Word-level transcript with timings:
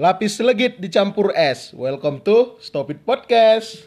Lapis 0.00 0.40
legit 0.40 0.80
dicampur 0.80 1.28
es. 1.36 1.76
Welcome 1.76 2.24
to 2.24 2.56
Stop 2.56 2.88
It 2.88 3.04
Podcast. 3.04 3.84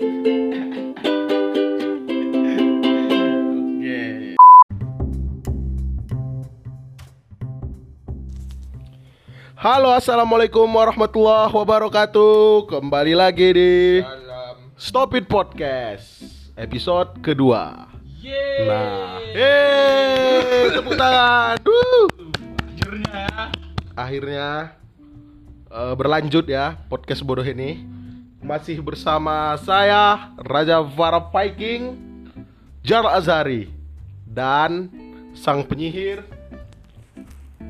Halo, 9.58 9.90
assalamualaikum 9.98 10.70
warahmatullahi 10.70 11.50
wabarakatuh. 11.50 12.70
Kembali 12.70 13.18
lagi 13.18 13.50
di 13.58 13.74
Stop 14.78 15.18
It 15.18 15.26
Podcast 15.26 16.30
episode 16.54 17.26
kedua. 17.26 17.90
Nah, 18.70 19.18
yeay, 19.34 20.78
tepuk 20.78 20.94
tangan. 20.94 21.58
Ya. 23.02 23.50
Akhirnya 23.98 24.78
eh, 25.74 25.94
berlanjut 25.98 26.46
ya 26.46 26.78
podcast 26.86 27.26
bodoh 27.26 27.46
ini. 27.46 27.82
Masih 28.44 28.84
bersama 28.84 29.56
saya 29.64 30.36
Raja 30.38 30.84
Vara 30.84 31.24
Viking, 31.32 31.96
Jar 32.84 33.08
Azari 33.08 33.72
dan 34.28 34.92
sang 35.34 35.66
penyihir 35.66 36.22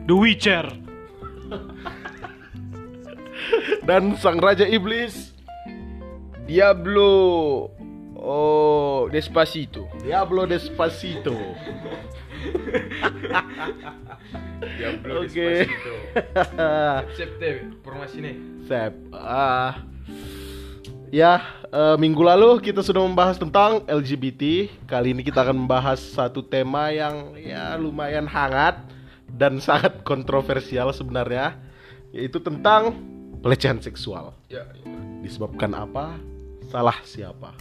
The 0.09 0.16
Witcher. 0.17 0.67
dan 3.88 4.15
sang 4.17 4.40
raja 4.40 4.63
iblis 4.63 5.35
Diablo 6.48 7.70
Oh 8.23 9.12
Despacito 9.12 9.91
Diablo 10.00 10.48
Despacito. 10.48 11.36
Diablo 14.80 15.27
Oke. 15.27 15.68
Despacito 15.68 15.94
Accepte 17.04 17.68
informasi 17.68 18.23
nih 18.23 18.36
Sep. 18.63 18.96
Ah. 19.12 19.84
ya, 21.12 21.43
eh, 21.68 21.96
minggu 21.99 22.24
lalu 22.24 22.63
kita 22.63 22.80
sudah 22.80 23.04
membahas 23.04 23.35
tentang 23.35 23.84
LGBT. 23.91 24.71
Kali 24.87 25.12
ini 25.12 25.20
kita 25.20 25.43
akan 25.43 25.68
membahas 25.68 25.99
satu 25.99 26.40
tema 26.40 26.96
yang 26.96 27.35
ya 27.35 27.76
lumayan 27.76 28.24
hangat 28.24 28.80
dan 29.27 29.60
sangat 29.68 29.99
kontroversial 30.08 30.96
sebenarnya, 30.96 31.60
yaitu 32.15 32.40
tentang 32.40 32.96
pelecehan 33.43 33.84
seksual. 33.84 34.32
Ya, 34.48 34.63
Disebabkan 35.20 35.76
apa? 35.76 36.15
Salah 36.71 36.96
siapa? 37.04 37.52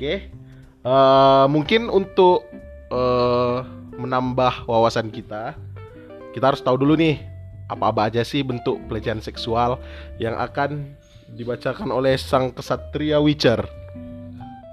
Oke. 0.00 0.32
Eh, 0.80 1.46
mungkin 1.52 1.92
untuk 1.92 2.48
eh, 2.88 3.58
menambah 4.00 4.64
wawasan 4.64 5.12
kita, 5.12 5.52
kita 6.32 6.44
harus 6.48 6.64
tahu 6.64 6.80
dulu 6.80 6.96
nih 6.96 7.20
apa-apa 7.68 8.08
aja 8.08 8.24
sih 8.24 8.40
bentuk 8.40 8.80
pelecehan 8.88 9.20
seksual 9.20 9.76
yang 10.16 10.40
akan 10.40 10.96
dibacakan 11.36 11.92
oleh 11.92 12.16
sang 12.16 12.48
kesatria 12.48 13.20
Witcher. 13.20 13.60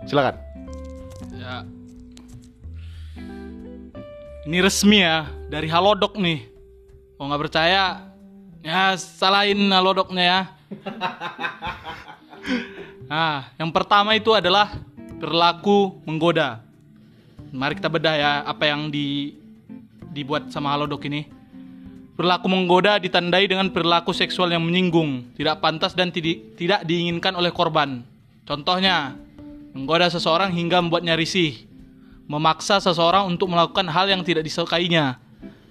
Silakan. 0.08 0.39
Ya. 1.36 1.67
Ini 4.48 4.64
resmi 4.64 5.03
ya 5.03 5.28
dari 5.52 5.67
Halodoc 5.67 6.16
nih. 6.16 6.48
Kalau 7.20 7.28
nggak 7.28 7.44
percaya, 7.52 8.16
ya 8.64 8.95
salahin 8.95 9.59
Halodocnya 9.75 10.23
ya. 10.23 10.39
Nah, 13.08 13.55
yang 13.55 13.72
pertama 13.72 14.20
itu 14.20 14.36
adalah 14.36 14.67
perilaku 15.17 15.97
menggoda. 16.05 16.61
Mari 17.49 17.77
kita 17.77 17.89
bedah 17.89 18.15
ya 18.15 18.31
apa 18.45 18.69
yang 18.69 18.93
di 18.93 19.33
dibuat 20.13 20.49
sama 20.53 20.73
Halodoc 20.73 21.05
ini. 21.05 21.29
Perilaku 22.17 22.49
menggoda 22.49 22.97
ditandai 22.97 23.45
dengan 23.45 23.69
perilaku 23.69 24.09
seksual 24.09 24.49
yang 24.49 24.65
menyinggung, 24.65 25.37
tidak 25.37 25.61
pantas 25.61 25.93
dan 25.93 26.09
tidak 26.09 26.57
tidak 26.57 26.81
diinginkan 26.81 27.37
oleh 27.37 27.53
korban. 27.53 28.01
Contohnya, 28.41 29.13
menggoda 29.77 30.09
seseorang 30.09 30.49
hingga 30.49 30.81
membuatnya 30.81 31.14
risih, 31.14 31.69
memaksa 32.25 32.81
seseorang 32.81 33.30
untuk 33.30 33.53
melakukan 33.53 33.86
hal 33.86 34.09
yang 34.09 34.25
tidak 34.25 34.49
disukainya, 34.49 35.21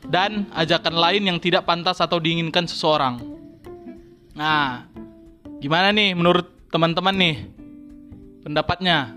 dan 0.06 0.47
ajakan 0.54 0.94
lain 0.94 1.26
yang 1.26 1.38
tidak 1.42 1.66
pantas 1.66 1.98
atau 1.98 2.22
diinginkan 2.22 2.71
seseorang. 2.71 3.19
Nah, 4.38 4.87
gimana 5.59 5.91
nih 5.91 6.15
menurut 6.15 6.47
teman-teman 6.71 7.16
nih 7.16 7.37
pendapatnya? 8.47 9.16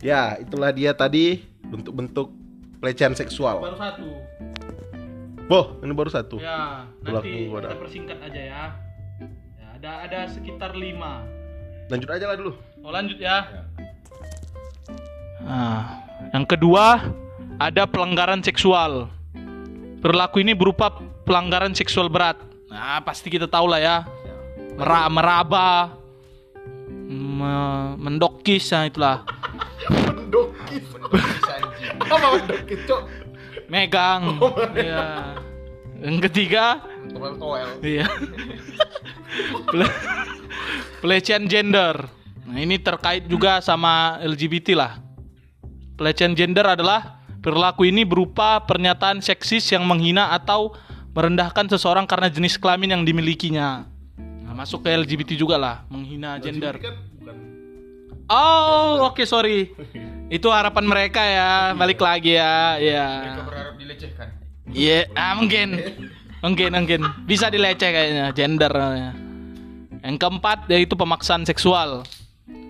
Ya, 0.00 0.40
itulah 0.40 0.72
dia 0.72 0.96
tadi 0.96 1.44
bentuk-bentuk 1.60 2.32
pelecehan 2.80 3.12
seksual. 3.12 3.60
Baru 3.60 3.76
satu. 3.76 4.08
Boh, 5.44 5.76
ini 5.84 5.92
baru 5.92 6.08
satu. 6.08 6.40
Ya, 6.40 6.88
nanti 7.04 7.52
kita 7.52 7.76
persingkat 7.76 8.18
aja 8.24 8.40
ya. 8.40 8.62
ya 9.60 9.66
ada 9.76 9.90
ada 10.08 10.18
sekitar 10.32 10.72
lima. 10.72 11.20
Lanjut 11.92 12.08
aja 12.08 12.24
lah 12.32 12.36
dulu. 12.40 12.52
Oh 12.80 12.88
lanjut 12.88 13.20
ya. 13.20 13.44
Nah, 15.44 16.00
yang 16.32 16.48
kedua 16.48 17.12
ada 17.60 17.84
pelanggaran 17.84 18.40
seksual. 18.40 19.12
Perilaku 20.00 20.40
ini 20.40 20.56
berupa 20.56 20.96
pelanggaran 21.28 21.76
seksual 21.76 22.08
berat. 22.08 22.40
Nah, 22.72 23.04
pasti 23.04 23.28
kita 23.28 23.44
tahu 23.44 23.68
lah 23.68 23.80
ya. 23.82 23.96
Mera 24.80 25.12
meraba, 25.12 25.92
me- 26.88 27.98
mendokis, 28.00 28.72
nah 28.72 28.88
itulah. 28.88 29.28
Mendokis. 30.30 30.86
Anjing 31.42 31.98
Apa 31.98 32.14
mendokis, 32.38 32.80
Cok? 32.86 33.02
Megang. 33.66 34.22
Iya. 34.72 35.34
Yang 36.00 36.16
ketiga, 36.30 36.80
Toel-toel 37.10 37.70
Iya. 37.82 38.06
Pele- 39.66 39.96
Pelecehan 41.02 41.44
gender. 41.44 42.06
Nah, 42.46 42.56
ini 42.56 42.78
terkait 42.78 43.26
juga 43.26 43.58
sama 43.58 44.22
LGBT 44.22 44.72
lah. 44.72 45.02
Pelecehan 45.94 46.32
gender 46.32 46.64
adalah 46.64 47.18
perilaku 47.38 47.84
ini 47.84 48.06
berupa 48.06 48.62
pernyataan 48.62 49.18
seksis 49.18 49.66
yang 49.68 49.82
menghina 49.82 50.30
atau 50.30 50.72
merendahkan 51.10 51.66
seseorang 51.68 52.06
karena 52.06 52.30
jenis 52.30 52.54
kelamin 52.54 52.94
yang 52.94 53.02
dimilikinya. 53.02 53.84
Nah, 54.16 54.54
masuk 54.54 54.82
ke 54.82 54.94
LGBT 54.94 55.34
juga 55.34 55.58
lah, 55.58 55.82
menghina 55.90 56.38
gender. 56.38 56.78
Kan 56.78 56.94
bukan 57.18 57.36
Oh, 58.30 59.10
oke 59.10 59.26
sorry. 59.26 59.66
Itu 60.30 60.46
harapan 60.54 60.86
mereka 60.86 61.20
ya. 61.26 61.74
Balik 61.74 61.98
lagi 61.98 62.38
ya. 62.38 62.78
Ya. 62.78 63.06
Mereka 63.10 63.42
berharap 63.50 63.74
dilecehkan 63.76 64.28
Iya, 64.70 65.10
ah 65.18 65.34
mungkin. 65.34 65.82
Mungkin, 66.40 66.70
mungkin. 66.72 67.00
Bisa 67.26 67.50
dileceh 67.50 67.90
kayaknya, 67.90 68.30
gender. 68.30 68.70
Yang 70.00 70.16
keempat 70.16 70.70
yaitu 70.70 70.94
pemaksaan 70.94 71.42
seksual. 71.42 72.06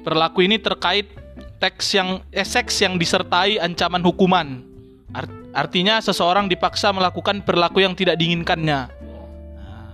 Perilaku 0.01 0.43
ini 0.49 0.57
terkait 0.57 1.13
teks 1.61 1.93
yang 1.93 2.25
eh, 2.33 2.43
seks 2.43 2.81
yang 2.81 2.97
disertai 2.97 3.61
ancaman 3.61 4.01
hukuman. 4.01 4.65
Art- 5.13 5.39
artinya 5.53 6.01
seseorang 6.01 6.49
dipaksa 6.49 6.89
melakukan 6.91 7.45
perilaku 7.45 7.85
yang 7.85 7.93
tidak 7.93 8.17
diinginkannya. 8.17 8.89
Nah, 9.53 9.93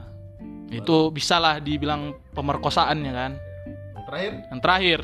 itu 0.70 1.10
bisalah 1.10 1.58
dibilang 1.58 2.14
pemerkosaan 2.32 3.02
ya 3.02 3.12
kan. 3.12 3.32
Yang 3.98 4.04
terakhir 4.06 4.32
Yang 4.46 4.60
terakhir, 4.62 5.00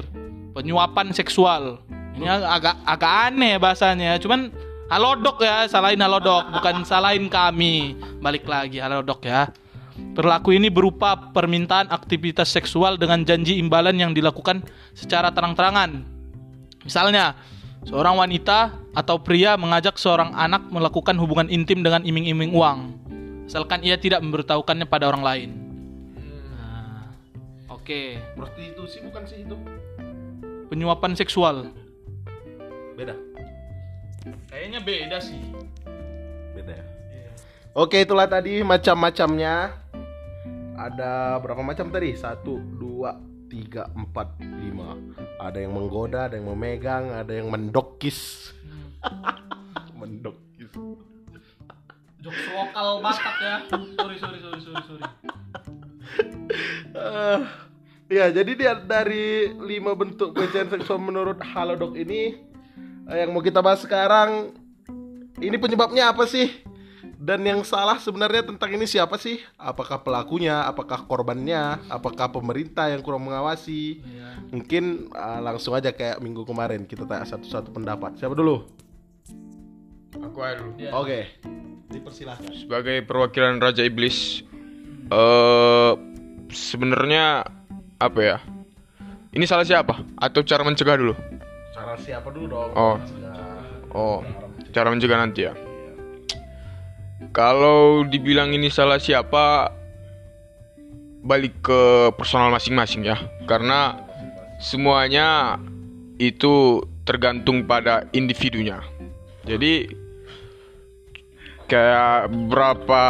penyuapan 0.54 1.06
seksual. 1.10 1.82
Ini 2.12 2.26
ag- 2.28 2.50
agak 2.60 2.76
agak 2.84 3.12
aneh 3.32 3.56
bahasanya, 3.56 4.20
cuman 4.20 4.52
halodok 4.92 5.40
ya, 5.40 5.64
salahin 5.64 6.00
halodok, 6.00 6.52
bukan 6.60 6.84
salahin 6.84 7.26
kami. 7.32 7.96
Balik 8.20 8.44
lagi 8.44 8.78
halodok 8.78 9.24
ya. 9.24 9.48
Perilaku 9.92 10.56
ini 10.56 10.68
berupa 10.72 11.32
permintaan 11.32 11.88
aktivitas 11.88 12.48
seksual 12.52 12.96
dengan 13.00 13.24
janji 13.24 13.56
imbalan 13.60 13.96
yang 13.96 14.12
dilakukan 14.12 14.64
secara 14.92 15.32
terang-terangan. 15.32 16.04
Misalnya, 16.84 17.36
seorang 17.88 18.16
wanita 18.20 18.76
atau 18.92 19.20
pria 19.20 19.56
mengajak 19.56 19.96
seorang 19.96 20.32
anak 20.36 20.68
melakukan 20.68 21.16
hubungan 21.16 21.48
intim 21.48 21.80
dengan 21.80 22.04
iming-iming 22.04 22.52
uang, 22.52 22.78
asalkan 23.48 23.80
ia 23.84 23.96
tidak 23.96 24.20
memberitahukannya 24.24 24.84
pada 24.88 25.08
orang 25.08 25.24
lain. 25.24 25.50
Nah, 26.56 27.12
Oke, 27.72 28.20
prostitusi 28.36 29.00
bukan 29.04 29.22
sih 29.24 29.44
itu? 29.44 29.56
penyuapan 30.72 31.12
seksual. 31.12 31.68
Beda. 32.96 33.14
Kayaknya 34.52 34.80
beda 34.84 35.18
sih. 35.18 35.40
Beda 36.54 36.72
ya. 36.76 36.84
Oke, 37.72 38.04
itulah 38.04 38.28
tadi 38.28 38.60
macam-macamnya. 38.60 39.72
Ada 40.76 41.40
berapa 41.40 41.64
macam 41.64 41.88
tadi? 41.88 42.12
Satu, 42.12 42.60
dua, 42.60 43.16
tiga, 43.48 43.88
empat, 43.96 44.36
lima. 44.40 45.00
Ada 45.40 45.64
yang 45.64 45.72
menggoda, 45.72 46.28
ada 46.28 46.36
yang 46.36 46.52
memegang, 46.52 47.16
ada 47.16 47.32
yang 47.32 47.48
mendokis. 47.48 48.52
mendokis. 50.00 50.68
Jokes 52.22 52.44
lokal 52.54 53.02
Batak 53.02 53.36
ya. 53.40 53.56
Sorry, 53.66 54.16
sorry, 54.20 54.38
sorry, 54.38 54.60
sorry, 54.62 54.82
sorry. 54.86 55.04
Eh, 56.92 57.40
ya, 58.12 58.28
jadi 58.30 58.52
dia 58.52 58.72
dari 58.76 59.48
lima 59.58 59.96
bentuk 59.96 60.36
pelecehan 60.36 60.68
seksual 60.68 61.00
menurut 61.00 61.40
Halodoc 61.40 61.96
ini 61.96 62.51
yang 63.16 63.30
mau 63.32 63.44
kita 63.44 63.60
bahas 63.60 63.84
sekarang 63.84 64.52
ini 65.40 65.56
penyebabnya 65.58 66.12
apa 66.12 66.24
sih? 66.28 66.48
Dan 67.22 67.46
yang 67.46 67.62
salah 67.62 68.02
sebenarnya 68.02 68.42
tentang 68.50 68.74
ini 68.74 68.82
siapa 68.82 69.14
sih? 69.14 69.38
Apakah 69.54 70.02
pelakunya? 70.02 70.66
Apakah 70.66 71.06
korbannya? 71.06 71.78
Apakah 71.86 72.34
pemerintah 72.34 72.90
yang 72.90 72.98
kurang 72.98 73.22
mengawasi? 73.22 74.02
Iya. 74.02 74.50
Mungkin 74.50 75.14
uh, 75.14 75.38
langsung 75.38 75.70
aja 75.78 75.94
kayak 75.94 76.18
minggu 76.18 76.42
kemarin 76.42 76.82
kita 76.82 77.06
tanya 77.06 77.22
satu-satu 77.22 77.70
pendapat. 77.70 78.18
Siapa 78.18 78.34
dulu? 78.34 78.66
Aku 80.18 80.38
aja 80.42 80.58
dulu. 80.58 80.74
Iya. 80.82 80.90
Oke. 80.98 81.30
Dipersilahkan. 81.94 82.58
Sebagai 82.58 83.06
perwakilan 83.06 83.62
Raja 83.62 83.86
Iblis, 83.86 84.42
eh 85.14 85.92
sebenarnya 86.50 87.46
apa 88.02 88.18
ya? 88.18 88.38
Ini 89.30 89.46
salah 89.46 89.62
siapa? 89.62 90.02
Atau 90.18 90.42
cara 90.42 90.66
mencegah 90.66 90.98
dulu? 90.98 91.14
Cara 91.82 91.98
siapa 91.98 92.30
dulu 92.30 92.46
dong? 92.46 92.70
Oh. 92.78 92.94
Nah, 93.18 93.58
Oh, 93.90 94.22
cara 94.70 94.88
mencegah 94.94 95.18
nanti 95.18 95.50
ya. 95.50 95.52
Kalau 97.34 98.06
dibilang 98.06 98.54
ini 98.54 98.70
salah 98.70 99.02
siapa, 99.02 99.74
balik 101.26 101.58
ke 101.58 102.14
personal 102.14 102.54
masing-masing 102.54 103.02
ya. 103.02 103.18
Karena 103.50 103.98
semuanya 104.62 105.58
itu 106.22 106.86
tergantung 107.02 107.66
pada 107.66 108.06
individunya. 108.14 108.78
Jadi 109.42 109.90
kayak 111.66 112.30
berapa 112.46 113.04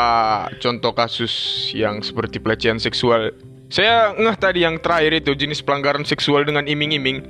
contoh 0.65 0.97
kasus 0.97 1.69
yang 1.77 2.01
seperti 2.01 2.41
pelecehan 2.41 2.81
seksual. 2.81 3.37
Saya 3.73 4.13
ngeh 4.13 4.37
tadi 4.37 4.69
yang 4.69 4.77
terakhir 4.85 5.25
itu 5.25 5.33
jenis 5.33 5.65
pelanggaran 5.65 6.05
seksual 6.05 6.45
dengan 6.45 6.69
iming-iming. 6.69 7.25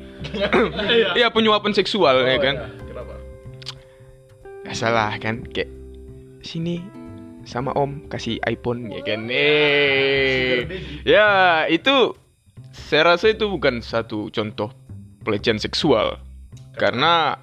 Iya, 1.15 1.31
penyuapan 1.31 1.71
seksual 1.71 2.27
ya 2.27 2.39
kan. 2.43 2.55
ya. 2.59 2.67
Kenapa? 2.83 3.15
Gak 4.67 4.77
salah 4.77 5.15
kan 5.23 5.47
kayak 5.47 5.71
sini 6.43 6.83
sama 7.47 7.75
om 7.75 8.07
kasih 8.07 8.39
iPhone 8.47 8.91
ya 8.91 9.03
kan 9.03 9.27
eh 9.31 10.63
ya 11.03 11.27
itu 11.67 12.15
saya 12.71 13.15
rasa 13.15 13.35
itu 13.35 13.51
bukan 13.51 13.83
satu 13.83 14.31
contoh 14.31 14.71
pelecehan 15.27 15.59
seksual 15.59 16.23
karena 16.79 17.39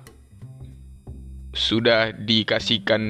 sudah 1.51 2.15
dikasihkan 2.15 3.03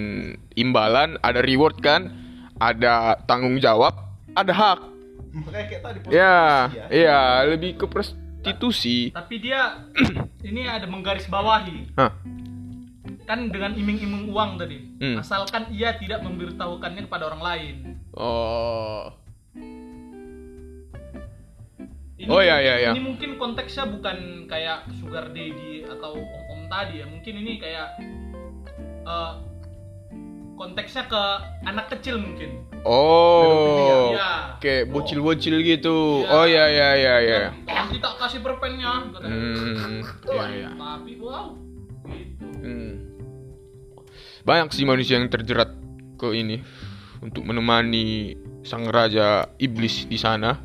imbalan 0.57 1.21
ada 1.21 1.45
reward 1.45 1.77
kan 1.81 2.09
ada 2.57 3.21
tanggung 3.29 3.61
jawab 3.61 3.93
ada 4.33 4.53
hak 4.53 4.88
Makanya 5.29 5.65
kayak 5.69 5.83
tadi 5.85 5.97
ya 6.09 6.67
prostitusi 6.69 6.93
iya 6.93 7.21
lebih 7.45 7.71
ke 7.77 7.85
prostitusi 7.85 8.97
Tapi 9.13 9.35
dia 9.37 9.59
ini 10.49 10.61
ada 10.65 10.89
menggarisbawahi 10.89 11.93
Hah. 11.97 12.11
kan 13.29 13.45
dengan 13.53 13.77
iming-iming 13.77 14.33
uang 14.33 14.57
tadi. 14.57 14.81
Hmm. 14.97 15.21
Asalkan 15.21 15.69
ia 15.69 15.93
tidak 15.93 16.25
memberitahukannya 16.25 17.05
kepada 17.05 17.29
orang 17.29 17.41
lain. 17.45 17.75
oh 18.17 19.13
Ini, 22.19 22.27
Oh, 22.27 22.43
iya, 22.43 22.59
iya, 22.59 22.75
iya. 22.83 22.91
Ini 22.91 22.99
mungkin 22.99 23.39
konteksnya 23.39 23.87
bukan 23.87 24.43
kayak 24.51 24.91
sugar 24.99 25.31
daddy 25.31 25.87
atau 25.87 26.19
om-om 26.19 26.67
tadi 26.67 26.99
ya. 26.99 27.07
Mungkin 27.07 27.33
ini 27.39 27.55
kayak 27.63 27.95
eh, 29.07 29.33
konteksnya 30.59 31.07
ke 31.07 31.23
anak 31.63 31.87
kecil 31.87 32.19
mungkin. 32.19 32.67
Oh, 32.83 34.11
Iya. 34.11 34.59
kayak 34.59 34.91
bocil-bocil 34.91 35.55
gitu. 35.63 36.27
Iya. 36.27 36.35
Oh 36.35 36.43
ya 36.43 36.65
ya 36.67 36.89
ya 36.99 37.15
ya. 37.23 37.41
Tak 38.03 38.13
kasih 38.19 38.43
perpennya. 38.43 39.07
Hmm, 39.23 40.03
ya 40.27 40.45
ya. 40.51 40.69
Tapi 40.75 41.15
wow. 41.23 41.55
Gitu. 42.11 42.45
Hmm. 42.59 42.91
Banyak 44.43 44.75
sih 44.75 44.83
manusia 44.83 45.15
yang 45.15 45.31
terjerat 45.31 45.71
ke 46.19 46.27
ini 46.35 46.59
untuk 47.23 47.47
menemani 47.47 48.35
sang 48.67 48.83
raja 48.91 49.47
iblis 49.63 50.11
di 50.11 50.19
sana. 50.19 50.59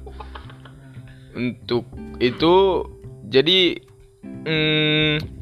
Untuk 1.39 1.87
itu 2.19 2.83
jadi 3.31 3.79
hmm, 4.23 5.34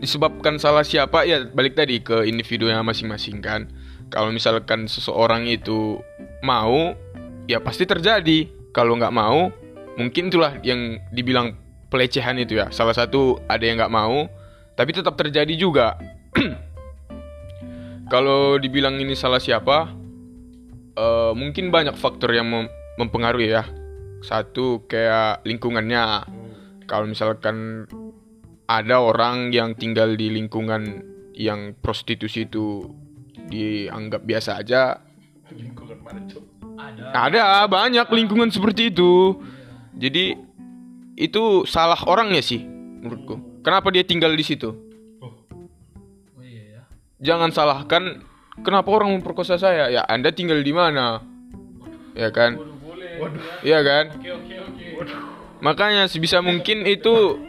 disebabkan 0.00 0.56
salah 0.56 0.82
siapa 0.82 1.28
ya 1.28 1.44
balik 1.44 1.76
tadi 1.76 2.00
ke 2.00 2.24
individunya 2.24 2.80
masing-masing 2.80 3.44
kan. 3.44 3.68
Kalau 4.10 4.32
misalkan 4.32 4.88
seseorang 4.90 5.46
itu 5.46 6.00
mau 6.42 6.96
ya 7.46 7.60
pasti 7.60 7.84
terjadi. 7.84 8.48
Kalau 8.72 8.96
nggak 8.96 9.14
mau 9.14 9.52
mungkin 10.00 10.32
itulah 10.32 10.56
yang 10.64 10.98
dibilang 11.12 11.54
pelecehan 11.92 12.40
itu 12.40 12.58
ya. 12.58 12.72
Salah 12.72 12.96
satu 12.96 13.38
ada 13.46 13.62
yang 13.62 13.76
nggak 13.78 13.92
mau 13.92 14.26
tapi 14.74 14.96
tetap 14.96 15.14
terjadi 15.20 15.52
juga. 15.54 16.00
Kalau 18.12 18.58
dibilang 18.58 18.98
ini 18.98 19.14
salah 19.14 19.38
siapa, 19.38 19.92
eh, 20.98 21.32
mungkin 21.36 21.70
banyak 21.70 21.94
faktor 21.94 22.34
yang 22.34 22.48
mem- 22.48 22.72
mempengaruhi 22.98 23.54
ya. 23.54 23.68
Satu 24.24 24.88
kayak 24.88 25.46
lingkungannya. 25.46 26.26
Kalau 26.90 27.06
misalkan 27.06 27.86
ada 28.70 29.02
orang 29.02 29.50
yang 29.50 29.74
tinggal 29.74 30.14
di 30.14 30.30
lingkungan 30.30 31.02
yang 31.34 31.74
prostitusi 31.82 32.46
itu 32.46 32.86
dianggap 33.50 34.22
biasa 34.22 34.62
aja, 34.62 35.02
Lingkungan 35.50 35.98
mana, 35.98 36.22
Cok? 36.30 36.44
Ada. 36.78 37.10
ada 37.12 37.44
banyak 37.66 38.06
lingkungan 38.06 38.54
seperti 38.54 38.94
itu. 38.94 39.34
Jadi 39.98 40.38
itu 41.18 41.66
salah 41.66 41.98
orangnya 42.06 42.40
sih 42.40 42.62
menurutku. 42.62 43.60
Kenapa 43.66 43.90
dia 43.90 44.06
tinggal 44.06 44.32
di 44.32 44.44
situ? 44.46 44.72
Oh 45.20 45.34
iya 46.40 46.78
ya. 46.78 46.82
jangan 47.20 47.52
salahkan 47.52 48.24
kenapa 48.64 48.88
orang 48.88 49.12
memperkosa 49.18 49.60
saya 49.60 49.92
ya 49.92 50.06
anda 50.08 50.32
tinggal 50.32 50.64
di 50.64 50.72
mana 50.72 51.20
ya 52.16 52.32
kan 52.32 52.56
Iya 53.60 53.84
kan 53.84 54.04
Oke 54.16 54.32
oke 54.32 54.54
oke. 54.64 55.20
Makanya 55.60 56.08
sebisa 56.08 56.40
mungkin 56.40 56.84
itu 56.84 57.40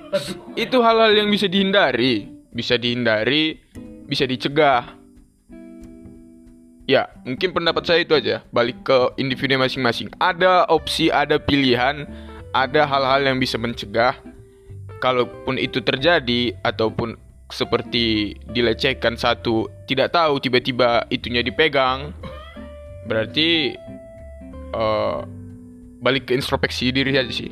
itu 0.56 0.78
hal-hal 0.84 1.12
yang 1.16 1.28
bisa 1.32 1.48
dihindari. 1.48 2.28
Bisa 2.52 2.76
dihindari 2.76 3.60
bisa 4.08 4.28
dicegah. 4.28 5.00
Ya 6.86 7.08
mungkin 7.24 7.56
pendapat 7.56 7.88
saya 7.88 8.04
itu 8.04 8.12
aja. 8.12 8.44
Balik 8.52 8.84
ke 8.84 9.16
individu 9.16 9.56
masing-masing. 9.56 10.12
Ada 10.20 10.68
opsi 10.68 11.08
ada 11.08 11.40
pilihan 11.40 12.04
ada 12.52 12.84
hal-hal 12.84 13.24
yang 13.24 13.40
bisa 13.40 13.56
mencegah. 13.56 14.20
Kalaupun 15.02 15.58
itu 15.58 15.82
terjadi 15.82 16.54
ataupun 16.62 17.18
seperti 17.52 18.36
dilecehkan 18.50 19.20
satu 19.20 19.68
tidak 19.86 20.16
tahu 20.16 20.40
tiba-tiba 20.40 21.04
itunya 21.12 21.44
dipegang 21.44 22.16
berarti 23.06 23.76
eh, 24.72 25.20
balik 26.00 26.32
ke 26.32 26.34
introspeksi 26.34 26.96
diri 26.96 27.12
aja 27.14 27.30
sih 27.30 27.52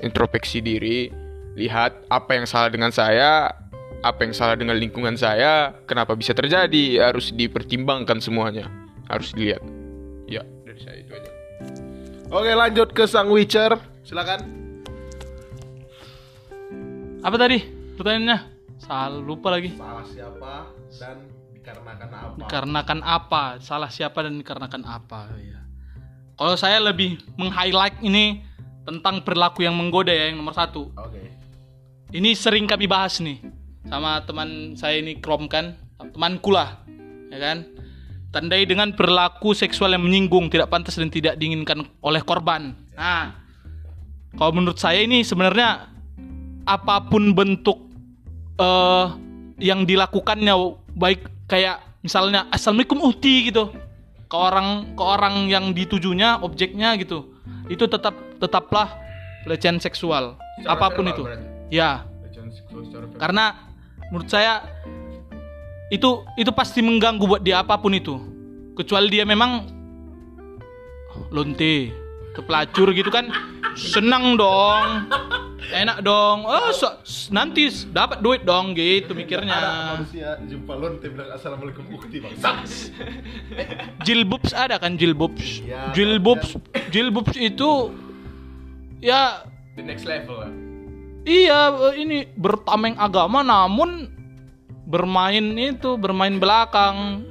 introspeksi 0.00 0.60
diri 0.60 1.08
lihat 1.56 2.08
apa 2.08 2.36
yang 2.36 2.46
salah 2.48 2.72
dengan 2.72 2.92
saya 2.92 3.52
apa 4.00 4.20
yang 4.24 4.32
salah 4.32 4.56
dengan 4.56 4.80
lingkungan 4.80 5.16
saya 5.16 5.76
kenapa 5.84 6.16
bisa 6.16 6.32
terjadi 6.32 7.12
harus 7.12 7.32
dipertimbangkan 7.36 8.18
semuanya 8.22 8.66
harus 9.12 9.36
dilihat 9.36 9.60
ya 10.24 10.40
dari 10.64 10.80
saya 10.80 10.96
itu 11.04 11.12
aja 11.12 11.30
Oke, 12.30 12.54
lanjut 12.54 12.94
ke 12.94 13.10
sang 13.10 13.26
Witcher. 13.26 13.74
Silakan. 14.06 14.38
Apa 17.26 17.34
tadi 17.34 17.58
pertanyaannya? 17.98 18.38
Salah 18.78 19.18
lupa 19.18 19.50
lagi. 19.50 19.74
Salah 19.74 20.06
siapa 20.06 20.70
dan 20.94 21.26
dikarenakan 21.50 22.08
apa? 22.14 22.36
Dikarenakan 22.38 23.00
apa? 23.02 23.42
Salah 23.58 23.90
siapa 23.90 24.18
dan 24.22 24.38
dikarenakan 24.38 24.82
apa? 24.86 25.26
Ya. 25.42 25.58
Kalau 26.38 26.54
saya 26.54 26.78
lebih 26.78 27.18
meng-highlight 27.34 27.98
ini 27.98 28.46
tentang 28.90 29.22
perilaku 29.22 29.62
yang 29.62 29.78
menggoda 29.78 30.10
ya 30.10 30.34
yang 30.34 30.42
nomor 30.42 30.50
satu. 30.50 30.90
Oke. 30.98 31.30
Ini 32.10 32.34
sering 32.34 32.66
kami 32.66 32.90
bahas 32.90 33.22
nih 33.22 33.38
sama 33.86 34.18
teman 34.26 34.74
saya 34.74 34.98
ini 34.98 35.22
Krom 35.22 35.46
kan, 35.46 35.78
temanku 36.10 36.50
lah, 36.50 36.82
ya 37.30 37.38
kan. 37.38 37.58
Tandai 38.34 38.66
dengan 38.66 38.94
perilaku 38.94 39.54
seksual 39.54 39.94
yang 39.94 40.06
menyinggung, 40.06 40.50
tidak 40.50 40.70
pantas 40.70 40.98
dan 40.98 41.10
tidak 41.10 41.34
diinginkan 41.38 41.82
oleh 42.02 42.22
korban. 42.22 42.74
Nah, 42.94 43.34
kalau 44.34 44.54
menurut 44.54 44.78
saya 44.78 45.02
ini 45.02 45.22
sebenarnya 45.22 45.90
apa 46.66 47.06
pun 47.06 47.34
bentuk 47.34 47.78
eh 48.58 49.06
yang 49.60 49.84
dilakukannya 49.84 50.54
baik 50.96 51.26
kayak 51.46 52.00
misalnya 52.00 52.48
assalamualaikum 52.48 53.02
uhti 53.04 53.52
gitu 53.52 53.68
ke 54.30 54.36
orang 54.36 54.96
ke 54.96 55.02
orang 55.04 55.50
yang 55.52 55.76
ditujunya 55.76 56.40
objeknya 56.40 56.96
gitu 56.96 57.28
itu 57.68 57.84
tetap 57.84 58.29
tetaplah 58.40 58.96
pelecehan 59.44 59.76
seksual 59.76 60.40
Secara 60.58 60.72
apa 60.74 60.86
pun 60.92 61.04
itu 61.06 61.22
berarti? 61.22 61.46
ya 61.70 62.04
seksual 62.50 63.06
karena 63.20 63.70
menurut 64.10 64.26
saya 64.26 64.64
itu 65.92 66.24
itu 66.34 66.50
pasti 66.50 66.82
mengganggu 66.82 67.22
buat 67.22 67.42
dia 67.44 67.62
apa 67.62 67.78
pun 67.78 67.94
itu 67.94 68.16
kecuali 68.74 69.06
dia 69.12 69.22
memang 69.22 69.68
lonte 71.30 71.92
pelacur 72.40 72.90
gitu 72.96 73.12
kan 73.12 73.28
senang 73.76 74.34
dong 74.34 75.04
enak 75.70 76.02
dong. 76.02 76.42
Oh, 76.46 76.70
so- 76.74 76.98
nanti 77.30 77.70
dapat 77.90 78.18
duit 78.20 78.42
dong 78.42 78.74
gitu 78.74 79.14
mikirnya. 79.14 79.94
manusia 79.94 80.34
jumpa 80.42 80.72
lonte 80.74 81.06
bilang 81.06 81.30
assalamualaikum 81.30 81.84
ukti 81.94 82.18
bang. 82.18 82.34
Jilbubs 84.02 84.50
ada 84.50 84.82
kan 84.82 84.98
jilbubs. 84.98 85.62
Ya, 85.62 85.94
Jilbubs 85.94 86.58
jilbubs 86.90 87.36
itu 87.38 87.94
ya 89.00 89.44
The 89.74 89.82
next 89.82 90.04
level 90.04 90.36
lah. 90.40 90.52
iya 91.24 91.68
ini 91.96 92.28
bertameng 92.36 92.96
agama 92.96 93.40
namun 93.40 94.08
bermain 94.84 95.54
itu 95.54 95.94
bermain 95.94 96.36
belakang. 96.36 97.22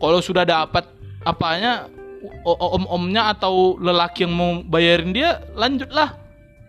Kalau 0.00 0.18
sudah 0.18 0.42
dapat 0.42 0.88
apanya 1.22 1.86
om-omnya 2.42 3.30
atau 3.30 3.78
lelaki 3.78 4.26
yang 4.26 4.34
mau 4.34 4.50
bayarin 4.66 5.14
dia 5.14 5.38
lanjutlah. 5.54 6.18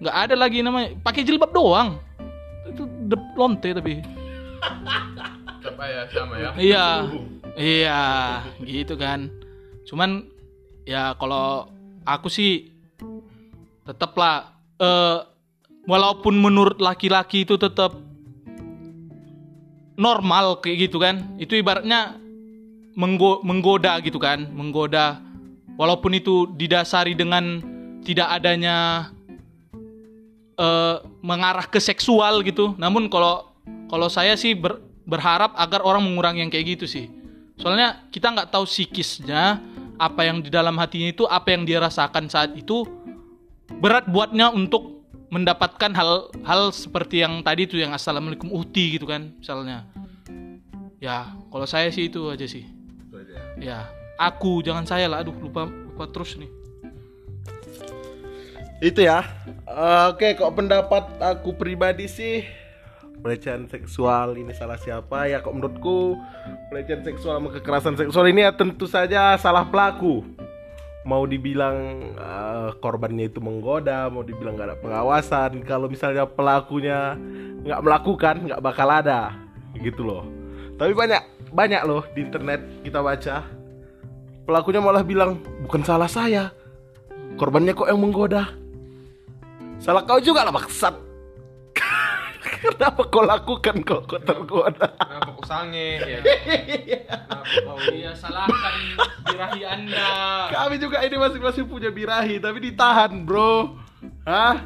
nggak 0.02 0.18
ada 0.18 0.36
lagi 0.38 0.62
namanya 0.62 0.94
pakai 1.02 1.22
jilbab 1.26 1.50
doang. 1.54 1.98
Itu 2.70 2.86
de- 3.10 3.34
lonte 3.34 3.70
tapi. 3.74 4.02
Apa 5.62 5.84
ya 5.86 6.02
sama 6.10 6.36
ya? 6.38 6.50
Iya. 6.58 6.86
Iya, 7.52 8.02
gitu 8.64 8.96
kan. 8.96 9.28
Cuman 9.86 10.26
ya 10.88 11.14
kalau 11.20 11.68
aku 12.02 12.32
sih 12.32 12.71
tetaplah 13.86 14.54
eh 14.82 15.20
walaupun 15.90 16.38
menurut 16.38 16.78
laki-laki 16.78 17.44
itu 17.46 17.58
tetap 17.58 17.98
normal 19.98 20.62
kayak 20.62 20.90
gitu 20.90 20.98
kan. 21.02 21.26
Itu 21.38 21.58
ibaratnya 21.58 22.18
menggo- 22.98 23.42
menggoda 23.42 23.98
gitu 24.02 24.18
kan, 24.22 24.50
menggoda 24.54 25.22
walaupun 25.80 26.18
itu 26.18 26.50
didasari 26.54 27.18
dengan 27.18 27.62
tidak 28.02 28.28
adanya 28.42 29.10
eh 30.58 30.98
mengarah 31.22 31.66
ke 31.66 31.82
seksual 31.82 32.46
gitu. 32.46 32.74
Namun 32.78 33.10
kalau 33.10 33.50
kalau 33.90 34.08
saya 34.08 34.38
sih 34.38 34.54
ber- 34.54 34.82
berharap 35.06 35.58
agar 35.58 35.82
orang 35.82 36.06
mengurangi 36.06 36.46
yang 36.46 36.52
kayak 36.54 36.78
gitu 36.78 36.86
sih. 36.86 37.06
Soalnya 37.58 38.10
kita 38.10 38.34
nggak 38.34 38.50
tahu 38.50 38.66
psikisnya 38.66 39.62
apa 40.02 40.26
yang 40.26 40.42
di 40.42 40.50
dalam 40.50 40.74
hatinya 40.82 41.14
itu 41.14 41.30
apa 41.30 41.54
yang 41.54 41.62
dia 41.62 41.78
rasakan 41.78 42.26
saat 42.26 42.58
itu 42.58 42.90
berat 43.80 44.10
buatnya 44.12 44.52
untuk 44.52 45.08
mendapatkan 45.32 45.96
hal 45.96 46.28
hal 46.44 46.76
seperti 46.76 47.24
yang 47.24 47.40
tadi 47.40 47.64
itu 47.64 47.80
yang 47.80 47.96
assalamualaikum 47.96 48.52
uhti 48.52 49.00
gitu 49.00 49.08
kan 49.08 49.32
misalnya. 49.40 49.88
Ya 51.00 51.32
kalau 51.50 51.64
saya 51.66 51.88
sih 51.90 52.12
itu 52.12 52.28
aja 52.28 52.44
sih. 52.44 52.68
Ya 53.62 53.88
aku 54.20 54.60
jangan 54.60 54.84
saya 54.84 55.08
lah. 55.08 55.24
Aduh 55.24 55.34
lupa 55.40 55.66
lupa 55.66 56.06
terus 56.12 56.36
nih. 56.36 56.52
Itu 58.82 59.06
ya. 59.06 59.24
Oke, 60.12 60.36
kok 60.36 60.52
pendapat 60.58 61.06
aku 61.22 61.56
pribadi 61.56 62.10
sih 62.10 62.44
pelecehan 63.22 63.70
seksual 63.70 64.34
ini 64.36 64.52
salah 64.52 64.76
siapa 64.82 65.30
ya 65.30 65.40
kok 65.40 65.54
menurutku 65.54 66.18
pelecehan 66.74 67.06
seksual 67.06 67.38
sama 67.38 67.50
kekerasan 67.54 67.96
seksual 67.96 68.26
ini 68.28 68.42
ya 68.42 68.52
tentu 68.52 68.90
saja 68.90 69.38
salah 69.38 69.64
pelaku 69.70 70.26
mau 71.02 71.26
dibilang 71.26 71.78
eh, 72.14 72.70
korbannya 72.78 73.30
itu 73.30 73.42
menggoda 73.42 74.08
mau 74.08 74.22
dibilang 74.22 74.54
nggak 74.54 74.70
ada 74.70 74.78
pengawasan 74.78 75.66
kalau 75.66 75.90
misalnya 75.90 76.30
pelakunya 76.30 77.18
nggak 77.66 77.82
melakukan 77.82 78.36
nggak 78.48 78.62
bakal 78.64 78.88
ada. 78.90 79.36
Gitu 79.78 80.02
loh. 80.06 80.26
Tapi 80.78 80.94
banyak 80.94 81.22
banyak 81.52 81.82
loh 81.84 82.06
di 82.16 82.24
internet 82.26 82.64
kita 82.82 83.04
baca 83.04 83.44
pelakunya 84.48 84.82
malah 84.82 85.04
bilang 85.06 85.42
bukan 85.66 85.82
salah 85.86 86.10
saya. 86.10 86.54
Korbannya 87.38 87.74
kok 87.74 87.90
yang 87.90 88.02
menggoda. 88.02 88.52
Salah 89.82 90.06
kau 90.06 90.22
juga 90.22 90.46
lah 90.46 90.54
maksud 90.54 91.11
kenapa 92.62 93.02
kau 93.10 93.26
lakukan 93.26 93.82
kok 93.82 94.06
kau 94.06 94.22
tergoda 94.22 94.94
Kenapa 94.94 95.30
kok 95.34 95.46
sange 95.50 95.98
ya? 96.00 96.20
Kenapa 97.10 97.44
kau 97.66 97.78
Iya 97.90 98.12
salahkan 98.14 98.76
birahi 99.26 99.62
anda. 99.66 100.10
kami 100.54 100.76
juga 100.78 101.02
ini 101.02 101.16
masing-masing 101.18 101.66
punya 101.66 101.90
birahi 101.90 102.38
tapi 102.38 102.58
ditahan 102.62 103.26
bro 103.26 103.74
hah 104.26 104.62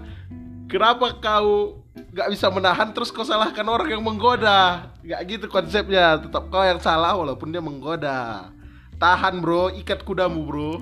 kenapa 0.68 1.16
kau 1.18 1.80
nggak 1.96 2.28
bisa 2.32 2.48
menahan 2.52 2.92
terus 2.92 3.12
kau 3.12 3.24
salahkan 3.24 3.64
orang 3.68 3.88
yang 3.92 4.04
menggoda 4.04 4.92
nggak 5.00 5.22
gitu 5.28 5.46
konsepnya 5.48 6.20
tetap 6.20 6.48
kau 6.50 6.64
yang 6.64 6.80
salah 6.80 7.16
walaupun 7.16 7.52
dia 7.52 7.64
menggoda 7.64 8.52
tahan 8.96 9.40
bro 9.40 9.72
ikat 9.76 10.04
kudamu 10.04 10.44
bro 10.44 10.74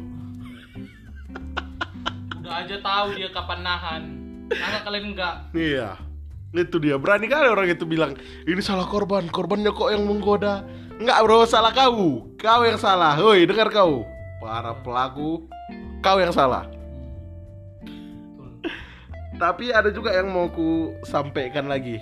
Udah 2.44 2.60
aja 2.60 2.76
tahu 2.84 3.16
dia 3.16 3.32
kapan 3.32 3.60
nahan. 3.64 4.02
Masa 4.52 4.84
kalian 4.84 5.16
enggak? 5.16 5.36
Iya. 5.56 5.96
Itu 6.54 6.78
dia. 6.78 7.02
Berani 7.02 7.26
kali 7.26 7.50
orang 7.50 7.66
itu 7.66 7.84
bilang, 7.84 8.14
"Ini 8.46 8.62
salah 8.62 8.86
korban. 8.86 9.26
Korbannya 9.28 9.74
kok 9.74 9.90
yang 9.90 10.06
menggoda." 10.06 10.62
Enggak, 11.02 11.26
Bro. 11.26 11.50
Salah 11.50 11.74
kau. 11.74 12.30
Kau 12.38 12.62
yang 12.62 12.78
salah. 12.78 13.18
Hoi, 13.18 13.50
dengar 13.50 13.74
kau. 13.74 14.06
Para 14.38 14.78
pelaku, 14.86 15.50
kau 16.06 16.18
yang 16.22 16.30
salah. 16.30 16.70
Tapi 19.42 19.74
ada 19.74 19.90
juga 19.90 20.14
yang 20.14 20.30
mau 20.30 20.46
ku 20.54 20.94
sampaikan 21.02 21.66
lagi. 21.66 21.98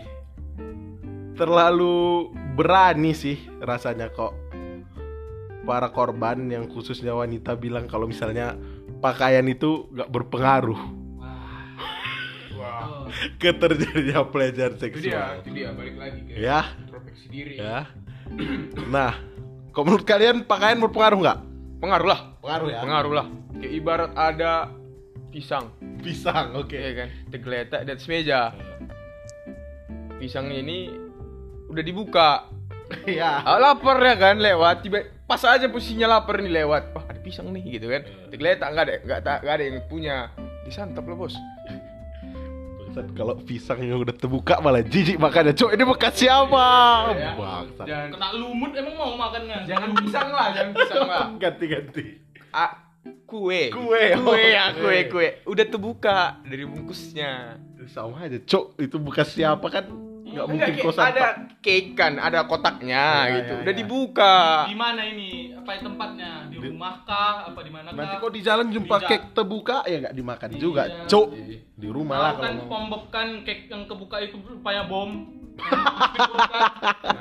Terlalu 1.39 2.29
berani 2.59 3.15
sih 3.15 3.39
rasanya 3.63 4.11
kok 4.11 4.35
para 5.63 5.89
korban 5.93 6.49
yang 6.49 6.67
khususnya 6.67 7.15
wanita 7.15 7.55
bilang 7.55 7.85
kalau 7.85 8.09
misalnya 8.09 8.57
pakaian 8.99 9.45
itu 9.47 9.87
nggak 9.93 10.09
berpengaruh 10.09 11.00
Wah. 13.11 13.35
ke 13.35 13.51
terjadinya 13.53 14.23
pelecehan 14.25 14.73
Itu 14.73 14.87
dia, 14.97 15.11
seksual. 15.11 15.31
itu 15.37 15.49
dia 15.51 15.69
balik 15.71 15.95
lagi 15.97 16.19
ke 16.23 16.31
Ya, 16.33 16.59
introspeksi 16.77 17.25
diri. 17.27 17.55
ya. 17.55 17.85
Nah, 18.87 19.13
kok 19.69 19.83
menurut 19.83 20.03
kalian 20.03 20.43
pakaian 20.43 20.79
berpengaruh 20.79 21.19
nggak? 21.19 21.39
Pengaruh 21.77 22.07
lah. 22.07 22.19
Pengaruh 22.39 22.67
ya. 22.69 22.79
Pengaruh 22.79 23.13
lah. 23.13 23.25
Kayak 23.53 23.73
ibarat 23.75 24.11
ada 24.15 24.53
pisang, 25.29 25.69
Pisang, 25.99 26.55
oke. 26.55 26.73
ya 26.73 26.91
kan? 26.95 27.07
Tergeletak 27.29 27.83
di 27.83 27.91
atas 27.91 28.07
meja. 28.07 28.55
Pisangnya 30.17 30.57
ini 30.57 30.89
udah 31.67 31.83
dibuka. 31.83 32.29
Iya. 33.03 33.41
Ah, 33.41 33.55
lapar 33.57 33.97
ya 33.97 34.15
kan 34.15 34.35
lewat 34.35 34.83
tiba 34.83 34.99
pas 35.23 35.39
aja 35.41 35.63
posisinya 35.65 36.11
lapar 36.11 36.39
nih 36.39 36.51
lewat. 36.59 36.91
Wah, 36.91 37.07
ada 37.07 37.19
pisang 37.19 37.47
nih 37.49 37.79
gitu 37.79 37.87
kan. 37.87 38.03
Tergeletak 38.27 38.67
nggak 38.67 38.85
ada 38.85 38.95
nggak 39.39 39.53
ada 39.55 39.63
yang 39.63 39.79
punya. 39.87 40.27
Disantap 40.61 41.03
lah, 41.03 41.15
Bos. 41.15 41.33
Bangsat, 42.91 43.07
kalau 43.15 43.39
pisangnya 43.39 43.95
udah 43.95 44.11
terbuka 44.11 44.59
malah 44.59 44.83
jijik 44.83 45.15
makannya. 45.15 45.55
Cok, 45.55 45.71
ini 45.79 45.83
bekas 45.87 46.11
siapa? 46.19 46.67
Ya. 47.15 47.31
Bangsat. 47.39 47.85
Jangan 47.87 48.07
Kena 48.11 48.27
lumut 48.35 48.71
emang 48.75 48.95
mau 48.99 49.15
makannya. 49.15 49.63
jangan 49.63 49.89
pisang 49.95 50.27
lah, 50.27 50.47
jangan 50.51 50.71
pisang 50.75 51.03
lah. 51.07 51.25
Ganti-ganti. 51.47 52.03
Ah, 52.51 52.91
kue. 53.23 53.71
Kue, 53.71 54.03
Kue 54.11 54.27
oh, 54.27 54.35
ya, 54.35 54.75
kue. 54.75 55.07
kue, 55.07 55.07
kue. 55.07 55.27
Udah 55.47 55.65
terbuka 55.71 56.43
dari 56.43 56.67
bungkusnya. 56.67 57.63
Sama 57.87 58.27
aja, 58.27 58.35
Cok. 58.43 58.75
Itu 58.83 58.99
bekas 58.99 59.31
siapa 59.31 59.71
kan? 59.71 59.87
Nggak 60.31 60.47
mungkin 60.47 60.71
Enggak, 60.71 60.95
kayak 60.95 61.11
ada 61.11 61.27
cake 61.59 61.89
kan, 61.93 62.13
ada 62.15 62.39
kotaknya 62.47 63.05
Ya, 63.27 63.33
gitu. 63.35 63.53
ya, 63.53 63.61
Udah 63.61 63.73
ya. 63.73 63.79
dibuka. 63.83 64.35
Di 64.71 64.77
mana 64.79 65.01
ini? 65.03 65.51
Apa 65.51 65.71
tempatnya? 65.77 66.31
Di 66.47 66.57
rumah 66.57 66.93
kah? 67.03 67.35
Apa 67.51 67.59
di 67.61 67.71
mana 67.71 67.87
Nanti 67.91 68.15
kok 68.17 68.31
di 68.31 68.41
jalan 68.41 68.67
jumpa 68.71 68.95
Di 68.97 69.05
kek 69.11 69.21
terbuka 69.35 69.77
ya 69.85 69.97
nggak 70.07 70.15
dimakan 70.15 70.49
Iya. 70.55 70.59
juga, 70.59 70.83
Cok. 71.05 71.27
Di 71.75 71.87
rumah 71.91 72.17
lah 72.17 72.31
Tahu 72.31 72.39
kalau 72.39 72.63
kan 72.71 72.83
mau. 72.87 72.99
kan 73.11 73.27
cake 73.43 73.67
yang 73.67 73.83
kebuka 73.85 74.17
itu 74.23 74.35
rupanya 74.39 74.83
bom. 74.87 75.11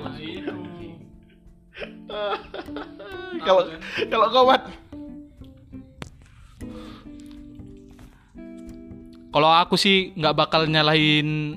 nah, 0.00 0.16
itu. 0.16 0.56
Kalau 3.44 3.62
kalau 4.10 4.26
kau 4.32 4.48
Kalau 9.30 9.50
aku 9.54 9.78
sih 9.78 10.10
nggak 10.18 10.34
bakal 10.34 10.66
nyalahin 10.66 11.54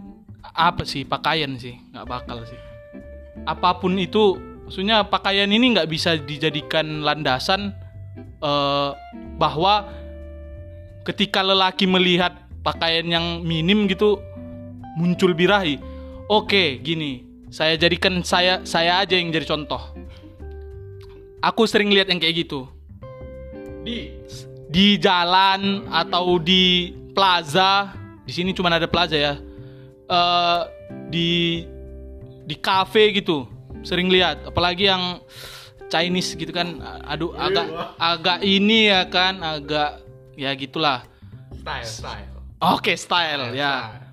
apa 0.54 0.86
sih 0.86 1.02
pakaian 1.04 1.58
sih, 1.58 1.74
nggak 1.92 2.06
bakal 2.06 2.46
sih. 2.46 2.58
Apa 3.44 3.82
pun 3.82 3.98
itu, 3.98 4.38
maksudnya 4.70 5.02
pakaian 5.04 5.50
ini 5.50 5.74
nggak 5.74 5.90
bisa 5.90 6.16
dijadikan 6.16 7.02
landasan 7.02 7.74
eh, 8.40 8.90
bahwa 9.42 9.90
ketika 11.04 11.42
lelaki 11.42 11.90
melihat 11.90 12.38
pakaian 12.62 13.04
yang 13.04 13.26
minim 13.42 13.90
gitu 13.90 14.22
muncul 14.96 15.34
birahi. 15.34 15.82
Oke, 16.32 16.80
gini, 16.80 17.26
saya 17.52 17.76
jadikan 17.76 18.24
saya 18.24 18.64
saya 18.64 19.04
aja 19.04 19.18
yang 19.18 19.34
jadi 19.34 19.50
contoh. 19.50 19.82
Aku 21.44 21.68
sering 21.68 21.92
lihat 21.92 22.08
yang 22.08 22.24
kayak 22.24 22.48
gitu 22.48 22.72
Di 23.84 24.16
di 24.72 24.96
jalan 24.96 25.84
atau 25.92 26.40
di 26.40 26.96
plaza 27.12 27.92
di 28.24 28.32
sini 28.32 28.56
cuma 28.56 28.72
ada 28.72 28.88
plaza 28.88 29.20
ya 29.20 29.36
eh 30.14 30.62
di 31.10 31.66
di 32.46 32.56
cafe 32.62 33.10
gitu 33.18 33.50
sering 33.82 34.14
lihat 34.14 34.46
apalagi 34.46 34.86
yang 34.86 35.18
Chinese 35.90 36.38
gitu 36.38 36.54
kan 36.54 36.78
aduh 37.10 37.34
agak 37.34 37.68
agak 37.98 38.38
ini 38.46 38.94
ya 38.94 39.10
kan 39.10 39.42
agak 39.42 40.06
ya 40.38 40.54
gitulah 40.54 41.02
style, 41.64 41.88
style. 41.88 42.34
Oke, 42.64 42.94
style 43.00 43.56
ya. 43.56 44.04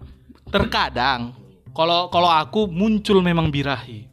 Terkadang 0.51 1.35
kalau 1.75 2.07
kalau 2.11 2.31
aku 2.31 2.71
muncul 2.71 3.23
memang 3.23 3.51
birahi. 3.51 4.07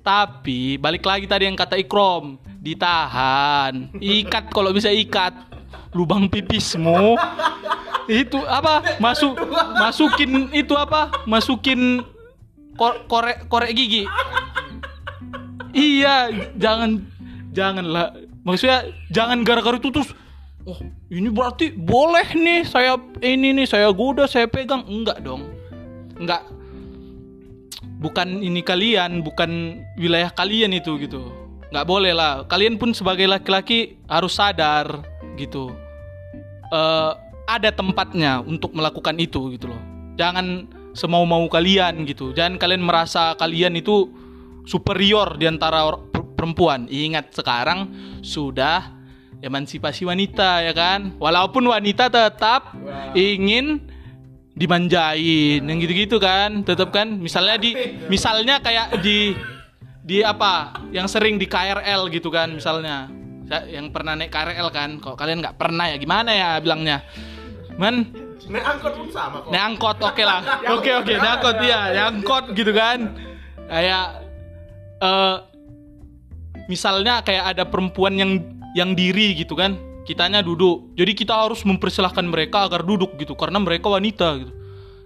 Tapi 0.00 0.80
balik 0.80 1.04
lagi 1.04 1.28
tadi 1.28 1.44
yang 1.44 1.58
kata 1.58 1.76
Ikrom, 1.76 2.40
ditahan, 2.58 3.92
ikat 4.00 4.48
kalau 4.48 4.72
bisa 4.72 4.88
ikat 4.88 5.34
lubang 5.92 6.26
pipismu. 6.26 7.14
Itu 8.10 8.42
apa? 8.42 8.98
Masuk 8.98 9.38
masukin 9.78 10.50
itu 10.50 10.74
apa? 10.74 11.14
Masukin 11.30 12.02
kor- 12.74 13.06
korek 13.06 13.46
korek 13.46 13.70
gigi. 13.70 14.10
Iya, 15.70 16.34
jangan 16.58 17.06
janganlah. 17.54 18.10
Maksudnya 18.42 18.90
jangan 19.14 19.46
gara-gara 19.46 19.78
itu 19.78 19.94
terus 19.94 20.10
Oh, 20.68 20.76
ini 21.08 21.32
berarti 21.32 21.72
boleh 21.72 22.36
nih 22.36 22.68
saya 22.68 23.00
ini 23.24 23.56
nih 23.56 23.64
saya 23.64 23.88
goda, 23.96 24.28
saya 24.28 24.44
pegang. 24.44 24.84
Enggak 24.84 25.24
dong. 25.24 25.48
Enggak. 26.20 26.44
Bukan 27.96 28.44
ini 28.44 28.60
kalian, 28.60 29.24
bukan 29.24 29.80
wilayah 29.96 30.28
kalian 30.28 30.76
itu 30.76 31.00
gitu. 31.00 31.32
Enggak 31.72 31.86
boleh 31.88 32.12
lah. 32.12 32.44
Kalian 32.44 32.76
pun 32.76 32.92
sebagai 32.92 33.24
laki-laki 33.24 33.96
harus 34.04 34.36
sadar 34.36 35.00
gitu. 35.40 35.72
Eh 36.68 37.12
ada 37.58 37.74
tempatnya 37.74 38.38
untuk 38.44 38.70
melakukan 38.76 39.16
itu 39.18 39.54
gitu 39.58 39.70
loh. 39.72 39.82
Jangan 40.14 40.70
semau-mau 40.94 41.46
kalian 41.50 42.06
gitu. 42.06 42.30
Jangan 42.30 42.58
kalian 42.60 42.82
merasa 42.82 43.34
kalian 43.34 43.78
itu 43.78 44.10
superior 44.66 45.34
di 45.34 45.50
antara 45.50 45.98
perempuan. 46.36 46.86
Ingat 46.86 47.34
sekarang 47.34 47.90
sudah 48.22 48.94
emansipasi 49.42 50.06
wanita 50.06 50.62
ya 50.62 50.72
kan. 50.76 51.16
Walaupun 51.18 51.66
wanita 51.66 52.06
tetap 52.12 52.76
ingin 53.18 53.82
dimanjain 54.54 55.62
yang 55.64 55.78
gitu-gitu 55.80 56.22
kan. 56.22 56.62
Tetap 56.62 56.94
kan 56.94 57.18
misalnya 57.18 57.56
di 57.58 57.74
misalnya 58.06 58.62
kayak 58.62 59.00
di 59.02 59.34
di 60.00 60.24
apa 60.24 60.80
yang 60.90 61.06
sering 61.06 61.38
di 61.38 61.46
KRL 61.46 62.10
gitu 62.10 62.32
kan 62.32 62.50
misalnya 62.56 63.06
yang 63.66 63.90
pernah 63.90 64.14
naik 64.14 64.30
KRL 64.30 64.68
kan 64.70 64.96
kalau 65.02 65.14
kalian 65.18 65.42
nggak 65.42 65.58
pernah 65.58 65.90
ya 65.90 65.96
gimana 65.98 66.30
ya 66.34 66.50
bilangnya 66.62 67.02
man 67.80 68.12
Naik 68.50 68.66
angkot 68.66 68.92
pun 68.98 69.08
sama 69.14 69.36
kok. 69.46 69.50
Naik 69.54 69.64
angkot 69.74 69.96
oke 70.02 70.22
lah. 70.26 70.40
Oke 70.76 70.90
oke, 70.90 71.12
naik 71.14 71.32
angkot 71.38 71.56
iya, 71.62 71.80
naik 71.94 72.06
angkot 72.18 72.44
gitu 72.58 72.72
kan. 72.74 72.98
Kayak 73.70 74.06
eh 75.00 75.36
misalnya 76.66 77.22
kayak 77.22 77.54
ada 77.56 77.64
perempuan 77.68 78.18
yang 78.18 78.42
yang 78.74 78.98
diri 78.98 79.38
gitu 79.38 79.54
kan. 79.54 79.78
Kitanya 80.02 80.42
duduk. 80.42 80.90
Jadi 80.98 81.12
kita 81.14 81.46
harus 81.46 81.62
mempersilahkan 81.62 82.26
mereka 82.26 82.66
agar 82.66 82.82
duduk 82.82 83.14
gitu 83.22 83.38
karena 83.38 83.62
mereka 83.62 83.86
wanita 83.86 84.42
gitu. 84.42 84.52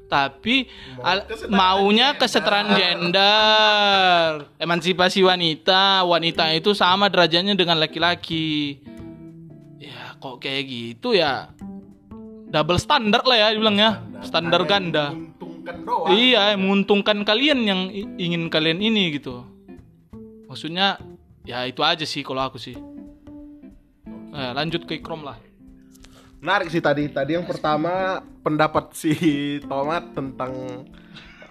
Tapi 0.08 0.70
al- 1.02 1.26
maunya 1.50 2.14
kesetaraan 2.14 2.72
gender, 2.76 4.46
emansipasi 4.56 5.20
wanita, 5.20 6.06
wanita 6.06 6.48
itu 6.54 6.72
sama 6.72 7.10
derajatnya 7.12 7.52
dengan 7.58 7.76
laki-laki. 7.76 8.78
Ya 9.82 10.16
kok 10.16 10.40
kayak 10.40 10.64
gitu 10.64 11.12
ya 11.12 11.52
double 12.54 12.78
standar 12.78 13.26
lah 13.26 13.34
ya 13.34 13.48
dibilangnya 13.50 13.98
standar. 14.22 14.62
Ganda. 14.62 15.10
Menguntungkan 15.10 15.76
doang. 15.82 16.08
iya 16.14 16.54
menguntungkan 16.54 17.18
kalian 17.26 17.58
yang 17.66 17.80
ingin 18.14 18.46
kalian 18.46 18.78
ini 18.78 19.18
gitu. 19.18 19.42
Maksudnya 20.46 21.02
ya 21.42 21.66
itu 21.66 21.82
aja 21.82 22.06
sih 22.06 22.22
kalau 22.22 22.46
aku 22.46 22.62
sih. 22.62 22.78
Eh, 24.34 24.52
lanjut 24.54 24.86
ke 24.86 25.02
ikrom 25.02 25.26
lah. 25.26 25.34
Menarik 26.38 26.70
sih 26.70 26.78
tadi. 26.78 27.10
Tadi 27.10 27.34
yang 27.34 27.46
pertama 27.46 28.22
pendapat 28.46 28.94
si 28.94 29.12
Tomat 29.66 30.14
tentang 30.14 30.54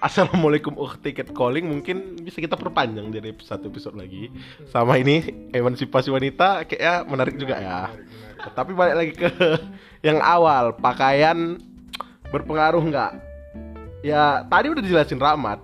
Assalamualaikum 0.03 0.75
uh 0.75 0.99
tiket 0.99 1.31
calling. 1.31 1.63
Mungkin 1.63 2.27
bisa 2.27 2.43
kita 2.43 2.59
perpanjang 2.59 3.07
dari 3.07 3.31
satu 3.39 3.71
episode 3.71 3.95
lagi. 3.95 4.27
Sama 4.67 4.99
ini 4.99 5.47
emansipasi 5.55 6.11
wanita 6.11 6.67
kayaknya 6.67 7.07
menarik 7.07 7.35
juga 7.39 7.55
ya. 7.55 7.87
Tapi 8.51 8.71
balik 8.75 8.95
lagi 8.99 9.13
ke 9.15 9.29
yang 10.03 10.19
awal 10.19 10.75
pakaian 10.75 11.55
berpengaruh 12.27 12.83
nggak? 12.83 13.11
Ya 14.03 14.43
tadi 14.51 14.67
udah 14.67 14.83
dijelasin 14.83 15.21
Rahmat. 15.21 15.63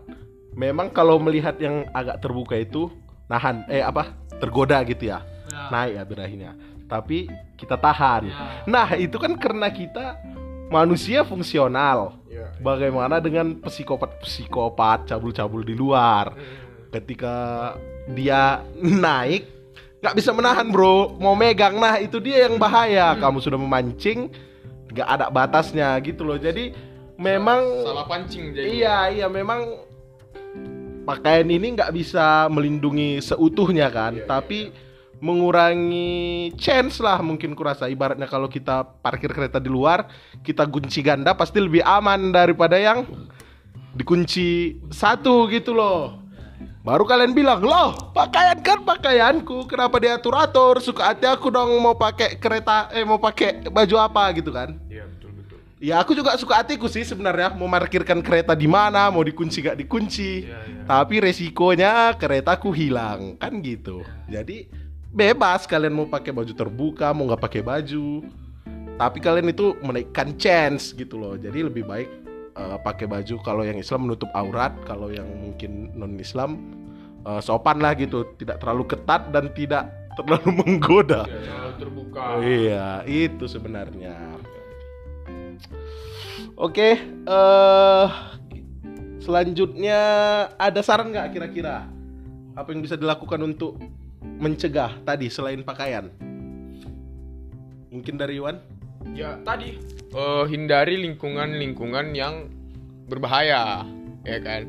Memang 0.56 0.92
kalau 0.92 1.20
melihat 1.20 1.60
yang 1.60 1.84
agak 1.92 2.24
terbuka 2.24 2.56
itu 2.56 2.88
nahan 3.28 3.68
eh 3.68 3.84
apa 3.84 4.16
tergoda 4.40 4.80
gitu 4.88 5.12
ya 5.12 5.20
naik 5.68 6.00
ya 6.00 6.04
birahinya. 6.08 6.52
Tapi 6.90 7.30
kita 7.60 7.78
tahan. 7.78 8.32
Nah 8.66 8.96
itu 8.98 9.20
kan 9.20 9.36
karena 9.38 9.70
kita 9.70 10.18
manusia 10.72 11.28
fungsional. 11.28 12.18
Bagaimana 12.60 13.20
dengan 13.20 13.60
psikopat-psikopat 13.60 15.12
cabul-cabul 15.12 15.64
di 15.64 15.76
luar? 15.76 16.34
Ketika 16.90 17.76
dia 18.10 18.66
naik, 18.82 19.59
nggak 20.00 20.16
bisa 20.16 20.32
menahan 20.32 20.68
bro, 20.72 21.16
mau 21.20 21.36
megang. 21.36 21.76
Nah 21.80 22.00
itu 22.00 22.20
dia 22.24 22.48
yang 22.48 22.56
bahaya. 22.56 23.16
Kamu 23.20 23.44
sudah 23.44 23.60
memancing, 23.60 24.32
nggak 24.92 25.08
ada 25.08 25.26
batasnya 25.28 25.96
gitu 26.04 26.24
loh. 26.24 26.40
Jadi 26.40 26.72
memang 27.20 27.62
Salah 27.84 28.08
pancing 28.08 28.56
jadi. 28.56 28.68
Iya, 28.68 28.98
iya 29.12 29.28
memang 29.28 29.86
pakaian 31.04 31.48
ini 31.50 31.76
nggak 31.76 31.92
bisa 31.92 32.48
melindungi 32.48 33.20
seutuhnya 33.20 33.92
kan, 33.92 34.24
tapi 34.24 34.72
mengurangi 35.20 36.56
chance 36.56 37.04
lah 37.04 37.20
mungkin 37.20 37.52
kurasa 37.52 37.92
ibaratnya 37.92 38.24
kalau 38.24 38.48
kita 38.48 38.88
parkir 39.04 39.36
kereta 39.36 39.60
di 39.60 39.68
luar, 39.68 40.08
kita 40.48 40.64
kunci 40.64 41.04
ganda 41.04 41.36
pasti 41.36 41.60
lebih 41.60 41.84
aman 41.84 42.32
daripada 42.32 42.80
yang 42.80 43.04
dikunci 44.00 44.80
satu 44.88 45.44
gitu 45.52 45.76
loh. 45.76 46.19
Baru 46.90 47.06
kalian 47.06 47.38
bilang, 47.38 47.62
loh 47.62 48.10
pakaian 48.18 48.58
kan 48.66 48.82
pakaianku, 48.82 49.70
kenapa 49.70 50.02
diatur-atur? 50.02 50.82
Suka 50.82 51.14
hati 51.14 51.30
aku 51.30 51.54
dong 51.54 51.78
mau 51.78 51.94
pakai 51.94 52.42
kereta, 52.42 52.90
eh 52.90 53.06
mau 53.06 53.22
pakai 53.22 53.70
baju 53.70 53.96
apa 54.02 54.34
gitu 54.34 54.50
kan? 54.50 54.74
Iya, 54.90 55.06
betul 55.06 55.38
betul. 55.38 55.62
Ya 55.78 56.02
aku 56.02 56.18
juga 56.18 56.34
suka 56.34 56.66
hatiku 56.66 56.90
sih 56.90 57.06
sebenarnya 57.06 57.54
mau 57.54 57.70
parkirkan 57.70 58.26
kereta 58.26 58.58
di 58.58 58.66
mana, 58.66 59.06
mau 59.14 59.22
dikunci 59.22 59.70
gak 59.70 59.78
dikunci. 59.78 60.50
Tapi 60.90 61.22
resikonya 61.22 62.18
keretaku 62.18 62.74
hilang 62.74 63.38
kan 63.38 63.62
gitu. 63.62 64.02
Jadi 64.26 64.66
bebas 65.14 65.70
kalian 65.70 65.94
mau 65.94 66.10
pakai 66.10 66.34
baju 66.34 66.54
terbuka, 66.58 67.14
mau 67.14 67.30
nggak 67.30 67.44
pakai 67.46 67.62
baju. 67.62 68.26
Tapi 68.98 69.18
kalian 69.22 69.54
itu 69.54 69.78
menaikkan 69.86 70.34
chance 70.42 70.98
gitu 70.98 71.22
loh. 71.22 71.38
Jadi 71.38 71.70
lebih 71.70 71.86
baik 71.86 72.29
eh, 72.60 72.78
pakai 72.84 73.08
baju 73.08 73.36
kalau 73.40 73.64
yang 73.64 73.80
Islam 73.80 74.12
menutup 74.12 74.28
aurat, 74.36 74.76
kalau 74.84 75.08
yang 75.08 75.26
mungkin 75.26 75.96
non 75.96 76.20
Islam 76.20 76.60
eh, 77.24 77.40
sopan 77.40 77.80
lah 77.80 77.96
gitu, 77.96 78.28
tidak 78.36 78.60
terlalu 78.60 78.84
ketat 78.92 79.32
dan 79.32 79.48
tidak 79.56 79.88
terlalu 80.20 80.50
menggoda. 80.60 81.24
Terlalu 81.24 81.72
terbuka. 81.80 82.24
Iya, 82.44 83.08
itu 83.08 83.48
sebenarnya. 83.48 84.16
Oke, 86.60 87.00
eh 87.24 88.08
selanjutnya 89.24 90.00
ada 90.60 90.82
saran 90.84 91.16
nggak 91.16 91.32
kira-kira 91.32 91.88
apa 92.60 92.76
yang 92.76 92.84
bisa 92.84 93.00
dilakukan 93.00 93.40
untuk 93.40 93.80
mencegah 94.20 95.00
tadi 95.08 95.32
selain 95.32 95.64
pakaian? 95.64 96.12
Mungkin 97.90 98.20
dari 98.20 98.44
Iwan? 98.44 98.60
Ya 99.16 99.40
tadi 99.48 99.80
eh, 100.14 100.44
hindari 100.50 101.00
lingkungan-lingkungan 101.06 102.12
yang 102.18 102.50
berbahaya, 103.10 103.86
ya 104.26 104.38
kan? 104.42 104.64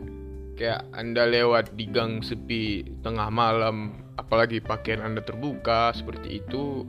Kayak 0.57 0.81
anda 0.93 1.25
lewat 1.25 1.73
di 1.77 1.89
gang 1.89 2.21
sepi 2.21 2.85
tengah 3.01 3.33
malam, 3.33 3.97
apalagi 4.21 4.61
pakaian 4.61 5.01
anda 5.01 5.25
terbuka 5.25 5.93
seperti 5.97 6.45
itu, 6.45 6.85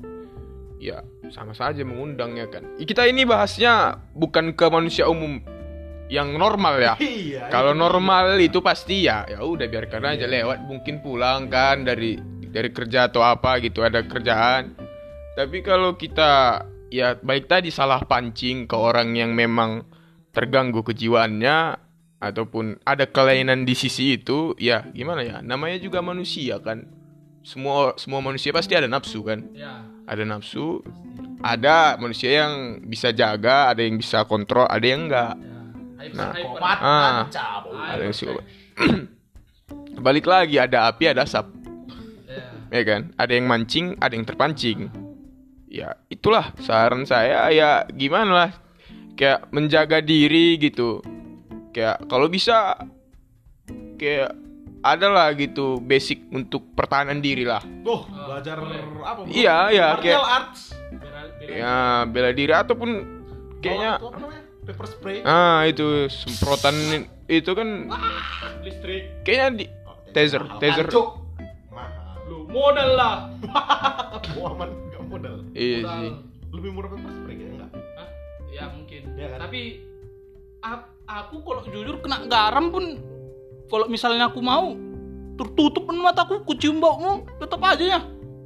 ya 0.79 1.03
sama 1.31 1.55
saja 1.55 1.81
mengundang 1.87 2.35
ya 2.35 2.47
kan? 2.51 2.67
Kita 2.79 3.07
ini 3.07 3.23
bahasnya 3.23 3.99
bukan 4.11 4.51
ke 4.55 4.65
manusia 4.67 5.07
umum 5.07 5.39
yang 6.11 6.35
normal 6.35 6.75
ya. 6.83 6.93
Iya. 7.01 7.47
Kalau 7.47 7.71
normal 7.71 8.35
itu 8.43 8.59
pasti 8.59 9.07
ya 9.07 9.23
ya 9.23 9.39
udah 9.39 9.65
biarkan 9.71 10.03
aja 10.03 10.27
lewat 10.27 10.67
mungkin 10.67 10.99
pulang 10.99 11.47
kan 11.47 11.87
dari 11.87 12.19
dari 12.51 12.69
kerja 12.75 13.07
atau 13.07 13.23
apa 13.23 13.63
gitu 13.63 13.79
ada 13.87 14.03
kerjaan. 14.03 14.75
Tapi 15.31 15.63
kalau 15.63 15.95
kita 15.95 16.59
ya 16.91 17.15
baik 17.17 17.47
tadi 17.47 17.71
salah 17.71 18.03
pancing 18.03 18.67
ke 18.67 18.75
orang 18.75 19.15
yang 19.15 19.31
memang 19.31 19.87
terganggu 20.35 20.83
kejiwaannya 20.83 21.79
ataupun 22.21 22.77
ada 22.85 23.09
kelainan 23.09 23.65
di 23.65 23.73
sisi 23.73 24.19
itu 24.19 24.53
ya 24.59 24.85
gimana 24.91 25.23
ya? 25.23 25.37
Namanya 25.39 25.79
juga 25.79 26.03
manusia 26.03 26.59
kan. 26.59 26.85
Semua 27.41 27.97
semua 27.97 28.21
manusia 28.21 28.53
pasti 28.53 28.77
ada 28.77 28.85
nafsu 28.85 29.25
kan? 29.25 29.49
Ya. 29.55 29.87
Ada 30.05 30.27
nafsu 30.27 30.85
ada 31.41 31.97
manusia 31.97 32.45
yang 32.45 32.85
bisa 32.85 33.09
jaga 33.09 33.73
ada 33.73 33.81
yang 33.81 33.97
bisa 33.97 34.27
kontrol 34.29 34.69
ada 34.69 34.85
yang 34.85 35.09
enggak. 35.09 35.33
Nah, 36.13 36.33
ah, 36.81 37.29
ada 37.93 38.01
yang 38.01 38.13
psikopat. 38.13 38.45
Balik 40.05 40.25
lagi 40.25 40.57
ada 40.57 40.89
api 40.89 41.13
ada 41.13 41.29
asap, 41.29 41.45
ya 42.73 42.81
kan? 42.81 43.13
Ada 43.21 43.37
yang 43.37 43.45
mancing, 43.45 43.93
ada 44.01 44.17
yang 44.17 44.25
terpancing. 44.25 44.89
Ya 45.71 45.95
itulah 46.07 46.51
saran 46.59 47.07
saya 47.07 47.47
ya 47.49 47.87
gimana 47.89 48.31
lah. 48.33 48.51
kayak 49.11 49.47
menjaga 49.49 50.01
diri 50.01 50.57
gitu 50.57 50.99
kayak 51.69 52.09
kalau 52.09 52.25
bisa 52.25 52.73
kayak 53.95 54.33
ada 54.81 55.07
lah 55.07 55.29
gitu 55.31 55.77
basic 55.79 56.25
untuk 56.27 56.73
pertahanan 56.73 57.21
diri 57.21 57.45
lah 57.45 57.61
Oh, 57.83 58.01
belajar 58.03 58.57
apa? 58.57 59.21
bro? 59.21 59.29
Iya, 59.29 59.69
iya, 59.69 59.87
Martial 59.93 60.01
kayak- 60.01 60.25
arts. 60.33 60.61
ya 61.43 61.75
bela 62.03 62.31
diri 62.31 62.49
ataupun 62.51 62.89
kayaknya 63.59 63.91
apa? 63.95 64.41
Pepper 64.63 64.85
spray. 64.85 65.17
ah 65.23 65.63
itu 65.63 66.05
semprotan 66.07 66.73
itu 67.27 67.51
kan 67.51 67.89
listrik 68.61 69.21
kayaknya 69.21 69.47
di 69.55 69.65
taser 70.09 70.43
taser? 70.57 70.87
Mahal. 70.87 72.25
lu 72.25 72.47
modal 72.47 72.89
lah 72.91 73.15
modal. 75.11 75.35
iya 75.51 75.77
Modal. 75.79 75.99
sih 75.99 76.11
Lebih 76.51 76.69
murah 76.69 76.89
pepper 76.89 77.11
spray 77.13 77.35
kayaknya 77.37 77.53
enggak? 77.57 77.71
Hah? 77.95 78.07
ya 78.49 78.63
mungkin 78.69 79.01
Iya 79.13 79.27
kan? 79.29 79.39
tapi 79.41 79.61
aku 81.05 81.35
kalau 81.41 81.61
jujur 81.65 81.95
kena 81.99 82.23
garam 82.25 82.69
pun 82.69 82.85
kalau 83.65 83.85
misalnya 83.87 84.27
aku 84.27 84.39
mau 84.39 84.75
tertutup 85.33 85.83
pun 85.83 85.97
mataku 85.97 86.39
ku 86.41 86.53
cium 86.53 86.77
baumu 86.77 87.23
tetap 87.35 87.59
aja 87.61 87.97
ya 87.97 88.01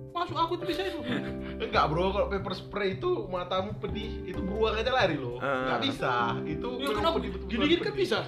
masuk 0.10 0.34
aku 0.34 0.52
itu 0.56 0.66
bisa 0.66 0.82
itu 0.84 1.00
Enggak 1.56 1.88
bro, 1.88 2.12
kalau 2.12 2.28
pepper 2.28 2.52
spray 2.52 3.00
itu 3.00 3.08
matamu 3.28 3.72
pedih, 3.80 4.28
itu 4.28 4.36
beruang 4.38 4.76
aja 4.76 4.92
lari 4.92 5.16
loh. 5.16 5.40
Ah. 5.40 5.56
Enggak 5.72 5.80
bisa. 5.88 6.12
Itu 6.44 6.68
ya 6.78 6.92
kenapa 6.92 7.16
pedih 7.16 7.32
betul-betul 7.32 7.48
gini-gini 7.48 7.80
kan 7.80 7.86
pedih. 7.88 8.04
bisa 8.04 8.20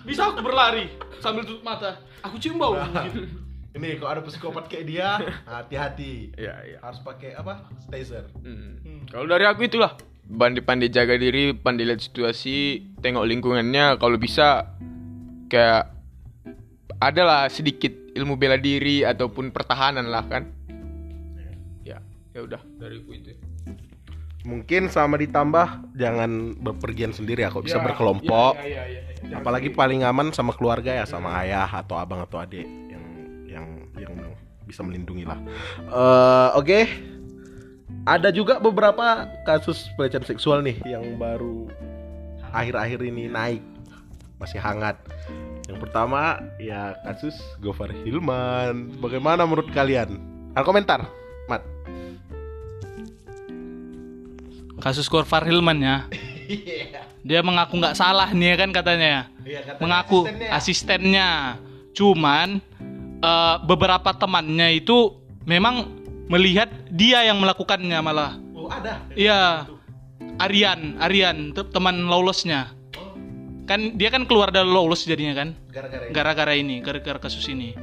bisa 0.00 0.20
aku 0.26 0.40
berlari 0.40 0.84
sambil 1.18 1.44
tutup 1.44 1.62
mata 1.62 2.00
aku 2.20 2.42
cium 2.42 2.56
bau 2.56 2.74
gitu 3.04 3.22
Ini 3.70 4.02
kalau 4.02 4.10
ada 4.18 4.22
psikopat 4.26 4.66
kayak 4.66 4.84
dia, 4.90 5.08
hati-hati. 5.46 6.34
iya 6.34 6.54
iya 6.66 6.78
Harus 6.82 6.98
pakai 7.06 7.38
apa? 7.38 7.70
Taser. 7.86 8.26
Hmm. 8.42 9.06
Kalau 9.06 9.30
dari 9.30 9.46
aku 9.46 9.70
itulah 9.70 9.94
pandai-pandai 10.26 10.90
jaga 10.90 11.14
diri, 11.14 11.54
pandai 11.54 11.86
lihat 11.86 12.02
situasi, 12.02 12.82
tengok 12.98 13.26
lingkungannya. 13.30 13.94
Kalau 14.02 14.18
bisa 14.18 14.74
kayak 15.46 15.94
adalah 16.98 17.46
sedikit 17.46 17.94
ilmu 18.14 18.34
bela 18.34 18.58
diri 18.58 19.06
ataupun 19.06 19.54
pertahanan 19.54 20.10
lah 20.10 20.26
kan. 20.26 20.50
Ya, 21.86 22.02
ya 22.34 22.40
udah 22.42 22.60
dariku 22.74 23.14
itu. 23.14 23.38
Mungkin 24.40 24.88
sama 24.88 25.20
ditambah 25.20 25.94
jangan 25.94 26.58
berpergian 26.58 27.12
sendiri 27.12 27.44
ya, 27.46 27.52
kok 27.52 27.70
bisa 27.70 27.78
berkelompok. 27.78 28.56
Ya, 28.64 28.82
ya, 28.82 28.84
ya, 28.88 29.00
ya. 29.30 29.36
Apalagi 29.36 29.70
paling 29.70 30.02
aman 30.02 30.32
sama 30.34 30.56
keluarga 30.56 30.96
ya, 30.96 31.04
sama 31.04 31.38
ayah 31.44 31.68
atau 31.68 32.00
abang 32.00 32.24
atau 32.24 32.40
adik 32.40 32.89
yang 33.96 34.12
bisa 34.62 34.82
melindungi 34.82 35.24
lah. 35.24 35.38
Eh, 35.80 36.48
Oke, 36.54 36.86
ada 38.04 38.30
juga 38.30 38.58
beberapa 38.58 39.26
kasus 39.42 39.90
pelecehan 39.94 40.22
seksual 40.22 40.62
nih 40.62 40.78
yang 40.84 41.16
baru 41.16 41.66
akhir-akhir 42.50 43.00
ini 43.02 43.26
naik, 43.26 43.62
masih 44.38 44.58
hangat. 44.58 44.98
Yang 45.66 45.86
pertama 45.86 46.38
ya 46.58 46.98
kasus 47.06 47.34
Gofar 47.58 47.90
Hilman. 47.94 48.98
Bagaimana 48.98 49.46
menurut 49.46 49.70
kalian? 49.70 50.18
Ada 50.54 50.66
komentar, 50.66 51.00
Mat? 51.46 51.62
kasus 54.80 55.12
Korfar 55.12 55.44
Hilman 55.44 55.76
ya 55.84 56.08
dia 57.28 57.44
mengaku 57.44 57.76
nggak 57.76 57.92
salah 57.92 58.32
nih 58.32 58.56
ya 58.56 58.64
kan 58.64 58.70
katanya 58.72 59.06
ya 59.06 59.22
Iya, 59.44 59.60
katanya 59.60 59.80
mengaku 59.84 60.18
asistennya. 60.24 60.48
asistennya 60.56 61.28
cuman 61.92 62.48
eh, 63.20 63.56
beberapa 63.64 64.10
temannya 64.16 64.80
itu 64.80 65.20
memang 65.44 65.88
melihat 66.30 66.70
dia 66.90 67.26
yang 67.26 67.40
melakukannya 67.42 67.98
malah. 68.00 68.38
Oh, 68.54 68.68
ada. 68.70 69.02
iya. 69.14 69.66
Aryan 70.40 70.96
Aryan 71.00 71.52
te- 71.52 71.68
teman 71.68 72.08
lolosnya 72.08 72.72
kan 73.68 73.92
dia 74.00 74.08
kan 74.08 74.24
keluar 74.24 74.48
dari 74.48 74.68
lolos 74.68 75.04
jadinya 75.04 75.36
kan? 75.36 75.48
Gara-gara 75.68 76.08
ini. 76.08 76.12
gara-gara 76.16 76.52
ini 76.56 76.74
gara-gara 76.80 77.18
kasus 77.20 77.44
ini. 77.48 77.76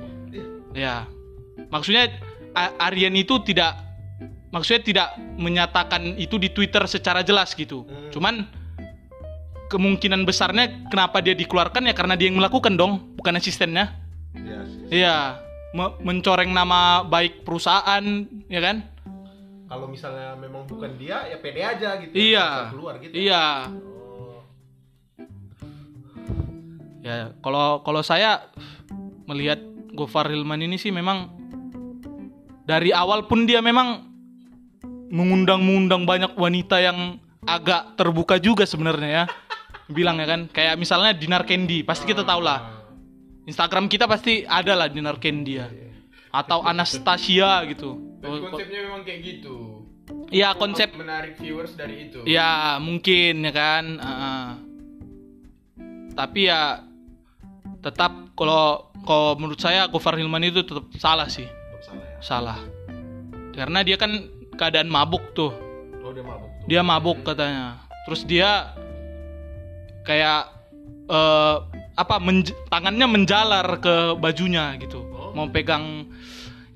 Ya 0.74 1.06
maksudnya 1.70 2.10
A- 2.58 2.90
Aryan 2.90 3.14
itu 3.14 3.38
tidak 3.46 3.78
maksudnya 4.50 4.82
tidak 4.82 5.08
menyatakan 5.38 6.18
itu 6.18 6.42
di 6.42 6.50
Twitter 6.50 6.82
secara 6.90 7.22
jelas 7.22 7.54
gitu. 7.54 7.86
Hmm. 7.86 8.10
cuman 8.10 8.36
kemungkinan 9.68 10.24
besarnya 10.24 10.88
kenapa 10.88 11.20
dia 11.20 11.36
dikeluarkan 11.36 11.92
ya 11.92 11.94
karena 11.94 12.16
dia 12.16 12.32
yang 12.32 12.40
melakukan 12.40 12.80
dong 12.80 13.14
bukan 13.20 13.36
asistennya 13.36 13.92
Iya 14.88 15.44
Me- 15.76 15.98
mencoreng 16.00 16.50
nama 16.50 17.04
baik 17.04 17.44
perusahaan 17.44 18.04
ya 18.48 18.62
kan 18.62 18.88
Kalau 19.68 19.84
misalnya 19.84 20.32
memang 20.40 20.64
bukan 20.64 20.96
dia, 20.96 21.28
ya 21.28 21.44
pede 21.44 21.60
aja 21.60 22.00
gitu. 22.00 22.16
Iya. 22.16 22.48
Bisa 22.48 22.72
keluar 22.72 22.94
gitu. 22.98 23.12
iya 23.14 23.68
Oh. 23.68 24.40
ya 27.04 27.36
kalau 27.40 27.84
kalau 27.84 28.00
saya 28.00 28.48
melihat 29.28 29.60
Gofar 29.92 30.28
Hilman 30.28 30.62
ini 30.62 30.78
sih 30.78 30.92
memang 30.92 31.28
dari 32.64 32.92
awal 32.92 33.28
pun 33.28 33.44
dia 33.44 33.60
memang 33.60 34.08
mengundang-mengundang 35.08 36.04
banyak 36.04 36.32
wanita 36.36 36.80
yang 36.80 37.20
agak 37.44 37.96
terbuka 37.96 38.36
juga 38.38 38.64
sebenarnya 38.64 39.10
ya 39.10 39.24
bilang 39.96 40.20
ya 40.20 40.28
kan 40.28 40.42
kayak 40.48 40.76
misalnya 40.76 41.12
Dinar 41.12 41.44
Candy 41.44 41.84
pasti 41.84 42.04
kita 42.04 42.24
tahu 42.24 42.40
lah 42.40 42.77
Instagram 43.48 43.88
kita 43.88 44.06
pasti 44.06 44.44
ada 44.44 44.76
lah 44.76 44.92
Dinar 44.92 45.18
Candy 45.24 45.56
ya 45.56 45.68
atau 46.36 46.62
Anastasia 46.62 47.64
gitu 47.72 47.96
Dan 48.20 48.44
konsepnya 48.44 48.80
memang 48.84 49.02
kayak 49.08 49.20
gitu. 49.24 49.88
Iya 50.28 50.56
konsep 50.60 50.92
menarik 50.96 51.40
viewers 51.40 51.72
dari 51.80 52.12
itu. 52.12 52.28
Ya 52.28 52.76
mungkin 52.82 53.48
ya 53.48 53.54
kan. 53.56 53.86
Heeh. 53.98 54.48
tapi 56.18 56.50
ya 56.50 56.82
tetap 57.86 58.10
kalau 58.34 58.90
kalau 59.06 59.38
menurut 59.38 59.62
saya 59.62 59.86
Gofar 59.86 60.18
Hilman 60.18 60.50
itu 60.50 60.66
tetap 60.66 60.90
salah 60.98 61.30
sih, 61.30 61.46
Tetap 61.46 61.82
salah 61.86 62.04
ya. 62.04 62.18
salah. 62.26 62.60
Karena 63.54 63.86
dia 63.86 64.02
kan 64.02 64.12
keadaan 64.58 64.90
mabuk 64.90 65.22
tuh. 65.38 65.54
Oh, 66.02 66.10
dia 66.10 66.26
mabuk 66.26 66.50
tuh. 66.50 66.66
Dia 66.66 66.82
mabuk 66.82 67.18
katanya. 67.22 67.66
Terus 68.10 68.26
dia 68.26 68.74
kayak 70.04 70.50
eh 71.06 71.58
apa 71.98 72.22
menj- 72.22 72.54
tangannya 72.70 73.08
menjalar 73.10 73.68
ke 73.82 74.14
bajunya 74.22 74.78
gitu. 74.78 75.02
Mau 75.34 75.50
pegang 75.50 76.06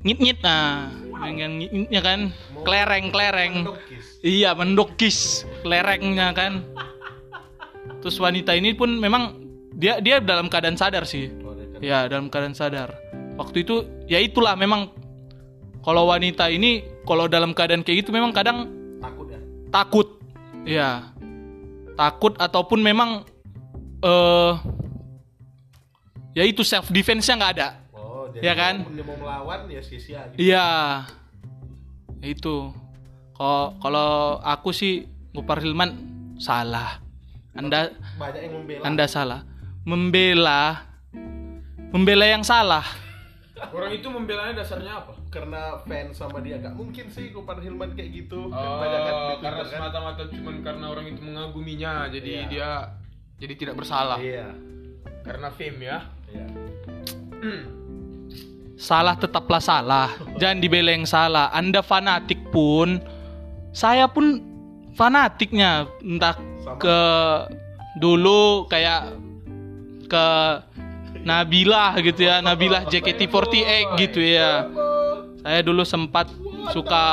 ngit-ngit 0.01 0.41
nah, 0.41 0.89
pegang 1.21 1.61
ngit-ngitnya 1.61 2.01
kan. 2.01 2.19
Klereng-klereng. 2.65 3.53
Mendokis. 3.65 4.05
Iya, 4.25 4.49
mendokis 4.57 5.17
lerengnya 5.61 6.33
kan. 6.33 6.65
Terus 8.01 8.17
wanita 8.17 8.57
ini 8.57 8.73
pun 8.73 8.97
memang 8.97 9.37
dia 9.77 10.01
dia 10.01 10.17
dalam 10.17 10.49
keadaan 10.49 10.77
sadar 10.77 11.05
sih. 11.05 11.29
Oh. 11.45 11.53
Ya, 11.81 12.09
dalam 12.09 12.29
keadaan 12.29 12.57
sadar. 12.57 12.93
Waktu 13.37 13.65
itu 13.65 13.85
ya 14.05 14.17
itulah 14.21 14.57
memang 14.57 14.89
kalau 15.81 16.09
wanita 16.09 16.49
ini 16.49 16.85
kalau 17.05 17.25
dalam 17.25 17.53
keadaan 17.57 17.81
kayak 17.81 18.05
gitu 18.05 18.13
memang 18.13 18.33
kadang 18.33 18.69
Takut 19.01 19.27
ya. 19.29 19.39
takut. 19.73 20.07
Ya. 20.65 20.89
Takut 21.97 22.33
ataupun 22.37 22.81
memang 22.81 23.25
eh 24.01 24.53
ya 26.31 26.43
itu 26.47 26.61
self 26.63 26.89
defense-nya 26.89 27.35
nggak 27.37 27.53
ada. 27.59 27.69
Oh, 27.91 28.27
jadi 28.31 28.43
Iya 28.47 28.53
kan? 28.55 28.75
dia 28.87 29.05
mau 29.05 29.17
melawan 29.19 29.59
ya 29.67 29.81
sia-sia 29.83 30.27
gitu. 30.31 30.39
Iya. 30.39 30.67
Ya 32.21 32.27
Itu. 32.27 32.71
Kalau 33.35 33.73
kalau 33.81 34.37
aku 34.45 34.69
sih 34.69 35.09
Gopar 35.33 35.63
Hilman 35.63 35.91
salah. 36.37 37.01
Anda 37.57 37.91
Banyak 38.19 38.41
yang 38.47 38.53
membela. 38.61 38.81
Anda 38.85 39.05
salah. 39.09 39.39
Membela 39.83 40.85
membela 41.91 42.25
yang 42.29 42.45
salah. 42.45 42.85
Orang 43.73 43.93
itu 43.93 44.07
membelanya 44.09 44.63
dasarnya 44.63 45.05
apa? 45.05 45.21
karena 45.31 45.79
fans 45.87 46.19
sama 46.19 46.43
dia 46.43 46.59
gak 46.59 46.75
mungkin 46.75 47.07
sih 47.07 47.31
Gopar 47.31 47.63
Hilman 47.63 47.95
kayak 47.95 48.11
gitu. 48.11 48.51
Oh, 48.51 48.83
di 48.83 49.39
karena 49.39 49.63
kan. 49.63 49.71
semata-mata 49.71 50.27
cuman 50.27 50.59
karena 50.59 50.85
orang 50.91 51.07
itu 51.07 51.23
mengaguminya, 51.23 52.11
jadi 52.11 52.29
Iya. 52.29 52.47
dia 52.51 52.69
jadi 53.39 53.53
tidak 53.55 53.75
bersalah. 53.79 54.19
Iya. 54.19 54.51
Karena 55.23 55.47
fame 55.55 55.87
ya. 55.87 55.97
Iya. 56.31 56.47
Salah 58.77 59.13
tetaplah 59.13 59.61
salah. 59.61 60.09
Jangan 60.41 60.57
dibela 60.57 60.89
yang 60.89 61.05
salah. 61.05 61.53
Anda 61.53 61.85
fanatik 61.85 62.41
pun 62.49 62.97
saya 63.71 64.09
pun 64.09 64.41
fanatiknya 64.97 65.87
entah 66.03 66.35
Sama. 66.35 66.75
ke 66.81 66.99
dulu 68.01 68.67
kayak 68.67 69.15
ke 70.09 70.25
Nabilah 71.21 71.93
gitu 72.01 72.25
ya, 72.25 72.41
Nabilah 72.41 72.83
JKT48 72.91 74.01
gitu 74.01 74.19
ya. 74.19 74.65
Saya 75.41 75.61
dulu 75.61 75.85
sempat 75.85 76.29
suka 76.73 77.03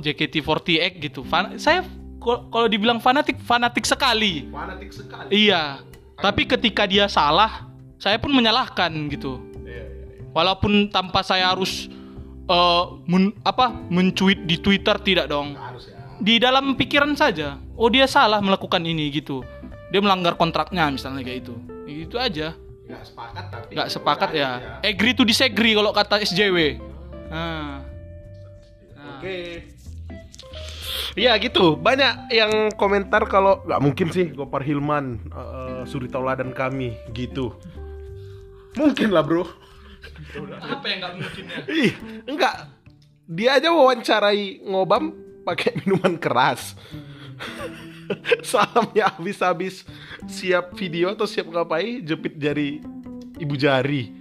JKT48 0.00 0.82
gitu. 0.98 1.20
Fan- 1.24 1.60
saya 1.60 1.84
kal- 2.20 2.48
kalau 2.48 2.66
dibilang 2.68 3.00
fanatik, 3.00 3.36
fanatik 3.44 3.84
sekali. 3.84 4.48
Fanatik 4.48 4.90
sekali. 4.92 5.28
Iya. 5.48 5.84
Tapi 6.16 6.44
ketika 6.44 6.84
dia 6.84 7.08
salah, 7.08 7.69
saya 8.00 8.16
pun 8.16 8.32
menyalahkan 8.32 8.90
gitu. 9.12 9.38
Iya, 9.62 9.84
iya, 9.84 10.04
iya. 10.16 10.24
Walaupun 10.32 10.88
tanpa 10.88 11.20
saya 11.20 11.52
harus 11.52 11.86
eh, 12.48 12.84
men- 13.06 13.36
apa 13.44 13.70
mencuit 13.92 14.48
di 14.48 14.56
Twitter 14.56 14.96
tidak 15.04 15.28
dong. 15.28 15.54
Harus 15.54 15.92
ya. 15.92 16.00
Di 16.18 16.40
dalam 16.40 16.74
pikiran 16.74 17.12
saja. 17.14 17.60
oh 17.80 17.88
dia 17.88 18.04
salah 18.04 18.44
melakukan 18.44 18.84
ini 18.84 19.08
gitu 19.08 19.40
dia 19.90 20.00
melanggar 20.04 20.38
kontraknya 20.38 20.86
misalnya 20.92 21.24
kayak 21.26 21.48
itu 21.48 21.54
itu 21.88 22.16
aja 22.16 22.54
nggak 22.86 23.04
sepakat 23.08 23.44
tapi 23.50 23.70
nggak 23.74 23.88
sepakat 23.90 24.30
ya 24.36 24.48
agree 24.86 25.14
to 25.14 25.26
disagree 25.26 25.74
kalau 25.74 25.90
kata 25.90 26.22
SJW 26.22 26.78
nah. 27.28 27.82
Nah. 28.94 29.18
oke 29.18 29.36
Ya 31.18 31.34
gitu, 31.42 31.74
banyak 31.74 32.30
yang 32.30 32.70
komentar 32.78 33.26
kalau 33.26 33.58
nggak 33.66 33.82
mungkin 33.82 34.08
sih 34.14 34.30
Gopar 34.30 34.62
Hilman 34.62 35.18
uh, 35.34 35.82
suri 35.82 36.06
tauladan 36.06 36.54
kami 36.54 36.94
gitu. 37.10 37.50
Mungkin 38.76 39.10
lah 39.10 39.24
bro. 39.24 39.44
apa 40.60 40.84
yang 40.86 40.98
nggak 41.02 41.14
mungkin 41.18 41.44
ya 41.44 41.58
Ih, 41.68 41.92
enggak. 42.24 42.54
Dia 43.30 43.60
aja 43.60 43.68
wawancarai 43.70 44.64
ngobam 44.66 45.14
pakai 45.46 45.78
minuman 45.82 46.18
keras. 46.18 46.74
Salamnya 48.42 49.10
habis-habis 49.14 49.86
siap 50.26 50.74
video 50.74 51.14
atau 51.14 51.24
siap 51.24 51.46
ngapain 51.48 52.02
jepit 52.02 52.36
jari 52.36 52.82
ibu 53.40 53.54
jari. 53.56 54.12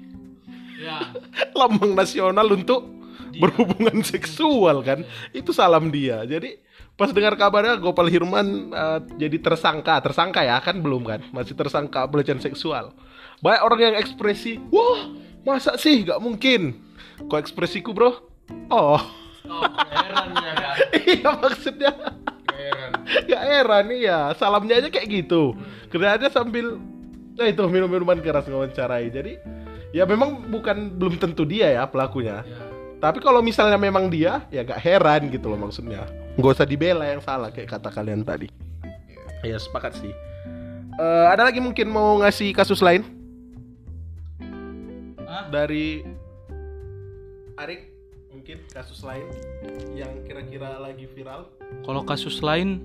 ya 0.79 1.11
Lambang 1.57 1.91
nasional 1.97 2.47
untuk 2.53 2.85
berhubungan 3.35 3.99
seksual 4.01 4.81
kan. 4.85 5.03
Itu 5.35 5.51
salam 5.51 5.91
dia. 5.91 6.23
Jadi 6.23 6.59
pas 6.95 7.11
dengar 7.11 7.35
kabarnya 7.39 7.79
Gopal 7.79 8.11
Hirman 8.11 8.71
eh, 8.71 8.99
jadi 9.19 9.37
tersangka, 9.39 9.99
tersangka 10.03 10.43
ya 10.43 10.59
kan 10.63 10.79
belum 10.79 11.03
kan? 11.03 11.21
Masih 11.35 11.55
tersangka 11.57 12.07
pelecehan 12.07 12.39
seksual. 12.39 12.95
Banyak 13.39 13.61
orang 13.63 13.79
yang 13.79 13.95
ekspresi, 13.95 14.59
"Wah, 14.69 15.07
masa 15.47 15.79
sih? 15.79 16.03
Gak 16.03 16.19
mungkin." 16.19 16.89
Kok 17.27 17.39
ekspresiku, 17.39 17.91
Bro? 17.91 18.11
Oh. 18.71 18.99
Heran 19.89 20.29
ya 20.35 20.53
kan? 20.55 20.75
iya 21.09 21.29
maksudnya 21.35 21.91
Heran. 22.53 22.91
Gak 23.25 23.43
heran 23.43 23.85
iya 23.89 24.19
Salamnya 24.37 24.77
aja 24.77 24.89
kayak 24.93 25.09
gitu 25.09 25.57
Kerjaannya 25.89 26.29
sambil 26.29 26.77
Nah 27.33 27.47
itu 27.49 27.63
minum-minuman 27.65 28.19
keras 28.21 28.45
ngawancarai 28.45 29.09
Jadi 29.09 29.41
Ya 29.89 30.05
memang 30.05 30.53
bukan 30.53 30.93
Belum 31.01 31.17
tentu 31.17 31.49
dia 31.49 31.71
ya 31.71 31.83
pelakunya 31.89 32.45
Tapi 33.01 33.17
kalau 33.23 33.41
misalnya 33.41 33.79
memang 33.79 34.11
dia 34.11 34.45
Ya 34.53 34.61
gak 34.61 34.81
heran 34.85 35.33
gitu 35.33 35.49
loh 35.49 35.57
maksudnya 35.57 36.05
Gak 36.37 36.61
usah 36.61 36.67
dibela 36.69 37.09
yang 37.09 37.23
salah 37.25 37.49
Kayak 37.49 37.79
kata 37.79 37.89
kalian 37.89 38.21
tadi 38.21 38.53
Ya 39.41 39.57
sepakat 39.57 39.97
sih 39.97 40.13
Eh, 40.99 41.25
Ada 41.31 41.47
lagi 41.47 41.63
mungkin 41.63 41.89
mau 41.89 42.19
ngasih 42.21 42.51
kasus 42.53 42.83
lain? 42.83 43.18
Dari 45.49 46.05
Arik 47.57 47.81
Mungkin 48.29 48.61
kasus 48.69 49.01
lain 49.01 49.25
Yang 49.97 50.29
kira-kira 50.29 50.77
lagi 50.77 51.09
viral? 51.09 51.49
Kalau 51.83 52.05
kasus 52.05 52.39
lain 52.45 52.79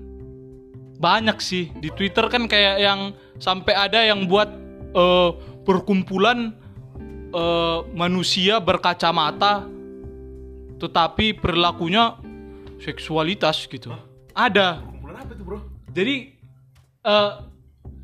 banyak 0.95 1.37
sih. 1.43 1.75
Di 1.75 1.91
Twitter 1.91 2.25
kan 2.31 2.47
kayak 2.47 2.79
yang 2.79 2.99
sampai 3.35 3.75
ada 3.75 3.99
yang 3.99 4.31
buat 4.31 4.47
eh, 4.95 5.31
perkumpulan 5.67 6.55
eh, 7.35 7.79
manusia 7.91 8.63
berkacamata 8.63 9.67
tetapi 10.75 11.39
perilakunya 11.39 12.19
seksualitas 12.83 13.67
gitu. 13.67 13.95
Ada. 14.35 14.83
Kumpulan 14.83 15.15
apa 15.23 15.31
itu 15.35 15.43
bro? 15.43 15.59
jadi 15.95 16.15
eh, 17.03 17.31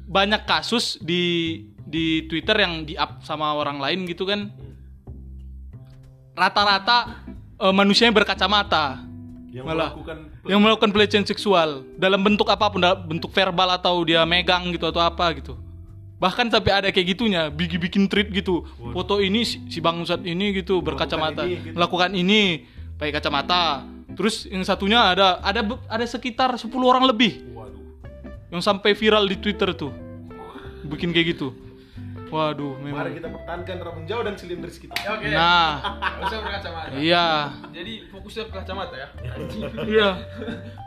banyak 0.08 0.44
kasus 0.48 1.00
di 1.04 1.64
di 1.92 2.26
Twitter 2.32 2.56
yang 2.64 2.88
di 2.88 2.96
up 2.96 3.20
sama 3.22 3.52
orang 3.52 3.84
lain 3.84 4.08
gitu 4.08 4.24
kan. 4.24 4.48
Rata-rata 6.32 7.28
eh, 7.60 7.74
manusianya 7.76 8.16
berkacamata. 8.16 9.04
Yang 9.52 9.68
Malah. 9.68 9.92
melakukan 9.92 10.18
yang 10.48 10.64
melakukan 10.64 10.90
pelecehan 10.96 11.28
seksual. 11.28 11.86
Dalam 12.00 12.24
bentuk 12.24 12.48
apa 12.48 12.72
pun 12.72 12.80
dalam 12.82 13.04
bentuk 13.06 13.30
verbal 13.36 13.76
atau 13.76 14.02
dia 14.08 14.24
megang 14.24 14.72
gitu 14.72 14.88
atau 14.88 15.04
apa 15.04 15.36
gitu. 15.36 15.60
Bahkan 16.18 16.54
sampai 16.54 16.72
ada 16.72 16.88
kayak 16.90 17.18
gitunya 17.18 17.52
bikin 17.52 17.78
bikin 17.84 18.04
tweet 18.08 18.32
gitu. 18.32 18.64
Foto 18.96 19.20
ini 19.20 19.44
si 19.44 19.78
bangsat 19.84 20.24
ini 20.24 20.56
gitu 20.56 20.80
berkacamata. 20.80 21.44
ini, 21.46 21.60
gitu. 21.60 21.76
melakukan 21.76 22.16
ini 22.16 22.64
pakai 22.96 23.20
kacamata. 23.20 23.84
Terus 24.16 24.48
yang 24.48 24.64
satunya 24.64 25.12
ada 25.12 25.44
ada 25.44 25.62
ada 25.92 26.06
sekitar 26.08 26.56
10 26.56 26.72
orang 26.82 27.04
lebih. 27.06 27.44
Waduh. 27.52 27.84
yang 28.52 28.60
sampai 28.64 28.96
viral 28.96 29.28
di 29.28 29.36
Twitter 29.36 29.76
tuh. 29.76 29.92
Bikin 30.88 31.14
kayak 31.14 31.38
gitu 31.38 31.71
waduh 32.32 32.74
Mari 32.76 32.88
memang 32.88 33.06
kita 33.14 33.28
pertahankan 33.30 33.76
rambut 33.78 34.06
jauh 34.06 34.24
dan 34.24 34.34
silindris 34.34 34.78
kita. 34.78 34.96
Oke. 34.96 35.28
nah 35.30 35.72
Nggak 35.84 36.24
usah 36.24 36.38
berkacamata. 36.40 36.96
iya 36.98 37.28
Jadi 37.70 37.94
fokusnya 38.08 38.44
ke 38.44 38.54
kacamata 38.54 38.96
ya. 38.96 39.08
iya 39.86 40.10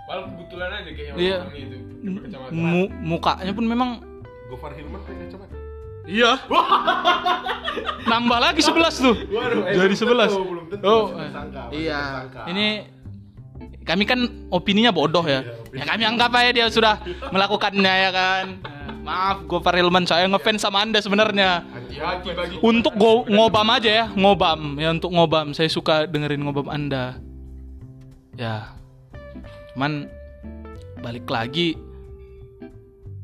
Padahal 0.05 0.25
kebetulan 0.31 0.69
aja 0.75 0.91
kayak 0.91 1.07
yang 1.07 1.17
Iya. 1.17 1.37
orang 1.39 1.55
itu 1.55 1.77
berkacamata. 2.11 2.51
Mu- 2.51 2.93
mukanya 3.07 3.53
pun 3.53 3.67
memang 3.67 3.91
Gofar 4.47 4.73
Hilman 4.73 4.99
pakai 4.99 5.17
kacamata. 5.23 5.55
Iya. 6.05 6.33
Nambah 8.05 8.39
lagi 8.39 8.61
11 8.61 8.93
tuh. 8.95 9.15
Waduh, 9.27 9.65
eh, 9.65 9.73
Jadi 9.75 9.95
belum 9.95 10.03
11. 10.05 10.31
tentu, 10.31 10.45
belum 10.47 10.67
tentu, 10.69 10.85
Oh, 10.87 11.03
masih 11.11 11.81
iya. 11.81 12.01
Ini 12.47 12.67
kami 13.85 14.09
kan 14.09 14.49
opininya 14.49 14.89
bodoh 14.91 15.23
ya. 15.23 15.45
Ya 15.77 15.85
kami 15.85 16.03
anggap 16.09 16.33
aja 16.33 16.51
dia 16.51 16.67
sudah 16.73 16.99
melakukannya 17.35 17.95
ya 18.09 18.11
kan. 18.11 18.47
Maaf, 19.05 19.45
Gofar 19.45 19.77
Hilman 19.77 20.09
saya 20.09 20.25
ngefans 20.25 20.65
sama 20.65 20.81
Anda 20.81 21.05
sebenarnya. 21.05 21.61
Untuk 22.65 22.97
go 22.97 23.29
ngobam 23.29 23.69
aja 23.69 23.91
ya, 23.93 24.05
ngobam. 24.17 24.81
Ya 24.81 24.89
untuk 24.89 25.13
ngobam, 25.13 25.53
saya 25.53 25.69
suka 25.69 26.09
dengerin 26.09 26.41
ngobam 26.41 26.73
Anda. 26.73 27.21
Ya. 28.41 28.73
Cuman 29.77 30.09
balik 31.05 31.29
lagi 31.29 31.77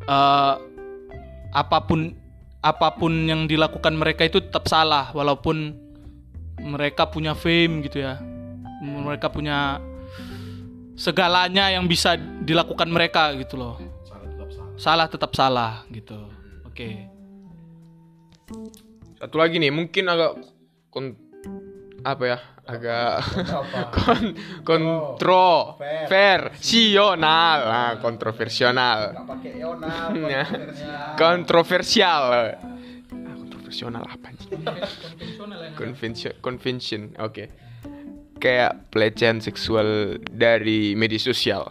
eh 0.05 0.55
apa 1.51 1.79
pun 1.89 2.13
apa 2.61 2.93
pun 2.93 3.25
yang 3.25 3.49
dilakukan 3.49 3.97
mereka 3.97 4.29
itu 4.29 4.45
tetap 4.45 4.69
salah 4.69 5.09
walaupun 5.17 5.73
mereka 6.61 7.09
punya 7.09 7.33
fame 7.33 7.89
gitu 7.89 8.05
ya. 8.05 8.21
Mereka 8.85 9.33
punya 9.33 9.81
segalanya 11.01 11.73
yang 11.73 11.89
bisa 11.89 12.21
dilakukan 12.45 12.93
mereka 12.93 13.33
gitu 13.41 13.57
loh. 13.57 13.81
Salah 14.05 14.29
tetap 14.29 14.49
salah. 14.53 14.69
Salah 14.77 15.07
tetap 15.09 15.31
salah 15.33 15.73
gitu. 15.89 16.21
Oke. 16.69 17.09
Satu 19.17 19.37
lagi 19.41 19.57
nih, 19.57 19.73
mungkin 19.73 20.05
agak 20.09 20.37
kon 20.93 21.17
apa 22.05 22.25
ya? 22.25 22.39
Agak 22.65 23.25
kon. 23.97 24.25
Nah, 27.65 27.97
kontroversional. 28.01 28.99
Gak 29.17 29.27
pakai 29.27 29.53
Yonal, 29.57 30.09
Ya. 30.29 30.45
kontroversial. 31.17 31.17
Kontroversial. 31.17 32.23
Ah, 33.11 33.35
kontroversional 33.41 34.05
apa 34.05 34.27
nih? 34.37 34.47
Convention, 35.77 36.33
convention, 36.41 37.01
oke. 37.17 37.45
Kayak 38.41 38.89
pelecehan 38.89 39.45
seksual 39.45 40.17
dari 40.33 40.97
media 40.97 41.21
sosial. 41.21 41.69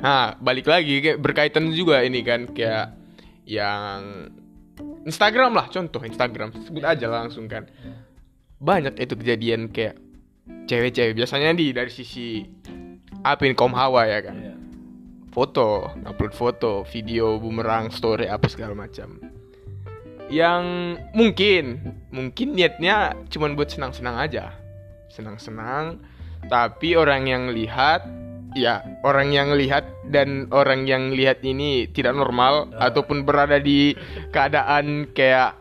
Nah, 0.00 0.32
balik 0.40 0.64
lagi 0.64 1.04
kayak 1.04 1.20
berkaitan 1.20 1.70
juga 1.76 2.00
ini 2.00 2.24
kan 2.24 2.48
kayak 2.50 2.96
yang 3.44 4.32
Instagram 5.04 5.52
lah 5.52 5.68
contoh 5.68 6.00
Instagram 6.00 6.56
sebut 6.56 6.84
aja 6.84 7.06
langsung 7.08 7.46
kan. 7.52 7.68
Banyak 8.60 8.96
itu 8.96 9.14
kejadian 9.16 9.68
kayak 9.68 10.00
cewek-cewek 10.64 11.16
biasanya 11.16 11.52
di 11.52 11.72
dari 11.76 11.92
sisi 11.92 12.44
apa 13.20 13.44
ini 13.44 13.52
kaum 13.52 13.76
hawa 13.76 14.08
ya 14.08 14.24
kan. 14.24 14.36
Iya. 14.40 14.54
Foto, 15.30 15.94
upload 16.02 16.34
foto, 16.34 16.72
video, 16.88 17.38
bumerang, 17.38 17.92
story 17.92 18.26
apa 18.26 18.50
segala 18.50 18.74
macam. 18.74 19.20
Yang 20.32 20.64
mungkin 21.12 21.64
mungkin 22.10 22.56
niatnya 22.56 23.14
cuman 23.28 23.54
buat 23.54 23.68
senang-senang 23.68 24.16
aja. 24.16 24.56
Senang-senang. 25.10 25.98
Tapi 26.48 26.96
orang 26.96 27.28
yang 27.28 27.52
lihat 27.52 28.06
ya 28.56 28.82
orang 29.06 29.30
yang 29.30 29.54
lihat 29.54 29.86
dan 30.10 30.50
orang 30.50 30.86
yang 30.86 31.14
lihat 31.14 31.42
ini 31.46 31.86
tidak 31.90 32.18
normal 32.18 32.70
ataupun 32.74 33.22
berada 33.22 33.62
di 33.62 33.94
keadaan 34.34 35.10
kayak 35.14 35.54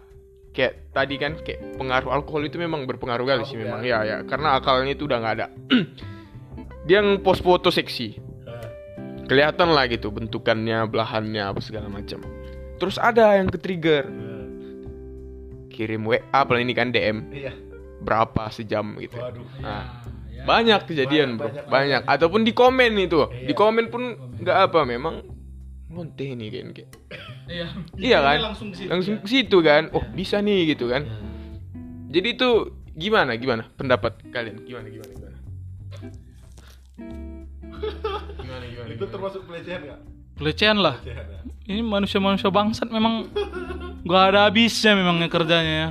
kayak 0.53 0.89
tadi 0.89 1.15
kan 1.21 1.37
kayak 1.45 1.77
pengaruh 1.77 2.09
alkohol 2.09 2.41
itu 2.49 2.57
memang 2.57 2.89
berpengaruh 2.89 3.25
kali 3.25 3.43
sih 3.45 3.57
memang. 3.61 3.85
ya 3.85 4.01
ya 4.01 4.17
karena 4.25 4.57
akalnya 4.57 4.97
itu 4.97 5.05
udah 5.05 5.17
nggak 5.21 5.35
ada. 5.37 5.47
Dia 6.87 7.05
post 7.21 7.45
foto 7.45 7.69
seksi. 7.69 8.17
Kelihatan 9.29 9.69
lah 9.77 9.85
gitu 9.85 10.09
bentukannya 10.09 10.89
belahannya 10.89 11.53
apa 11.53 11.61
segala 11.61 11.85
macam. 11.85 12.17
Terus 12.81 12.97
ada 12.97 13.37
yang 13.37 13.53
ke 13.53 13.61
trigger 13.61 14.09
kirim 15.69 16.03
WA 16.09 16.19
apalagi 16.33 16.65
ini 16.65 16.73
kan 16.75 16.89
DM 16.91 17.29
Iya. 17.31 17.68
Berapa 18.03 18.49
sejam 18.51 18.95
gitu. 18.99 19.17
Waduh. 19.19 19.45
Nah, 19.59 20.03
banyak 20.47 20.81
kejadian 20.87 21.35
bro. 21.35 21.51
Banyak, 21.51 21.65
banyak, 21.67 22.01
banyak, 22.01 22.01
ataupun 22.07 22.41
di 22.47 22.53
komen 22.55 22.91
itu. 22.99 23.27
Iya. 23.27 23.47
di 23.51 23.53
komen 23.55 23.85
pun 23.91 24.03
nggak 24.39 24.57
apa 24.71 24.79
memang 24.87 25.21
ngonteh 25.89 26.37
nih 26.37 26.47
kan 26.53 26.67
kayak. 26.71 26.89
Iya. 27.49 27.67
iya 27.97 28.17
kan? 28.21 28.37
Langsung 28.53 28.69
ke 28.69 28.75
situ, 28.77 28.89
langsung 28.93 29.15
ya. 29.17 29.21
ke 29.25 29.27
situ 29.27 29.57
kan? 29.65 29.83
Oh 29.91 30.03
bisa 30.13 30.37
nih 30.39 30.77
gitu 30.77 30.85
kan? 30.87 31.03
Jadi 32.09 32.27
itu 32.37 32.49
gimana 32.93 33.35
gimana 33.37 33.67
pendapat 33.73 34.21
kalian? 34.29 34.63
Gimana 34.65 34.87
gimana 34.89 35.11
gimana? 35.13 35.37
Gimana 38.39 38.65
gimana 38.65 38.89
Itu 38.93 39.05
termasuk 39.07 39.41
pelecehan 39.45 39.81
nggak? 39.85 39.99
pelecehan 40.39 40.77
lah. 40.79 40.95
Pelecehan 41.03 41.27
ya. 41.27 41.39
ini 41.67 41.81
manusia-manusia 41.83 42.47
bangsat 42.47 42.87
memang 42.87 43.27
gak 44.07 44.23
ada 44.33 44.47
habisnya 44.47 44.95
memangnya 44.95 45.27
kerjanya 45.27 45.73
ya. 45.75 45.89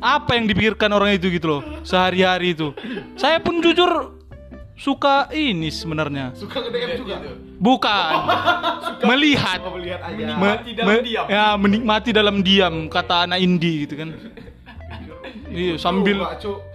Apa 0.00 0.34
yang 0.34 0.48
dipikirkan 0.48 0.90
orang 0.90 1.14
itu 1.14 1.28
gitu 1.28 1.46
loh 1.46 1.62
sehari-hari 1.84 2.56
itu. 2.56 2.72
Saya 3.14 3.36
pun 3.38 3.60
jujur 3.60 4.16
suka 4.74 5.28
ini 5.30 5.68
sebenarnya. 5.68 6.32
Suka 6.32 6.64
nge 6.64 6.70
DM 6.72 6.90
juga. 7.04 7.16
Bukan 7.60 8.12
melihat 9.12 9.60
Mau 9.60 9.76
melihat 9.76 10.00
aja. 10.00 10.24
Me- 10.40 10.60
me- 10.64 11.02
Ya 11.28 11.52
menikmati 11.60 12.16
dalam 12.16 12.40
diam 12.40 12.88
kata 12.88 13.28
anak 13.28 13.38
indie 13.38 13.84
gitu 13.84 14.00
kan. 14.00 14.10
Iya 15.50 15.82
sambil 15.82 16.22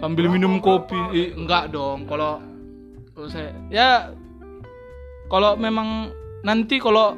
sambil 0.04 0.28
minum 0.28 0.60
kopi. 0.60 1.00
Eh, 1.16 1.32
enggak 1.32 1.72
dong. 1.72 2.04
Kalau 2.12 2.44
kalau 3.16 3.28
saya 3.32 3.56
ya 3.72 4.12
kalau 5.32 5.56
memang 5.56 6.12
nanti 6.44 6.76
kalau 6.78 7.16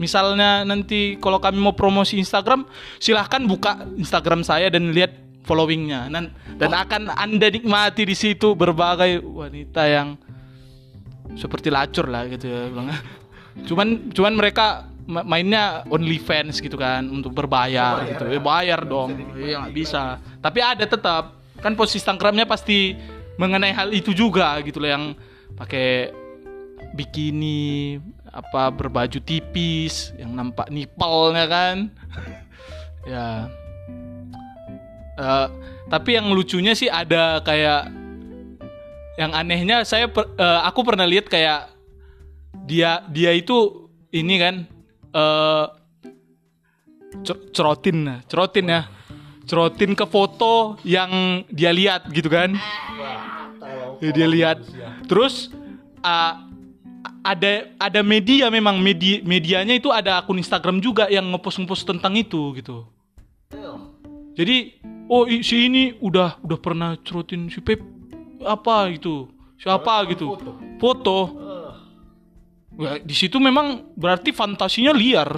misalnya 0.00 0.64
nanti 0.64 1.20
kalau 1.20 1.36
kami 1.36 1.60
mau 1.60 1.76
promosi 1.76 2.16
Instagram 2.16 2.64
silahkan 2.96 3.44
buka 3.44 3.84
Instagram 4.00 4.40
saya 4.40 4.72
dan 4.72 4.96
lihat 4.96 5.12
followingnya. 5.44 6.08
Dan 6.08 6.32
dan 6.56 6.72
akan 6.72 7.12
anda 7.12 7.52
nikmati 7.52 8.08
di 8.08 8.16
situ 8.16 8.56
berbagai 8.56 9.20
wanita 9.20 9.84
yang 9.84 10.16
seperti 11.36 11.68
lacur 11.68 12.08
lah 12.08 12.24
gitu 12.26 12.48
ya 12.48 12.72
bilang. 12.72 12.88
cuman 13.68 13.88
cuman 14.16 14.32
mereka 14.34 14.88
ma- 15.04 15.26
mainnya 15.26 15.84
OnlyFans 15.86 16.64
gitu 16.64 16.80
kan 16.80 17.04
untuk 17.06 17.36
berbayar 17.36 18.00
Bayar 18.00 18.08
gitu. 18.16 18.24
ya? 18.24 18.32
Eh, 18.32 18.42
bayar 18.42 18.80
dong. 18.88 19.10
iya 19.36 19.56
nggak 19.60 19.74
bisa. 19.76 20.16
tapi 20.40 20.64
ada 20.64 20.88
tetap. 20.88 21.36
Kan 21.60 21.76
post 21.76 21.92
Instagramnya 21.92 22.48
pasti 22.48 22.96
mengenai 23.36 23.76
hal 23.76 23.92
itu 23.92 24.16
juga 24.16 24.56
gitu 24.64 24.80
loh 24.80 24.88
yang 24.88 25.04
pakai 25.60 26.08
bikini 26.96 28.00
apa 28.30 28.70
berbaju 28.70 29.18
tipis 29.22 30.14
yang 30.18 30.34
nampak 30.34 30.70
nipelnya 30.70 31.44
kan. 31.46 31.76
Ya. 33.00 33.48
Eh, 35.16 35.46
tapi 35.88 36.20
yang 36.20 36.28
lucunya 36.36 36.76
sih 36.76 36.92
ada 36.92 37.40
kayak 37.40 37.88
yang 39.16 39.32
anehnya 39.32 39.88
saya 39.88 40.04
per- 40.04 40.28
eh, 40.36 40.60
aku 40.68 40.84
pernah 40.84 41.08
lihat 41.08 41.32
kayak 41.32 41.72
dia 42.68 43.00
dia 43.08 43.32
itu 43.32 43.88
ini 44.12 44.36
kan 44.36 44.54
cer- 47.24 47.42
cerotin 47.56 47.96
nah, 48.04 48.18
cerotin 48.28 48.66
ya. 48.68 48.82
Cerotin 49.48 49.98
ke 49.98 50.06
foto 50.06 50.78
yang 50.86 51.42
dia 51.50 51.74
lihat 51.74 52.06
gitu 52.14 52.30
kan. 52.30 52.54
Ya, 53.98 54.10
dia 54.14 54.28
lihat. 54.30 54.62
Terus 55.10 55.50
ah, 56.06 56.46
ada 57.24 57.70
ada 57.80 58.00
media 58.04 58.48
memang 58.52 58.80
media 58.80 59.20
medianya 59.24 59.76
itu 59.76 59.88
ada 59.92 60.20
akun 60.20 60.40
Instagram 60.40 60.80
juga 60.80 61.08
yang 61.08 61.28
ngepost 61.32 61.60
ngepost 61.60 61.84
tentang 61.88 62.16
itu 62.16 62.52
gitu 62.56 62.84
jadi 64.36 64.76
oh 65.08 65.26
si 65.28 65.66
ini 65.68 65.96
udah 66.00 66.40
udah 66.44 66.58
pernah 66.60 66.96
cerotin 67.00 67.48
si 67.48 67.60
Pep 67.64 67.80
apa 68.44 68.88
gitu 68.96 69.28
siapa 69.60 70.08
gitu 70.08 70.36
foto. 70.36 70.52
foto 70.80 71.18
Ya, 72.80 72.96
di 72.96 73.12
situ 73.12 73.36
memang 73.36 73.92
berarti 73.92 74.32
fantasinya 74.32 74.96
liar 74.96 75.28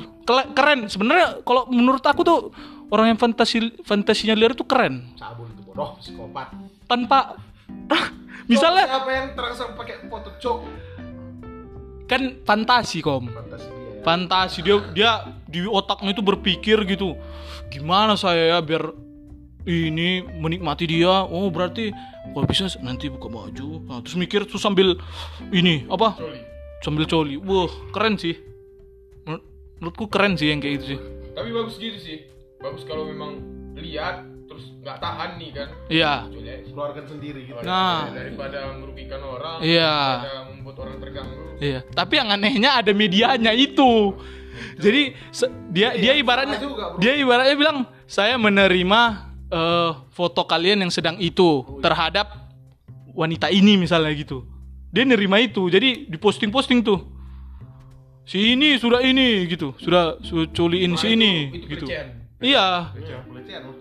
keren 0.55 0.87
sebenarnya 0.87 1.43
kalau 1.43 1.67
menurut 1.67 1.99
aku 2.07 2.23
tuh 2.23 2.55
orang 2.95 3.11
yang 3.11 3.19
fantasi 3.19 3.83
fantasinya 3.83 4.39
liar 4.39 4.55
itu 4.55 4.63
keren 4.63 5.11
Cabul 5.19 5.51
itu 5.51 5.67
bodoh, 5.67 5.99
psikopat. 5.99 6.55
tanpa 6.87 7.35
misalnya 8.53 8.87
siapa 8.87 9.11
yang 9.11 9.27
terangsang 9.35 9.75
pakai 9.75 10.07
foto 10.07 10.31
cok? 10.39 10.59
Kan 12.13 12.23
fantasi 12.43 13.01
kom 13.01 13.27
Fantasi 13.27 13.67
dia 13.67 13.81
ya. 13.89 14.03
fantasi 14.03 14.59
dia 14.61 14.77
dia 14.93 15.11
di 15.47 15.65
otaknya 15.65 16.13
itu 16.13 16.21
berpikir 16.21 16.85
gitu 16.85 17.17
gimana 17.69 18.13
saya 18.15 18.53
ya 18.53 18.59
biar 18.61 18.93
ini 19.65 20.09
menikmati 20.35 20.85
dia 20.85 21.23
oh 21.23 21.49
berarti 21.49 21.89
kalau 22.29 22.45
bisa 22.45 22.67
nanti 22.81 23.07
buka 23.07 23.27
baju 23.27 23.69
nah, 23.83 23.99
terus 24.01 24.15
mikir 24.15 24.45
terus 24.45 24.59
sambil 24.59 24.99
ini 25.51 25.87
apa 25.87 26.19
sambil 26.81 27.07
coli 27.07 27.39
wah 27.39 27.71
keren 27.91 28.15
sih 28.15 28.35
Menur- 29.23 29.45
menurutku 29.79 30.05
keren 30.07 30.35
sih 30.35 30.51
yang 30.51 30.59
kayak 30.59 30.75
gitu 30.77 30.87
sih 30.89 31.01
Tapi 31.33 31.49
bagus 31.49 31.81
gitu 31.81 31.97
sih. 31.97 32.29
Bagus 32.59 32.85
kalau 32.85 33.09
memang 33.09 33.41
lihat 33.73 34.21
terus 34.45 34.69
nggak 34.79 35.01
tahan 35.01 35.41
nih 35.41 35.51
kan. 35.51 35.69
iya. 35.89 36.29
Keluarkan 36.63 37.09
sendiri 37.09 37.41
gitu. 37.43 37.57
Nah. 37.63 38.13
daripada 38.13 38.69
merugikan 38.77 39.17
orang, 39.19 39.65
Iya. 39.65 40.21
daripada 40.21 40.52
membuat 40.63 40.87
orang 40.87 40.97
terganggu. 41.03 41.59
iya 41.59 41.83
tapi 41.91 42.23
yang 42.23 42.31
anehnya 42.31 42.79
ada 42.79 42.95
medianya 42.95 43.51
itu. 43.51 44.15
Jadi 44.79 45.17
dia 45.75 45.97
dia 45.99 46.13
ibaratnya 46.15 46.61
juga, 46.63 46.95
dia 47.03 47.19
ibaratnya 47.19 47.57
bilang 47.59 47.79
saya 48.07 48.39
menerima 48.39 49.01
eh, 49.51 49.91
foto 50.15 50.47
kalian 50.47 50.87
yang 50.87 50.93
sedang 50.93 51.19
itu 51.19 51.67
terhadap 51.83 52.31
wanita 53.11 53.51
ini 53.51 53.75
misalnya 53.75 54.15
gitu. 54.15 54.47
Dia 54.93 55.03
nerima 55.03 55.43
itu 55.43 55.67
jadi 55.67 56.07
diposting 56.07 56.55
posting 56.55 56.85
tuh. 56.85 57.11
Si 58.23 58.55
ini 58.55 58.79
sudah 58.79 59.03
ini 59.03 59.51
gitu. 59.51 59.75
Sudah 59.83 60.23
sudah 60.23 60.47
culiin 60.55 60.95
si 60.95 61.19
ini 61.19 61.51
itu 61.51 61.67
gitu. 61.67 61.87
pelecehan. 61.91 62.09
iya. 62.39 62.93
Iya, 62.95 63.19
pelecehan 63.27 63.63
loh. 63.67 63.77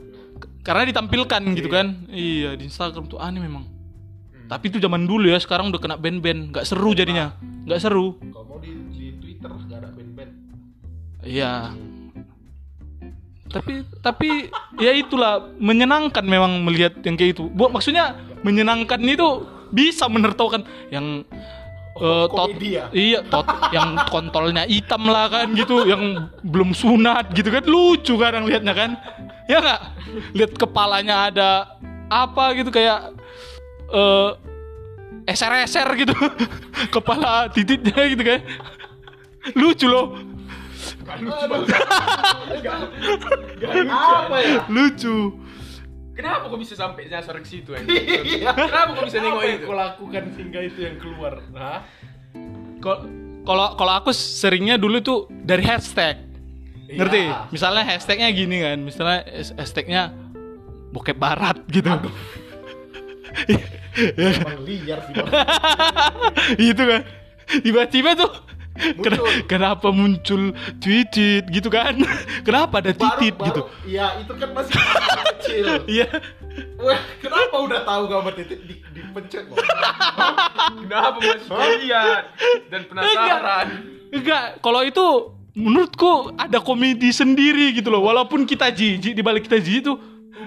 karena 0.66 0.84
ditampilkan 0.90 1.42
gitu 1.54 1.70
kan. 1.70 2.10
Iya 2.10 2.58
di 2.58 2.66
Instagram 2.66 3.06
tuh 3.12 3.22
aneh 3.22 3.44
memang 3.44 3.81
tapi 4.52 4.68
itu 4.68 4.84
zaman 4.84 5.08
dulu 5.08 5.32
ya 5.32 5.40
sekarang 5.40 5.72
udah 5.72 5.80
kena 5.80 5.96
band-band 5.96 6.52
nggak 6.52 6.68
seru 6.68 6.92
jadinya. 6.92 7.32
Nggak 7.64 7.88
seru. 7.88 8.20
Kalau 8.20 8.44
mau 8.44 8.60
di, 8.60 8.76
di 8.92 9.16
Twitter 9.16 9.48
nggak 9.48 9.80
ada 9.80 9.90
band-band. 9.96 10.32
iya. 11.24 11.72
Tapi 13.48 13.88
tapi 14.04 14.52
ya 14.76 14.92
itulah 14.92 15.56
menyenangkan 15.56 16.28
memang 16.28 16.68
melihat 16.68 17.00
yang 17.08 17.16
kayak 17.16 17.40
itu. 17.40 17.48
Bu, 17.48 17.72
maksudnya 17.72 18.20
menyenangkan 18.44 19.00
itu 19.08 19.48
bisa 19.72 20.12
menertawakan 20.12 20.68
yang 20.92 21.24
eh, 21.96 22.26
tot, 22.28 22.52
ya? 22.60 22.92
iya 22.92 23.24
tot 23.24 23.48
yang 23.72 24.04
kontolnya 24.12 24.68
hitam 24.68 25.08
lah 25.08 25.32
kan 25.32 25.48
gitu 25.56 25.88
yang 25.88 26.28
belum 26.44 26.76
sunat 26.76 27.32
gitu 27.32 27.56
kan. 27.56 27.64
Lucu 27.64 28.20
kadang 28.20 28.44
liatnya 28.44 28.76
kan. 28.76 29.00
Ya 29.48 29.64
nggak? 29.64 29.82
Lihat 30.36 30.52
kepalanya 30.60 31.32
ada 31.32 31.50
apa 32.12 32.52
gitu 32.60 32.68
kayak 32.68 33.16
eh 33.92 34.30
eser-eser 35.28 35.88
gitu. 36.00 36.16
Kepala 36.96 37.52
titiknya 37.52 38.04
gitu 38.10 38.24
kan. 38.24 38.40
Lucu 39.54 39.88
loh. 39.88 40.18
Apa 43.62 44.38
ya? 44.42 44.66
lucu. 44.70 45.38
Kenapa 46.12 46.44
kok 46.52 46.60
bisa 46.60 46.76
sampai 46.78 47.08
nyasar 47.10 47.40
ke 47.42 47.48
situ 47.48 47.74
anjing? 47.74 47.98
Kenapa 48.46 48.94
kok 48.94 49.06
bisa 49.08 49.18
nengok 49.24 49.44
itu? 49.48 49.66
kau 49.66 49.74
lakukan 49.76 50.24
sehingga 50.38 50.60
itu 50.62 50.80
yang 50.86 50.96
keluar? 51.02 51.42
Nah, 51.50 51.82
kalau 53.42 53.66
kalau 53.74 53.94
aku 53.98 54.12
seringnya 54.14 54.76
dulu 54.78 55.02
tuh 55.02 55.20
dari 55.32 55.64
hashtag. 55.66 56.20
Ngerti? 56.92 57.32
Iya. 57.32 57.48
misalnya 57.50 57.84
hashtagnya 57.88 58.28
gini 58.36 58.58
kan. 58.60 58.78
Misalnya 58.84 59.24
has- 59.32 59.56
hashtagnya 59.56 60.12
bokep 60.92 61.16
barat 61.16 61.56
gitu 61.72 61.88
emang 64.18 64.62
liar 64.64 65.00
sih. 65.08 65.14
Gitu 66.72 66.84
kan. 66.84 67.02
Tiba-tiba 67.52 68.10
tuh 68.16 68.32
ken- 69.04 69.44
kenapa 69.46 69.92
muncul 69.92 70.56
titit 70.80 71.44
gitu 71.52 71.68
kan? 71.68 72.00
Kenapa 72.48 72.80
ada 72.80 72.96
titit 72.96 73.36
baru- 73.36 73.48
gitu? 73.52 73.62
Iya, 73.86 74.24
itu 74.24 74.34
kan 74.36 74.50
masih 74.56 74.74
kecil. 75.36 75.66
iya. 76.00 76.08
Wah, 76.80 77.00
kenapa 77.24 77.56
udah 77.64 77.80
tahu 77.88 78.04
gambar 78.12 78.34
titik 78.36 78.60
di, 78.68 78.76
dipencet? 78.92 79.48
Bang? 79.48 79.64
Kenapa 80.88 81.18
masih 81.20 81.80
lihat 81.84 82.24
dan 82.68 82.82
penasaran? 82.88 83.68
enggak. 84.12 84.46
Kalau 84.60 84.82
itu 84.84 85.06
menurutku 85.52 86.32
ada 86.36 86.60
komedi 86.64 87.12
sendiri 87.12 87.76
gitu 87.76 87.92
loh. 87.92 88.04
Walaupun 88.04 88.48
kita 88.48 88.72
jijik 88.72 89.16
di 89.16 89.22
balik 89.24 89.48
kita 89.48 89.60
jijik 89.60 89.84
tuh 89.84 89.98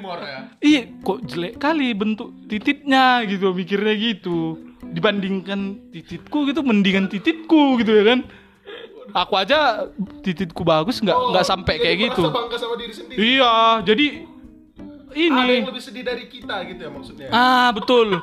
Humor 0.05 0.21
ya. 0.21 0.41
Ih, 0.61 1.01
kok 1.01 1.25
jelek 1.25 1.57
kali 1.57 1.97
bentuk 1.97 2.29
tititnya 2.45 3.25
gitu, 3.25 3.57
mikirnya 3.57 3.97
gitu. 3.97 4.61
Dibandingkan 4.85 5.81
tititku 5.89 6.45
gitu, 6.45 6.61
mendingan 6.61 7.09
tititku 7.09 7.81
gitu 7.81 7.89
ya 7.89 8.05
kan. 8.13 8.21
Aku 9.17 9.33
aja 9.41 9.89
tititku 10.21 10.61
bagus 10.61 11.01
nggak 11.01 11.17
Oh, 11.17 11.33
nggak 11.33 11.47
sampai 11.49 11.81
jadi 11.81 11.85
kayak 11.89 11.97
gitu. 12.13 12.23
bangga 12.29 12.57
sama 12.61 12.77
diri 12.77 12.93
sendiri. 12.93 13.17
Iya, 13.17 13.81
jadi 13.81 14.07
Ada 15.09 15.17
yang 15.17 15.41
ini. 15.41 15.57
lebih 15.73 15.81
sedih 15.81 16.05
dari 16.05 16.25
kita 16.29 16.57
gitu 16.69 16.81
ya 16.85 16.91
maksudnya. 16.93 17.29
Ah, 17.33 17.73
betul. 17.73 18.21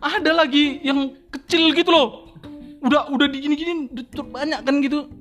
Ada 0.00 0.32
lagi 0.32 0.80
yang 0.80 1.12
kecil 1.28 1.76
gitu 1.76 1.92
loh. 1.92 2.08
Udah 2.80 3.12
udah 3.12 3.26
digini-gini 3.28 3.92
banyak 4.32 4.64
kan 4.64 4.74
gitu. 4.80 5.12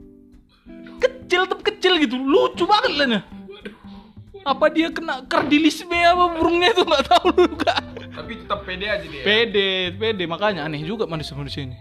Kecil 1.04 1.52
tetap 1.52 1.60
kecil 1.68 2.00
gitu. 2.00 2.16
Lucu 2.16 2.64
banget 2.64 2.92
lah. 2.96 3.24
Apa 4.44 4.68
dia 4.68 4.92
kena 4.92 5.24
kardilisme 5.24 5.96
apa 5.96 6.36
burungnya 6.36 6.72
itu 6.72 6.84
nggak 6.84 7.06
tahu 7.08 7.28
juga. 7.34 7.74
Tapi 8.14 8.32
tetap 8.44 8.60
pede 8.64 8.86
aja 8.86 9.02
dia. 9.02 9.24
Pede, 9.24 9.96
pede 9.96 10.24
makanya 10.28 10.68
aneh 10.68 10.84
juga 10.84 11.04
manusia-manusia 11.04 11.64
ini. 11.64 11.80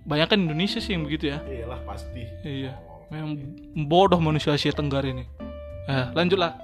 banyak 0.00 0.26
kan 0.26 0.42
Indonesia 0.42 0.82
sih 0.82 0.98
yang 0.98 1.06
begitu 1.06 1.30
ya 1.30 1.38
Iyalah 1.46 1.86
pasti. 1.86 2.26
iya 2.42 2.74
memang 3.08 3.38
bodoh 3.86 4.18
manusia 4.18 4.50
Asia 4.50 4.74
Tenggara 4.74 5.06
ini 5.06 5.22
eh, 5.86 6.06
lanjutlah 6.10 6.58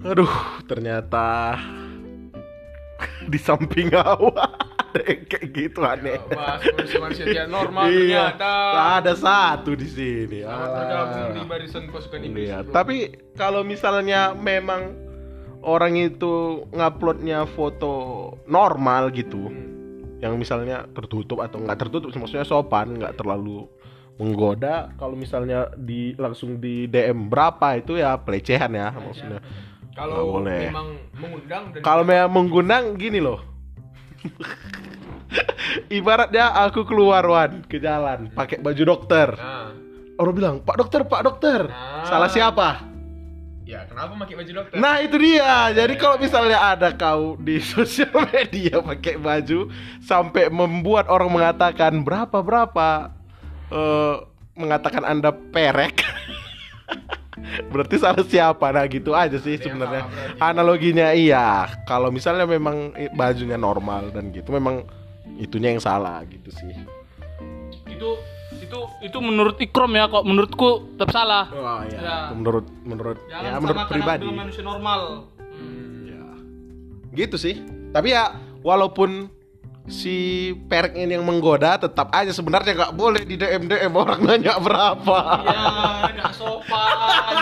Aduh, 0.00 0.28
ternyata 0.64 1.56
di 3.24 3.38
samping 3.40 3.92
awak 3.92 4.69
ada 4.90 5.02
yang 5.10 5.22
kayak 5.26 5.46
gitu 5.54 5.80
aneh. 5.86 6.18
Bahas 6.34 6.60
manusia-manusia 6.66 7.24
tidak 7.30 7.48
normal 7.48 7.84
iya, 7.88 8.34
ternyata. 8.34 8.52
ada 8.98 9.12
satu 9.14 9.70
di 9.78 9.88
sini. 9.88 10.38
Selamat 10.42 10.66
Alah. 10.66 10.76
bergabung 10.76 11.30
di 11.30 11.42
barisan 11.46 11.82
pasukan 11.88 12.20
Inggris. 12.26 12.46
Iya, 12.50 12.58
bro. 12.66 12.72
tapi 12.74 12.96
kalau 13.38 13.62
misalnya 13.62 14.34
memang 14.34 14.94
orang 15.62 15.94
itu 15.96 16.64
nguploadnya 16.74 17.46
foto 17.46 17.92
normal 18.50 19.14
gitu, 19.14 19.48
yang 20.18 20.36
misalnya 20.36 20.84
tertutup 20.92 21.40
atau 21.40 21.62
nggak 21.62 21.78
tertutup, 21.86 22.10
maksudnya 22.18 22.46
sopan, 22.46 22.98
nggak 22.98 23.14
terlalu 23.16 23.70
menggoda. 24.20 24.92
Kalau 25.00 25.16
misalnya 25.16 25.72
di 25.78 26.12
langsung 26.18 26.60
di 26.60 26.84
DM 26.90 27.32
berapa 27.32 27.78
itu 27.80 27.96
ya 27.96 28.18
pelecehan 28.20 28.72
ya, 28.74 28.92
maksudnya. 28.92 29.40
kalau 29.90 30.40
memang 30.40 30.96
mengundang 31.18 31.62
dan 31.76 31.80
Kalau 31.82 32.02
memang 32.06 32.30
mengundang 32.30 32.84
gini 32.96 33.20
loh. 33.20 33.49
Ibaratnya 35.98 36.50
aku 36.66 36.82
keluar 36.82 37.22
Wan 37.26 37.62
ke 37.64 37.78
jalan 37.78 38.32
pakai 38.34 38.58
baju 38.58 38.82
dokter. 38.82 39.28
nah, 39.38 39.72
Orang 40.20 40.34
bilang, 40.36 40.56
"Pak 40.60 40.76
dokter, 40.76 41.00
Pak 41.06 41.22
dokter." 41.24 41.60
Nah. 41.70 42.04
Salah 42.04 42.28
siapa? 42.28 42.90
ya 43.70 43.86
kenapa 43.86 44.18
pakai 44.18 44.34
baju 44.34 44.50
dokter? 44.50 44.76
Nah 44.82 44.98
itu 44.98 45.16
dia. 45.22 45.70
Jadi 45.70 45.94
kalau 45.94 46.18
misalnya 46.18 46.58
ada 46.58 46.90
kau 46.90 47.38
di 47.38 47.62
sosial 47.72 48.10
media 48.34 48.82
pakai 48.82 49.14
baju 49.14 49.70
sampai 50.02 50.50
membuat 50.50 51.06
orang 51.06 51.30
mengatakan 51.30 52.02
berapa 52.02 52.42
berapa, 52.42 53.14
eh, 53.70 54.16
mengatakan 54.58 55.06
anda 55.06 55.30
perek, 55.30 56.02
berarti 57.68 57.96
salah 57.96 58.22
siapa? 58.22 58.70
Nah 58.70 58.84
gitu 58.84 59.12
aja 59.12 59.36
sih 59.36 59.56
sebenarnya. 59.56 60.06
Analoginya 60.38 61.10
iya. 61.10 61.66
Kalau 61.84 62.08
misalnya 62.08 62.44
memang 62.44 62.90
bajunya 63.12 63.54
normal 63.54 64.10
dan 64.10 64.30
gitu, 64.30 64.50
memang 64.50 64.84
itunya 65.36 65.72
yang 65.72 65.80
salah 65.80 66.20
gitu 66.24 66.50
sih. 66.50 66.74
itu 67.90 68.10
itu 68.54 68.78
itu 69.02 69.18
menurut 69.18 69.58
Ikrom 69.58 69.92
ya 69.92 70.06
kok 70.06 70.22
menurutku 70.22 70.94
tetap 70.94 71.10
salah 71.10 71.48
Wah 71.50 71.82
Ya. 71.84 72.00
ya. 72.00 72.18
Menurut 72.32 72.64
menurut 72.80 73.18
jangan 73.26 73.44
ya 73.44 73.58
menurut 73.58 73.76
samakan 73.76 73.84
aku 73.84 73.92
pribadi. 73.92 74.24
manusia 74.30 74.62
normal 74.62 75.00
Ya. 76.06 76.24
Gitu 77.12 77.36
sih. 77.36 77.54
Tapi 77.90 78.14
ya 78.14 78.36
walaupun 78.62 79.26
si 79.90 80.16
perek 80.54 80.94
ini 80.94 81.12
yang 81.12 81.26
menggoda 81.26 81.74
tetap 81.76 82.08
aja 82.10 82.30
sebenarnya 82.30 82.78
nggak 82.78 82.94
boleh 82.94 83.22
di 83.22 83.34
DM 83.34 83.66
DM 83.66 83.90
orang 83.92 84.22
nanya 84.22 84.54
berapa. 84.56 85.18
ya 85.42 85.66
nggak 86.12 86.32
sopan 86.32 87.36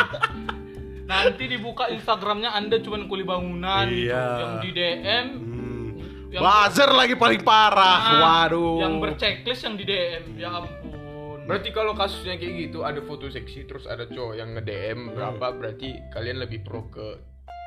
nanti 1.05 1.45
dibuka 1.47 1.89
Instagramnya 1.89 2.51
anda 2.51 2.77
cuman 2.79 3.05
kuli 3.05 3.23
bangunan 3.23 3.85
gitu. 3.87 4.09
Iya. 4.09 4.25
yang 4.35 4.55
di 4.59 4.71
DM 4.71 5.27
Hmm. 5.29 5.89
Yang- 6.29 6.43
Buzzer 6.43 6.91
lagi 6.91 7.15
paling 7.15 7.41
parah. 7.41 7.97
ah, 7.99 8.21
Waduh. 8.45 8.81
yang 8.81 8.97
berchecklist 8.99 9.63
yang 9.63 9.77
di 9.77 9.85
DM 9.85 10.37
ya 10.37 10.49
ampun 10.55 10.97
Berarti 11.45 11.73
kalau 11.73 11.93
kasusnya 11.93 12.37
kayak 12.37 12.69
gitu 12.69 12.85
ada 12.85 13.01
foto 13.01 13.25
seksi 13.27 13.65
terus 13.65 13.85
ada 13.85 14.05
cowok 14.05 14.37
yang 14.37 14.53
nge-DM 14.53 15.17
berapa 15.17 15.49
berarti 15.51 15.97
kalian 16.11 16.37
lebih 16.39 16.61
pro 16.61 16.85
ke 16.87 17.17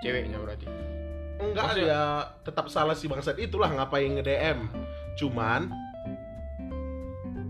ceweknya 0.01 0.37
berarti. 0.37 0.69
Enggak 1.41 1.73
Maksudnya- 1.73 1.89
ya 1.89 2.03
tetap 2.41 2.65
salah 2.67 2.93
si 2.93 3.05
bangsat 3.05 3.35
itulah 3.35 3.67
ngapain 3.67 4.07
nge 4.11 4.23
DM. 4.23 4.59
Cuman 5.15 5.73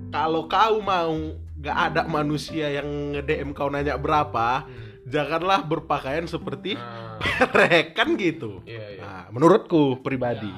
kalau 0.10 0.46
kau 0.46 0.80
mau 0.80 1.14
nggak 1.56 1.78
ada 1.88 2.02
manusia 2.06 2.68
yang 2.72 2.88
nge 3.12 3.22
DM 3.22 3.50
kau 3.52 3.68
nanya 3.68 3.96
berapa, 3.96 4.66
janganlah 5.04 5.62
berpakaian 5.62 6.26
seperti 6.26 6.74
Nah, 6.74 7.20
perek 7.46 7.94
kan 7.94 8.16
gitu. 8.16 8.64
iya 8.66 8.86
iya. 8.92 9.02
Nah, 9.02 9.24
menurutku 9.30 10.00
pribadi. 10.00 10.50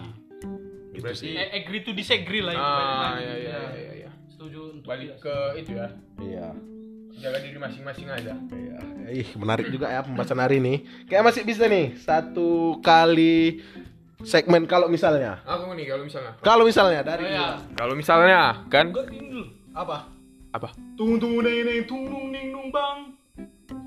Gitu 0.91 1.01
Berarti 1.01 1.25
sih. 1.25 1.33
eh, 1.33 1.49
agree 1.55 1.81
to 1.81 1.91
disagree 1.91 2.39
lah 2.39 2.53
itu 2.53 2.61
ah 2.61 2.69
iya 2.69 3.01
lagi. 3.01 3.17
iya 3.17 3.33
Ya, 3.49 3.61
iya 3.73 3.91
iya. 3.99 4.11
setuju 4.27 4.59
untuk 4.71 4.85
Balik 4.87 5.17
ke 5.17 5.35
itu 5.57 5.73
ya. 5.73 5.89
Iya. 6.19 6.47
Jaga 7.13 7.37
diri 7.39 7.57
masing-masing 7.57 8.07
aja. 8.09 8.33
Iya. 8.51 8.77
Ih, 9.13 9.29
menarik 9.37 9.69
juga 9.69 9.87
ya 9.87 10.01
pembahasan 10.01 10.39
hari 10.41 10.57
ini. 10.57 10.83
Kayak 11.05 11.29
masih 11.29 11.41
bisa 11.45 11.69
nih 11.69 11.93
satu 11.99 12.79
kali 12.81 13.61
segmen 14.23 14.65
kalau 14.65 14.89
misalnya. 14.89 15.39
Aku 15.45 15.71
nih 15.77 15.85
kalau 15.87 16.03
misalnya. 16.03 16.31
Kalau 16.41 16.63
misalnya 16.65 17.01
dari 17.05 17.23
Oh, 17.23 17.29
iya. 17.29 17.47
Kalau 17.77 17.93
misalnya 17.93 18.41
kan 18.67 18.89
Enggak, 18.89 19.07
apa? 19.75 19.97
apa? 20.53 20.69
Tung 20.97 21.21
tung 21.21 21.41
neng 21.41 21.63
neng 21.65 21.81
tung 21.85 22.03
tung 22.09 22.27
neng 22.33 22.47
nung 22.49 22.69
bang. 22.73 22.97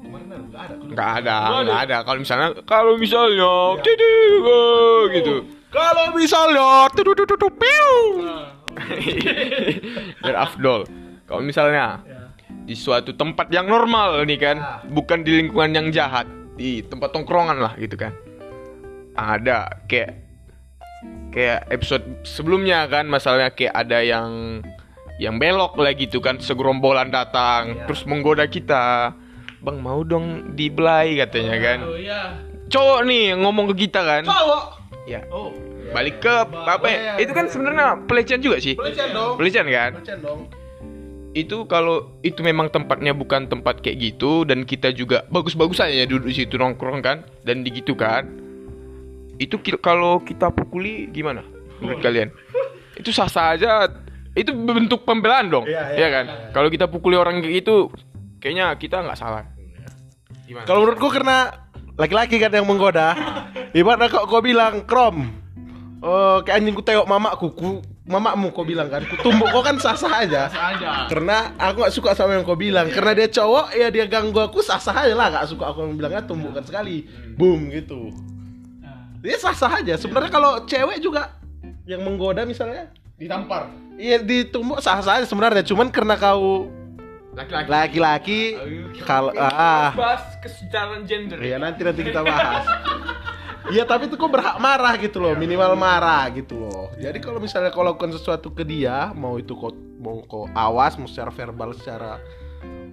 Enggak 0.07 0.63
ada. 0.71 0.75
Nggak 0.81 1.11
ada, 1.23 1.37
Nggak 1.39 1.63
ada. 1.63 1.75
ada. 1.83 1.97
Kalau 2.07 2.19
misalnya, 2.19 2.49
kalau 2.65 2.93
misalnya, 2.97 3.47
oh, 3.47 5.01
gitu. 5.13 5.35
Kalau 5.71 6.07
misalnya 6.17 6.89
tuh 6.95 7.13
tuh 7.13 7.37
tuh 7.37 7.53
piu. 7.53 7.93
Nah, 8.25 8.49
Biar 10.25 10.37
afdol. 10.41 10.89
Kalau 11.27 11.43
misalnya 11.43 12.01
ya. 12.07 12.16
Di 12.67 12.75
suatu 12.75 13.15
tempat 13.15 13.47
yang 13.49 13.65
normal 13.65 14.27
nih 14.27 14.37
kan, 14.37 14.57
Ah. 14.59 14.83
bukan 14.85 15.23
di 15.23 15.39
lingkungan 15.39 15.71
yang 15.71 15.87
jahat, 15.89 16.27
di 16.55 16.83
tempat 16.83 17.15
tongkrongan 17.15 17.57
lah 17.57 17.73
gitu 17.79 17.95
kan. 17.95 18.11
Ada 19.15 19.87
kayak 19.87 20.11
kayak 21.31 21.71
episode 21.71 22.05
sebelumnya 22.23 22.85
kan, 22.87 23.07
masalahnya 23.07 23.55
kayak 23.55 23.73
ada 23.73 24.03
yang 24.03 24.61
yang 25.17 25.39
belok 25.39 25.79
lah 25.79 25.95
gitu 25.95 26.19
kan, 26.19 26.37
segerombolan 26.37 27.09
datang, 27.09 27.73
Iya. 27.73 27.85
terus 27.89 28.05
menggoda 28.05 28.45
kita. 28.45 29.17
Bang 29.57 29.81
mau 29.81 30.05
dong 30.05 30.53
dibelai 30.53 31.17
katanya 31.17 31.57
kan. 31.57 31.79
Oh 31.83 31.97
iya. 31.97 32.37
Cowok 32.67 33.01
nih 33.07 33.33
ngomong 33.39 33.73
ke 33.73 33.89
kita 33.89 34.03
kan. 34.03 34.23
Cowok. 34.23 34.65
Ya, 35.07 35.23
Oh. 35.31 35.55
balik 35.95 36.19
ke 36.19 36.35
apa 36.67 36.83
ya? 36.85 36.99
iya, 36.99 37.13
Itu 37.23 37.31
kan 37.31 37.47
iya. 37.47 37.53
sebenarnya 37.55 37.85
pelecehan 38.05 38.43
juga 38.43 38.59
sih. 38.59 38.75
Pelecehan 38.75 39.15
dong. 39.15 39.35
Pelecehan 39.39 39.67
kan? 39.71 39.91
Pelecehan 39.97 40.21
dong. 40.21 40.41
Itu 41.37 41.69
kalau 41.69 42.17
itu 42.25 42.41
memang 42.41 42.73
tempatnya 42.73 43.13
bukan 43.13 43.45
tempat 43.45 43.85
kayak 43.85 44.01
gitu 44.01 44.49
dan 44.49 44.65
kita 44.65 44.89
juga 44.97 45.29
bagus-bagus 45.29 45.85
aja 45.85 46.09
duduk 46.09 46.33
di 46.33 46.41
situ 46.41 46.57
nongkrong 46.57 47.05
kan 47.05 47.29
dan 47.45 47.61
digitu 47.61 47.93
kan. 47.93 48.25
Itu 49.37 49.61
kalau 49.85 50.25
kita 50.25 50.49
pukuli 50.49 51.13
gimana 51.13 51.45
menurut 51.85 52.01
kalian? 52.01 52.33
Itu 52.97 53.13
sah-sah 53.13 53.53
aja. 53.53 53.85
Itu 54.33 54.57
bentuk 54.57 55.05
pembelaan 55.05 55.53
dong. 55.53 55.69
Iya, 55.69 55.93
iya, 55.93 55.97
Iya 56.01 56.09
kan? 56.09 56.25
Kalau 56.57 56.69
kita 56.73 56.89
pukuli 56.89 57.21
orang 57.21 57.45
kayak 57.45 57.61
gitu 57.61 57.93
kayaknya 58.41 58.73
kita 58.81 59.05
nggak 59.05 59.21
salah. 59.21 59.45
Gimana? 60.49 60.65
Kalau 60.65 60.89
menurutku 60.89 61.13
karena 61.13 61.53
laki-laki 62.01 62.41
kan 62.41 62.49
yang 62.49 62.65
menggoda. 62.65 63.13
Ibaratnya 63.77 64.09
kok 64.09 64.25
kau 64.25 64.41
bilang, 64.41 64.89
"Krom, 64.89 65.29
oh, 66.01 66.41
kayak 66.41 66.65
anjing 66.65 66.73
ku 66.73 66.81
tengok 66.81 67.05
mamaku, 67.05 67.47
ku 67.53 67.71
mamamu 68.07 68.55
kau 68.55 68.63
bilang 68.63 68.87
kan, 68.87 69.03
ku 69.05 69.19
tumbuk 69.19 69.51
kau 69.51 69.61
kan 69.67 69.77
sah-sah 69.83 70.23
aja." 70.23 70.47
Aja. 70.49 71.11
Karena 71.11 71.53
aku 71.59 71.83
gak 71.83 71.95
suka 71.95 72.11
sama 72.15 72.39
yang 72.39 72.47
kau 72.47 72.57
bilang. 72.57 72.87
Karena 72.89 73.13
dia 73.13 73.29
cowok 73.29 73.75
ya 73.75 73.91
dia 73.91 74.07
ganggu 74.07 74.39
aku 74.41 74.63
sah-sah 74.63 75.07
aja 75.07 75.15
lah. 75.15 75.29
Gak 75.43 75.53
suka 75.53 75.75
aku 75.75 75.85
yang 75.85 75.99
bilangnya 75.99 76.23
tumbukkan 76.25 76.63
sekali. 76.63 77.05
Boom 77.35 77.69
gitu. 77.75 78.15
Nah, 78.81 79.11
Dia 79.21 79.37
sah-sah 79.37 79.83
aja. 79.83 79.99
Sebenarnya 79.99 80.31
kalau 80.31 80.65
cewek 80.65 81.03
juga 81.03 81.35
Yang 81.87 82.03
menggoda 82.03 82.43
misalnya 82.43 82.91
ditampar. 83.15 83.71
Iya 83.95 84.19
ditumbuk 84.23 84.83
sah-sah 84.83 85.23
aja 85.23 85.27
sebenarnya. 85.27 85.63
Cuman 85.63 85.91
karena 85.95 86.19
kau 86.19 86.67
laki-laki. 87.37 87.69
laki-laki 87.69 88.41
Kalau 89.05 89.33
ah. 89.37 89.93
bahas 89.93 90.25
kesetaraan 90.41 91.05
gender. 91.05 91.37
Iya 91.39 91.61
nanti 91.61 91.85
nanti 91.85 92.03
kita 92.03 92.25
bahas 92.25 92.65
Iya 93.67 93.83
tapi 93.83 94.07
itu 94.07 94.15
kok 94.15 94.31
berhak 94.31 94.63
marah 94.63 94.95
gitu 94.95 95.19
loh 95.19 95.35
Minimal 95.35 95.75
marah 95.75 96.31
gitu 96.31 96.55
loh. 96.55 96.87
Jadi 97.03 97.19
kalau 97.19 97.43
misalnya 97.43 97.75
kau 97.75 97.83
lakukan 97.83 98.15
sesuatu 98.15 98.55
ke 98.55 98.63
dia 98.63 99.11
Mau 99.11 99.43
itu 99.43 99.59
kau 99.59 99.75
mau 99.99 100.23
kau 100.23 100.47
awas 100.55 100.95
Mau 100.95 101.11
secara 101.11 101.35
verbal 101.35 101.75
secara 101.75 102.23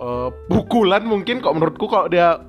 eh, 0.01 0.29
Pukulan 0.49 1.05
mungkin 1.05 1.45
Kok 1.45 1.53
menurutku 1.53 1.85
kalau 1.85 2.09
dia 2.09 2.41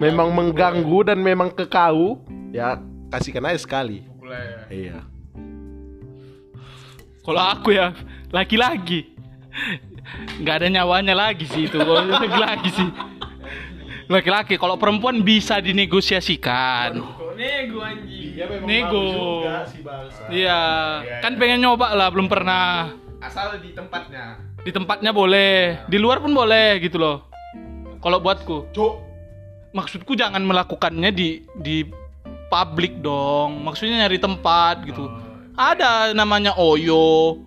Memang 0.00 0.32
mengganggu 0.32 1.12
dan 1.12 1.20
memang 1.20 1.52
ke 1.52 1.68
kau 1.68 2.24
Ya 2.54 2.80
kasihkan 3.14 3.46
aja 3.46 3.60
sekali. 3.62 4.02
Iya. 4.66 5.06
Kalau 7.24 7.42
aku 7.42 7.72
ya 7.72 7.94
laki-laki 8.34 9.14
nggak 10.42 10.56
ada 10.60 10.68
nyawanya 10.68 11.14
lagi 11.14 11.46
sih 11.46 11.70
itu 11.70 11.78
laki-laki 11.78 12.68
sih. 12.74 12.90
Laki-laki 14.10 14.60
kalau 14.60 14.76
perempuan 14.76 15.24
bisa 15.24 15.62
dinegosiasikan. 15.62 17.00
Kok 17.00 17.23
nego 17.34 17.78
anjing? 17.80 18.28
Dia 18.34 18.46
memang 18.46 18.66
Nego. 18.66 19.04
juga 19.42 19.56
si 19.66 19.78
bangsa. 19.80 20.22
iya 20.30 20.60
kan 21.20 21.34
pengen 21.36 21.60
nyoba 21.60 21.92
lah 21.92 22.08
belum 22.10 22.26
pernah 22.26 22.94
Asal 23.18 23.56
di 23.58 23.72
tempatnya. 23.72 24.38
di 24.60 24.70
tempatnya 24.70 25.10
boleh 25.10 25.84
di 25.86 25.98
luar 26.00 26.20
pun 26.20 26.32
boleh 26.32 26.80
gitu 26.80 26.96
loh 26.96 27.26
kalau 28.00 28.20
buatku 28.20 28.68
Cuk 28.72 28.94
maksudku 29.72 30.14
jangan 30.14 30.40
melakukannya 30.40 31.10
di 31.10 31.42
di 31.56 31.84
publik 32.46 33.00
dong 33.00 33.64
maksudnya 33.64 34.06
nyari 34.06 34.16
tempat 34.16 34.84
gitu 34.84 35.08
ada 35.54 36.10
namanya 36.12 36.58
oyo 36.58 37.38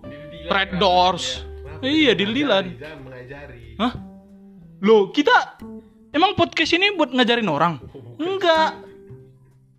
Red 0.48 0.80
Doors. 0.80 1.44
Iya, 1.84 2.16
deal-dealan. 2.16 2.72
Jangan 2.80 2.98
mengajari. 3.04 3.76
Hah? 3.76 3.92
Loh, 4.80 5.12
kita 5.12 5.60
emang 6.08 6.32
podcast 6.32 6.72
ini 6.72 6.96
buat 6.96 7.12
ngajarin 7.12 7.44
orang? 7.44 7.76
Enggak. 8.16 8.87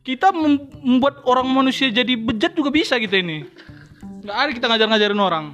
Kita 0.10 0.34
mem- 0.34 0.66
membuat 0.82 1.22
orang 1.22 1.45
manusia 1.45 1.86
jadi 1.93 2.18
bejat 2.18 2.57
juga 2.57 2.74
bisa 2.74 2.97
kita 2.97 3.22
ini. 3.22 3.45
Enggak 4.26 4.38
ada 4.41 4.51
kita 4.57 4.66
ngajar-ngajarin 4.66 5.22
orang. 5.22 5.45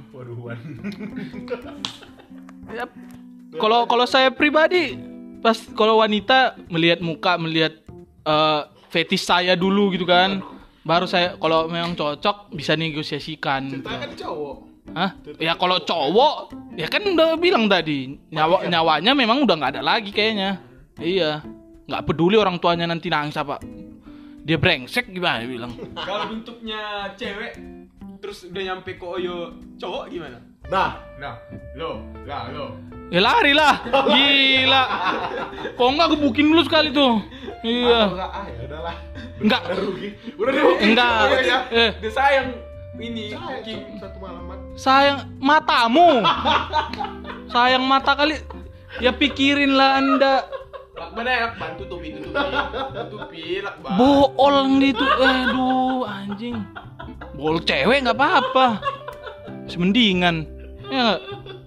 Ya, 2.66 2.82
Kalau 3.62 3.86
kalau 3.86 4.10
saya 4.10 4.26
pribadi 4.34 4.98
pas 5.38 5.54
kalau 5.78 6.02
wanita 6.02 6.58
melihat 6.66 6.98
muka, 6.98 7.38
melihat 7.38 7.78
eh, 8.26 8.60
fetish 8.90 9.22
saya 9.22 9.54
dulu 9.54 9.94
gitu 9.94 10.02
kan. 10.02 10.42
Baru 10.82 11.06
saya 11.06 11.38
kalau 11.38 11.70
memang 11.70 11.94
cocok 11.94 12.50
bisa 12.50 12.74
negosiasikan. 12.74 13.70
gitu. 13.70 13.86
kan 13.86 14.10
cowok. 14.18 14.56
Hah? 14.98 15.10
Ya 15.38 15.54
kalau 15.54 15.78
cowok, 15.78 16.34
ya 16.74 16.90
kan 16.90 17.06
udah 17.06 17.38
bilang 17.38 17.70
tadi 17.70 18.18
nyawa 18.34 18.66
nyawanya 18.66 19.12
memang 19.14 19.46
udah 19.46 19.54
nggak 19.62 19.72
ada 19.78 19.82
lagi 19.86 20.10
kayaknya. 20.10 20.58
Iya, 20.98 21.46
nggak 21.86 22.02
peduli 22.02 22.34
orang 22.34 22.58
tuanya 22.58 22.90
nanti 22.90 23.06
nangis 23.06 23.38
apa. 23.38 23.62
Dia 24.46 24.56
brengsek 24.56 25.10
gimana 25.10 25.42
dia 25.42 25.50
bilang. 25.50 25.72
Kalau 25.96 26.30
bentuknya 26.30 26.80
cewek 27.12 27.58
terus 28.16 28.46
udah 28.46 28.62
nyampe 28.64 28.94
ke 28.94 29.02
Oyo 29.04 29.50
cowok 29.74 30.06
gimana? 30.08 30.38
Nah, 30.66 31.02
Nah, 31.16 31.34
lo, 31.74 31.98
lah 32.22 32.50
lo. 32.50 32.78
Ya 33.08 33.22
lari 33.22 33.50
lah, 33.52 33.74
gila. 33.86 34.82
Kok 35.72 35.88
nggak 35.88 36.08
gebukin 36.12 36.46
dulu 36.46 36.62
sekali 36.62 36.90
tuh? 36.90 37.22
Iya, 37.62 38.00
enggak 38.04 38.30
ah 38.32 38.44
ya 38.44 38.60
udahlah. 38.66 38.96
nggak, 39.38 39.60
Udah 39.62 39.78
rugi. 39.78 40.08
Udah 40.36 40.52
rugi. 40.52 40.82
enggak. 40.84 41.10
Iya, 41.24 41.38
iya. 41.40 41.58
Eh, 41.72 41.90
Udah 41.96 42.12
sayang 42.12 42.48
ini 42.96 43.24
Sayang, 43.30 43.98
satu- 43.98 44.18
malaman. 44.18 44.58
sayang 44.74 45.18
matamu. 45.38 46.10
Sayang 47.46 47.84
mata 47.84 48.12
kali. 48.14 48.36
Ya 48.98 49.10
pikirin 49.12 49.70
lah 49.70 49.96
anda. 49.96 50.34
Lakban 50.96 51.28
ya, 51.28 51.52
lakban 51.52 51.70
tutupi, 51.76 52.08
tutupi. 52.16 52.56
Tutupi, 52.96 53.44
lakban. 53.60 53.92
Bool 54.00 54.56
gitu. 54.80 55.04
Aduh, 55.04 56.08
anjing. 56.08 56.56
Bool 57.36 57.60
cewek 57.60 58.00
nggak 58.08 58.16
apa-apa. 58.16 58.80
Semendingan. 59.68 60.48
Ya, 60.88 61.20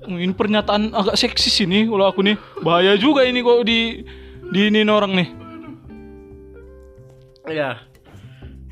ini 0.09 0.33
pernyataan 0.33 0.97
agak 0.97 1.13
seksis 1.13 1.61
ini 1.61 1.85
kalau 1.85 2.09
aku 2.09 2.25
nih. 2.25 2.41
Bahaya 2.65 2.97
juga 2.97 3.21
ini 3.21 3.45
kok 3.45 3.61
di 3.69 4.01
di 4.49 4.59
ini 4.65 4.81
orang 4.89 5.13
nih. 5.13 5.29
Iya. 7.53 7.85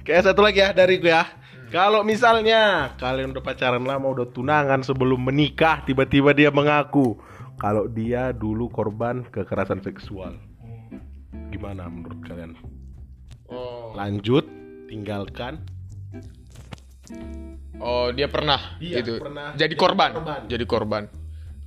Kayak 0.01 0.33
satu 0.33 0.41
lagi 0.41 0.63
ya 0.63 0.73
dari 0.73 0.97
gue 0.97 1.13
ya. 1.13 1.27
Kalau 1.67 1.99
misalnya 1.99 2.95
kalian 2.95 3.35
udah 3.35 3.43
pacaran 3.43 3.83
lama, 3.83 4.07
udah 4.07 4.31
tunangan 4.31 4.87
sebelum 4.87 5.19
menikah, 5.19 5.83
tiba-tiba 5.83 6.31
dia 6.31 6.47
mengaku 6.47 7.19
kalau 7.57 7.89
dia 7.89 8.31
dulu 8.33 8.69
korban 8.69 9.25
kekerasan 9.33 9.81
seksual. 9.81 10.37
Gimana 11.49 11.89
menurut 11.89 12.21
kalian? 12.25 12.53
Oh. 13.49 13.93
Lanjut, 13.97 14.45
tinggalkan. 14.85 15.65
Oh, 17.77 18.09
dia 18.11 18.27
pernah 18.27 18.77
Iya, 18.81 18.99
gitu. 19.01 19.21
pernah 19.21 19.53
Jadi 19.53 19.61
jadi 19.63 19.75
korban. 19.77 20.09
korban. 20.13 20.39
Jadi 20.49 20.65
korban. 20.65 21.03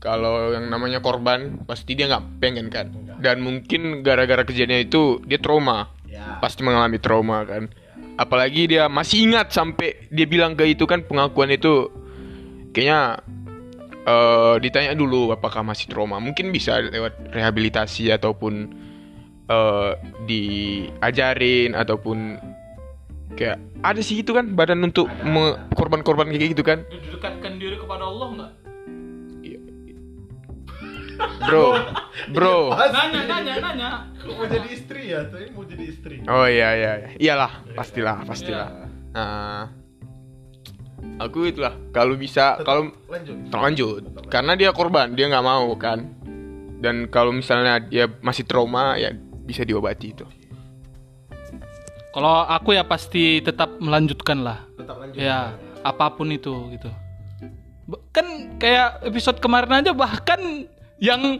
Kalau 0.00 0.56
yang 0.56 0.72
namanya 0.72 1.04
korban 1.04 1.60
pasti 1.68 1.92
dia 1.92 2.08
nggak 2.08 2.40
pengen 2.40 2.66
kan. 2.72 2.88
Dan 3.20 3.44
mungkin 3.44 4.00
gara-gara 4.00 4.42
kejadian 4.48 4.88
itu 4.88 5.20
dia 5.28 5.36
trauma. 5.36 5.92
Ya. 6.08 6.40
Pasti 6.40 6.64
mengalami 6.64 6.96
trauma 6.96 7.44
kan. 7.44 7.68
Apalagi 8.16 8.68
dia 8.68 8.88
masih 8.88 9.28
ingat 9.28 9.52
sampai 9.52 10.08
dia 10.12 10.26
bilang 10.28 10.56
ke 10.56 10.68
itu 10.68 10.84
kan 10.84 11.04
pengakuan 11.04 11.52
itu 11.52 11.88
kayaknya 12.72 13.20
eh 14.00 14.54
ditanya 14.58 14.92
dulu 14.92 15.30
apakah 15.30 15.60
masih 15.60 15.86
trauma. 15.86 16.16
Mungkin 16.16 16.50
bisa 16.50 16.80
lewat 16.80 17.30
rehabilitasi 17.30 18.10
ataupun 18.10 18.70
eh 19.46 19.92
diajarin 20.24 21.74
ataupun 21.74 22.38
kayak 23.34 23.58
ada 23.80 24.00
sih 24.00 24.20
itu 24.20 24.30
kan 24.30 24.52
badan 24.52 24.82
untuk 24.82 25.06
me- 25.22 25.54
korban-korban 25.72 26.28
kayak 26.28 26.52
gitu 26.52 26.62
kan 26.62 26.82
Dekatkan 26.86 27.56
diri 27.56 27.78
kepada 27.78 28.04
Allah 28.04 28.28
nggak? 28.30 28.52
bro 31.40 31.76
bro 32.32 32.72
Nanya, 32.96 33.20
nanya, 33.28 33.54
nanya. 33.60 33.90
Mau 34.24 34.44
jadi 34.44 34.68
istri 34.72 35.12
ya? 35.12 35.24
Tapi 35.28 35.52
mau 35.52 35.64
jadi 35.64 35.84
istri. 35.84 36.16
oh 36.24 36.46
iya 36.46 36.68
iya 36.72 36.92
iya. 36.96 37.08
iyalah 37.16 37.52
pastilah 37.72 38.24
pastilah 38.24 38.68
nah 39.10 39.68
aku 41.20 41.52
itulah 41.52 41.74
kalau 41.92 42.16
bisa 42.16 42.56
kalau 42.64 42.90
Lanjut. 43.08 43.36
lanjut 43.52 44.02
karena 44.32 44.52
dia 44.56 44.70
korban 44.72 45.12
dia 45.12 45.28
nggak 45.28 45.46
mau 45.46 45.68
kan 45.76 46.06
dan 46.80 47.06
kalau 47.12 47.30
misalnya 47.30 47.76
dia 47.80 48.08
masih 48.24 48.48
trauma 48.48 48.96
ya 48.96 49.12
bisa 49.44 49.62
diobati 49.66 50.16
itu 50.16 50.24
Kalau 52.10 52.42
aku 52.42 52.74
ya 52.74 52.82
pasti 52.82 53.38
tetap 53.38 53.78
melanjutkan 53.78 54.42
lah. 54.42 54.66
Tetap 54.74 54.98
lanjut. 54.98 55.14
Ya, 55.14 55.54
apa 55.86 56.10
pun 56.10 56.26
itu 56.34 56.50
gitu. 56.74 56.90
Kan 58.10 58.58
kayak 58.58 59.06
episode 59.06 59.38
kemarin 59.38 59.78
aja 59.78 59.94
bahkan 59.94 60.66
yang 60.98 61.38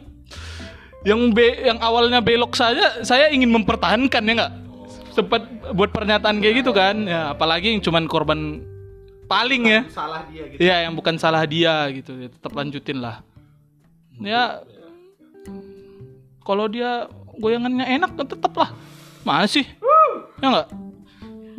yang 1.03 1.35
be, 1.35 1.59
yang 1.67 1.83
awalnya 1.83 2.23
belok 2.23 2.55
saja 2.55 3.03
saya 3.03 3.35
ingin 3.35 3.51
mempertahankan 3.51 4.23
ya 4.23 4.33
nggak 4.39 4.53
sempat 5.11 5.43
buat 5.75 5.91
pernyataan 5.91 6.39
kayak 6.39 6.63
gitu 6.63 6.71
kan 6.71 7.03
ya 7.03 7.35
apalagi 7.35 7.75
yang 7.75 7.83
cuman 7.83 8.07
korban 8.07 8.63
paling 9.31 9.63
ya. 9.71 9.81
Salah 9.95 10.27
dia 10.27 10.43
gitu. 10.51 10.59
ya 10.59 10.77
yang 10.83 10.95
bukan 10.99 11.15
salah 11.15 11.47
dia 11.47 11.87
gitu. 11.95 12.13
Ya, 12.19 12.29
tetap 12.29 12.51
lanjutin 12.51 12.99
lah. 12.99 13.23
Ya 14.19 14.67
kalau 16.43 16.67
dia 16.67 17.07
goyangannya 17.39 17.87
enak 17.87 18.19
kan 18.19 18.27
tetap 18.27 18.53
lah. 18.59 18.75
Masih 19.23 19.71
ya 20.43 20.47
nggak? 20.51 20.69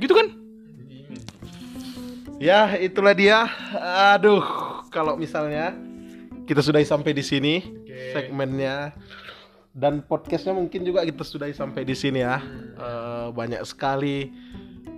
Gitu 0.02 0.14
kan? 0.14 0.28
Ya, 2.42 2.74
itulah 2.82 3.14
dia. 3.14 3.46
Aduh, 4.18 4.42
kalau 4.90 5.14
misalnya 5.14 5.78
kita 6.50 6.66
sudah 6.66 6.82
sampai 6.82 7.14
di 7.14 7.22
sini 7.22 7.62
segmennya. 8.12 8.98
Dan 9.72 10.04
podcastnya 10.04 10.52
mungkin 10.52 10.84
juga 10.84 11.06
kita 11.08 11.24
sudah 11.24 11.48
sampai 11.54 11.86
di 11.86 11.96
sini 11.96 12.26
ya. 12.26 12.42
Eh, 12.76 13.28
banyak 13.32 13.62
sekali 13.64 14.34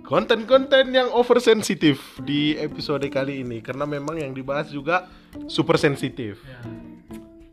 konten-konten 0.04 0.92
yang 0.92 1.08
oversensitif 1.16 2.20
di 2.20 2.60
episode 2.60 3.08
kali 3.08 3.40
ini 3.40 3.64
karena 3.64 3.88
memang 3.88 4.20
yang 4.20 4.36
dibahas 4.36 4.68
juga 4.68 5.08
super 5.48 5.80
sensitif. 5.80 6.44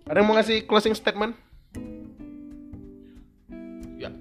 Ada 0.04 0.20
yang 0.20 0.28
mau 0.28 0.36
ngasih 0.36 0.68
closing 0.68 0.92
statement? 0.92 1.32
ya. 3.96 4.12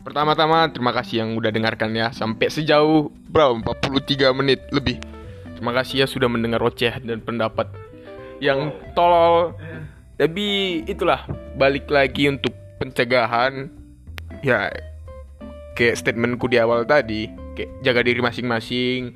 Pertama-tama 0.00 0.72
terima 0.72 0.96
kasih 0.96 1.20
yang 1.20 1.36
udah 1.36 1.52
dengarkan 1.52 1.92
ya. 1.92 2.08
Sampai 2.16 2.48
sejauh 2.48 3.12
bro 3.28 3.60
43 3.60 4.32
menit 4.32 4.64
lebih. 4.72 4.96
Terima 5.52 5.76
kasih 5.76 6.04
ya 6.04 6.06
sudah 6.08 6.32
mendengar 6.32 6.64
oceh 6.64 6.96
dan 7.04 7.20
pendapat 7.20 7.68
yang 8.40 8.72
tolol. 8.96 9.52
Tapi 10.16 10.80
itulah 10.88 11.28
balik 11.60 11.92
lagi 11.92 12.32
untuk 12.32 12.56
pencegahan. 12.80 13.68
Ya 14.40 14.72
kayak 15.76 16.00
statementku 16.00 16.48
di 16.48 16.56
awal 16.56 16.88
tadi 16.88 17.28
kayak 17.52 17.84
jaga 17.84 18.00
diri 18.00 18.20
masing-masing 18.24 19.14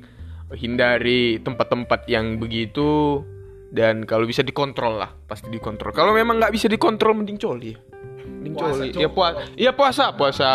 hindari 0.53 1.41
tempat-tempat 1.41 2.05
yang 2.05 2.37
begitu 2.37 3.23
dan 3.71 4.03
kalau 4.03 4.27
bisa 4.27 4.43
dikontrol 4.43 4.99
lah 4.99 5.11
pasti 5.25 5.47
dikontrol. 5.47 5.95
Kalau 5.95 6.11
memang 6.13 6.37
nggak 6.37 6.53
bisa 6.53 6.67
dikontrol 6.67 7.17
mending 7.17 7.39
coli. 7.39 7.71
Mending 8.21 8.53
Puasa, 8.53 8.83
coli. 8.83 8.89
ya 8.99 9.09
puasa 9.09 9.39
ya 9.55 9.71
puasa 9.71 10.05
puasa. 10.13 10.51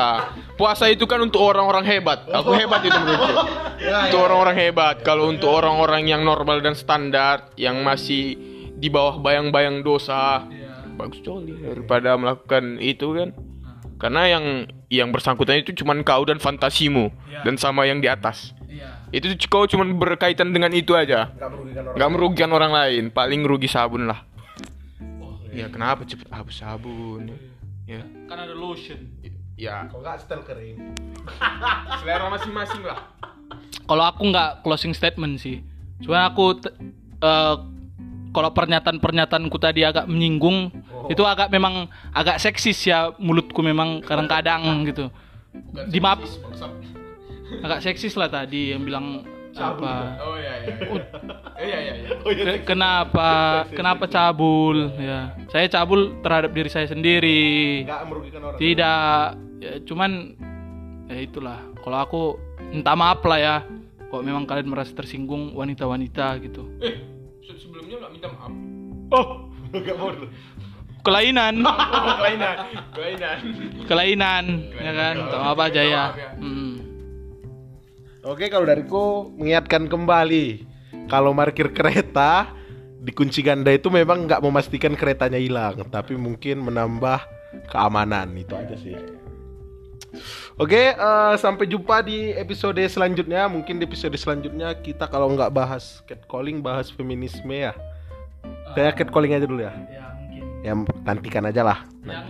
Puasa 0.54 0.84
itu 0.92 1.08
kan 1.08 1.18
untuk 1.24 1.40
orang-orang 1.40 1.84
hebat. 1.88 2.28
Aku 2.28 2.52
hebat 2.54 2.84
itu 2.84 2.94
menurutku. 2.96 3.44
Untuk 4.08 4.20
orang-orang 4.24 4.56
hebat. 4.56 5.04
Kalau 5.04 5.28
untuk 5.28 5.52
orang-orang 5.52 6.08
yang 6.08 6.24
normal 6.24 6.64
dan 6.64 6.72
standar 6.72 7.52
yang 7.60 7.84
masih 7.84 8.32
di 8.72 8.88
bawah 8.88 9.20
bayang-bayang 9.20 9.84
dosa 9.84 10.44
bagus 10.96 11.20
coli 11.20 11.52
daripada 11.60 12.16
melakukan 12.16 12.80
itu 12.80 13.12
kan 13.12 13.28
karena 13.96 14.28
yang 14.28 14.44
yang 14.92 15.08
bersangkutan 15.08 15.64
itu 15.64 15.72
cuman 15.82 16.04
kau 16.04 16.22
dan 16.28 16.36
fantasimu 16.36 17.08
dan 17.44 17.56
sama 17.56 17.88
yang 17.88 18.04
di 18.04 18.08
atas. 18.08 18.52
Itu 19.14 19.32
kau 19.48 19.64
cuman 19.64 19.96
berkaitan 19.96 20.52
dengan 20.52 20.74
itu 20.76 20.92
aja. 20.92 21.32
Gak 21.32 21.48
merugikan 21.48 21.82
orang. 21.86 21.96
nggak 21.96 22.10
merugikan 22.12 22.50
orang 22.52 22.72
lain 22.74 23.04
paling 23.08 23.40
rugi 23.48 23.68
sabun 23.70 24.10
lah. 24.10 24.20
Ya 25.56 25.72
kenapa 25.72 26.04
cepet 26.04 26.28
hapus 26.28 26.60
sabun? 26.60 27.32
Ya. 27.88 28.04
Kan 28.28 28.36
ada 28.36 28.52
lotion. 28.52 29.00
Ya. 29.56 29.88
Kalau 29.88 30.04
nggak 30.04 30.20
setel 30.20 30.44
kering. 30.44 30.92
selera 32.04 32.28
masing-masing 32.28 32.84
lah. 32.84 33.00
Kalau 33.88 34.04
aku 34.04 34.28
nggak 34.28 34.60
closing 34.60 34.92
statement 34.92 35.40
sih. 35.40 35.64
Cuma 36.04 36.28
aku 36.28 36.60
eh, 37.24 37.56
kalau 38.30 38.50
pernyataan-pernyataanku 38.52 39.56
tadi 39.58 39.82
agak 39.82 40.06
menyinggung 40.06 40.70
itu 41.08 41.22
agak 41.22 41.48
memang 41.48 41.86
agak 42.10 42.38
seksis 42.38 42.76
ya 42.86 43.12
mulutku 43.16 43.60
memang 43.60 44.00
kadang-kadang 44.02 44.62
gitu. 44.86 45.08
Dimaaf 45.88 46.20
agak 47.62 47.80
seksis 47.80 48.12
lah 48.18 48.28
tadi 48.28 48.74
yang 48.74 48.82
bilang 48.84 49.22
apa 49.56 50.20
Oh 50.20 50.36
iya 50.36 50.52
iya. 50.60 50.74
Iya. 50.76 51.04
Iya 51.56 51.78
iya. 51.80 51.92
Oh, 52.20 52.28
iya. 52.28 52.44
Ke- 52.44 52.64
kenapa? 52.68 53.30
Kenapa 53.72 54.04
cabul? 54.04 54.92
Ya. 55.00 55.32
Saya 55.48 55.64
cabul 55.72 56.20
terhadap 56.20 56.52
diri 56.52 56.68
saya 56.68 56.84
sendiri. 56.84 57.88
Merugikan 58.04 58.44
orang. 58.44 58.60
tidak. 58.60 59.40
ya, 59.64 59.72
cuman 59.88 60.36
ya 61.08 61.16
itulah. 61.24 61.58
Kalau 61.80 61.96
aku 61.96 62.22
minta 62.68 62.92
maaf 62.92 63.24
lah 63.24 63.40
ya. 63.40 63.56
Kalau 64.12 64.20
memang 64.20 64.44
kalian 64.44 64.68
merasa 64.68 64.92
tersinggung 64.92 65.56
wanita-wanita 65.56 66.36
gitu. 66.44 66.68
Eh, 66.84 67.00
se- 67.46 67.58
sebelumnya 67.58 67.96
nggak 67.98 68.12
minta 68.12 68.28
maaf. 68.28 68.52
oh 69.12 69.26
Nggak 69.72 69.96
mau. 69.96 70.10
kelainan 71.00 71.54
Kelainan, 72.18 72.56
kelainan. 72.90 73.38
kelainan 73.86 74.44
ya 74.74 74.92
kan 74.92 75.14
minta 75.16 75.36
maaf 75.38 75.58
aja 75.60 75.82
ya 75.82 76.04
Hmm. 76.34 76.74
Oke, 78.22 78.50
kalau 78.50 78.66
dariku 78.66 79.04
mengingatkan 79.32 79.86
kembali 79.86 80.66
kalau 81.06 81.30
parkir 81.30 81.70
kereta 81.70 82.50
dikunci 82.98 83.38
ganda 83.38 83.70
itu 83.70 83.86
memang 83.86 84.26
nggak 84.26 84.42
memastikan 84.42 84.98
keretanya 84.98 85.38
hilang, 85.38 85.78
tapi 85.86 86.18
mungkin 86.18 86.58
menambah 86.58 87.22
keamanan 87.70 88.34
itu 88.34 88.50
aja 88.50 88.74
sih. 88.74 88.98
Oke, 90.56 90.92
eh, 90.96 91.34
sampai 91.38 91.64
jumpa 91.68 92.02
di 92.02 92.32
episode 92.34 92.80
selanjutnya. 92.88 93.46
Mungkin 93.46 93.80
di 93.80 93.84
episode 93.84 94.16
selanjutnya 94.16 94.72
kita 94.78 95.06
kalau 95.08 95.32
nggak 95.32 95.52
bahas 95.52 96.00
catcalling, 96.08 96.60
bahas 96.64 96.88
feminisme 96.88 97.52
ya. 97.52 97.76
Saya 98.76 98.92
catcalling 98.92 99.32
aja 99.36 99.46
dulu 99.48 99.64
ya. 99.64 99.72
ya 99.90 100.04
mungkin 100.12 100.44
Ya 100.64 100.72
nantikan 101.06 101.44
aja 101.48 101.62
lah. 101.62 101.78
yang 102.04 102.26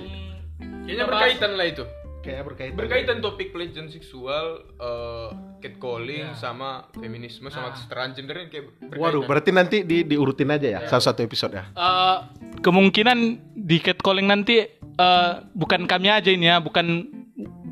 Kayaknya 0.87 1.05
berkaitan 1.11 1.53
lah 1.59 1.67
itu. 1.67 1.85
Kayaknya 2.27 2.45
berkaitan. 2.47 2.77
Berkaitan 2.79 3.17
topik 3.23 3.49
pelecehan 3.55 3.87
seksual, 3.87 4.67
eh, 4.83 5.29
catcalling, 5.63 6.35
sama 6.35 6.91
feminisme, 6.95 7.47
sama 7.55 7.71
kesetaraan 7.75 8.19
gender 8.19 8.43
yang 8.43 8.51
kayak 8.51 8.65
berkaitan. 8.83 9.03
Waduh, 9.03 9.23
berarti 9.27 9.51
nanti 9.55 9.77
di 9.87 10.03
diurutin 10.03 10.51
aja 10.51 10.67
ya, 10.67 10.81
salah 10.91 11.07
satu 11.07 11.23
episode 11.23 11.55
ya. 11.55 11.71
Eh, 11.71 12.19
kemungkinan 12.63 13.19
di 13.55 13.79
catcalling 13.79 14.27
nanti 14.27 14.63
eh, 14.75 15.33
bukan 15.55 15.87
kami 15.87 16.11
aja 16.11 16.31
ini 16.31 16.51
ya, 16.51 16.59
bukan 16.59 17.07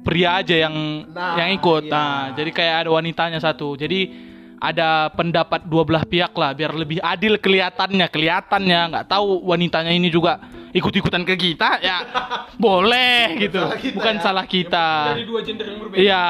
pria 0.05 0.39
aja 0.39 0.69
yang 0.69 0.77
Nah, 1.09 1.35
yang 1.35 1.51
ikut. 1.51 1.83
iya. 1.85 1.93
Nah, 1.93 2.19
jadi 2.33 2.51
kayak 2.51 2.75
ada 2.85 2.91
wanitanya 2.93 3.41
satu. 3.41 3.75
Jadi 3.75 4.31
ada 4.57 5.11
pendapat 5.11 5.65
dua 5.65 5.85
belah 5.85 6.05
pihak 6.05 6.33
lah 6.33 6.53
biar 6.53 6.73
lebih 6.73 6.97
adil 6.99 7.37
kelihatannya, 7.37 8.07
kelihatannya 8.09 8.81
nggak 8.93 9.07
tahu 9.07 9.45
wanitanya 9.45 9.91
ini 9.91 10.09
juga 10.09 10.41
ikut-ikutan 10.73 11.21
ke 11.23 11.37
kita 11.37 11.79
ya 11.81 12.01
boleh 12.57 13.37
gitu. 13.39 13.61
salah 13.61 13.77
kita 13.77 13.93
bukan 13.93 14.15
ya. 14.15 14.21
salah 14.21 14.47
kita. 14.47 14.89
Dari 15.13 15.25
dua 15.25 15.41
gender 15.45 15.67
yang 15.69 15.79
berbeda. 15.81 16.01
Iya. 16.01 16.27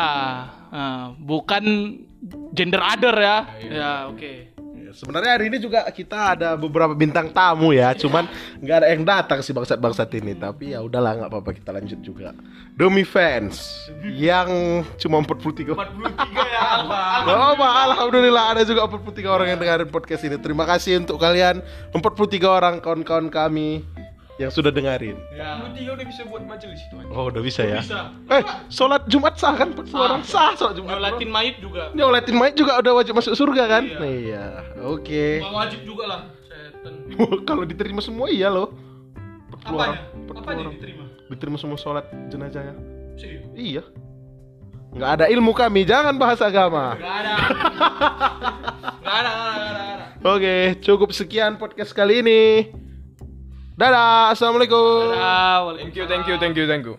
Nah, 0.75 1.03
bukan 1.15 1.65
gender 2.51 2.83
other 2.83 3.15
ya. 3.15 3.37
Ya, 3.63 3.93
oke. 4.11 4.33
Ya, 4.51 4.54
Sebenarnya 4.95 5.35
hari 5.35 5.51
ini 5.51 5.59
juga 5.59 5.83
kita 5.91 6.39
ada 6.39 6.55
beberapa 6.55 6.95
bintang 6.95 7.27
tamu 7.35 7.75
ya, 7.75 7.91
cuman 7.99 8.31
nggak 8.63 8.77
ada 8.79 8.89
yang 8.95 9.03
datang 9.03 9.43
sih 9.43 9.51
bangsat-bangsat 9.51 10.07
ini. 10.23 10.39
Tapi 10.39 10.71
ya 10.71 10.87
udahlah 10.87 11.19
nggak 11.19 11.31
apa-apa 11.35 11.51
kita 11.51 11.75
lanjut 11.75 11.99
juga. 11.99 12.31
Demi 12.79 13.03
fans 13.03 13.91
yang 14.07 14.87
cuma 15.03 15.19
43 15.19 15.75
43 15.75 16.55
ya. 16.55 16.63
Oh, 17.25 17.57
apa? 17.59 17.67
Alhamdulillah 17.91 18.55
ada 18.55 18.63
juga 18.63 18.87
43 18.87 19.27
orang 19.27 19.47
yang 19.51 19.59
dengerin 19.59 19.91
podcast 19.91 20.23
ini. 20.23 20.39
Terima 20.39 20.63
kasih 20.63 21.03
untuk 21.03 21.19
kalian 21.19 21.59
43 21.91 22.39
orang 22.47 22.75
kawan-kawan 22.79 23.27
kami 23.33 23.83
yang 24.35 24.51
sudah 24.51 24.75
dengerin. 24.75 25.15
Ya. 25.31 25.63
43 25.63 25.95
udah 25.95 26.07
bisa 26.11 26.23
buat 26.27 26.43
majelis 26.43 26.81
itu 26.83 26.95
aja. 26.99 27.11
Oh, 27.15 27.31
udah 27.31 27.43
bisa 27.43 27.63
ya. 27.63 27.79
Bisa. 27.79 28.11
Eh, 28.35 28.43
sholat 28.67 29.07
Jumat 29.07 29.39
sah 29.39 29.55
kan? 29.55 29.71
40 29.71 29.95
orang 29.95 30.23
sah 30.27 30.59
sholat 30.59 30.75
Jumat. 30.75 30.99
Nyolatin 30.99 31.31
mayit 31.31 31.57
juga. 31.63 31.95
Nyolatin 31.95 32.35
mayit 32.35 32.55
juga 32.59 32.83
udah 32.83 32.93
wajib 32.99 33.15
masuk 33.15 33.35
surga 33.39 33.65
kan? 33.71 33.85
Iya. 34.03 34.45
Oke. 34.83 35.39
Nggak 35.39 35.55
wajib 35.55 35.81
juga 35.87 36.05
lah. 36.11 36.21
Setan. 36.51 36.95
Kalau 37.49 37.63
diterima 37.63 38.03
semua 38.03 38.27
iya 38.27 38.51
loh. 38.51 38.75
40 39.55 39.71
orang. 39.71 39.95
Apanya? 39.95 39.99
40 40.27 40.35
Apa 40.35 40.49
aja 40.51 40.61
orang. 40.67 40.75
diterima? 40.75 41.05
Diterima 41.31 41.57
semua 41.63 41.79
sholat 41.79 42.05
jenazahnya. 42.27 42.75
Serius? 43.15 43.47
Iya. 43.55 43.87
Nggak 44.95 45.11
ada 45.11 45.25
ilmu 45.27 45.51
kami, 45.55 45.83
jangan 45.83 46.15
bahas 46.15 46.39
agama. 46.39 46.95
Gak 46.99 47.15
ada. 47.23 47.35
Gak 49.05 49.17
ada. 49.27 49.35
Oke, 50.25 50.79
cukup 50.81 51.11
sekian 51.11 51.59
podcast 51.59 51.91
kali 51.91 52.23
ini. 52.23 52.71
Dadah, 53.75 54.31
assalamualaikum. 54.31 55.19
Dadah, 55.19 55.75
Thank 55.83 55.99
you, 55.99 56.07
thank 56.07 56.27
you, 56.31 56.37
thank 56.39 56.55
you, 56.55 56.67
thank 56.71 56.87
you. 56.87 56.95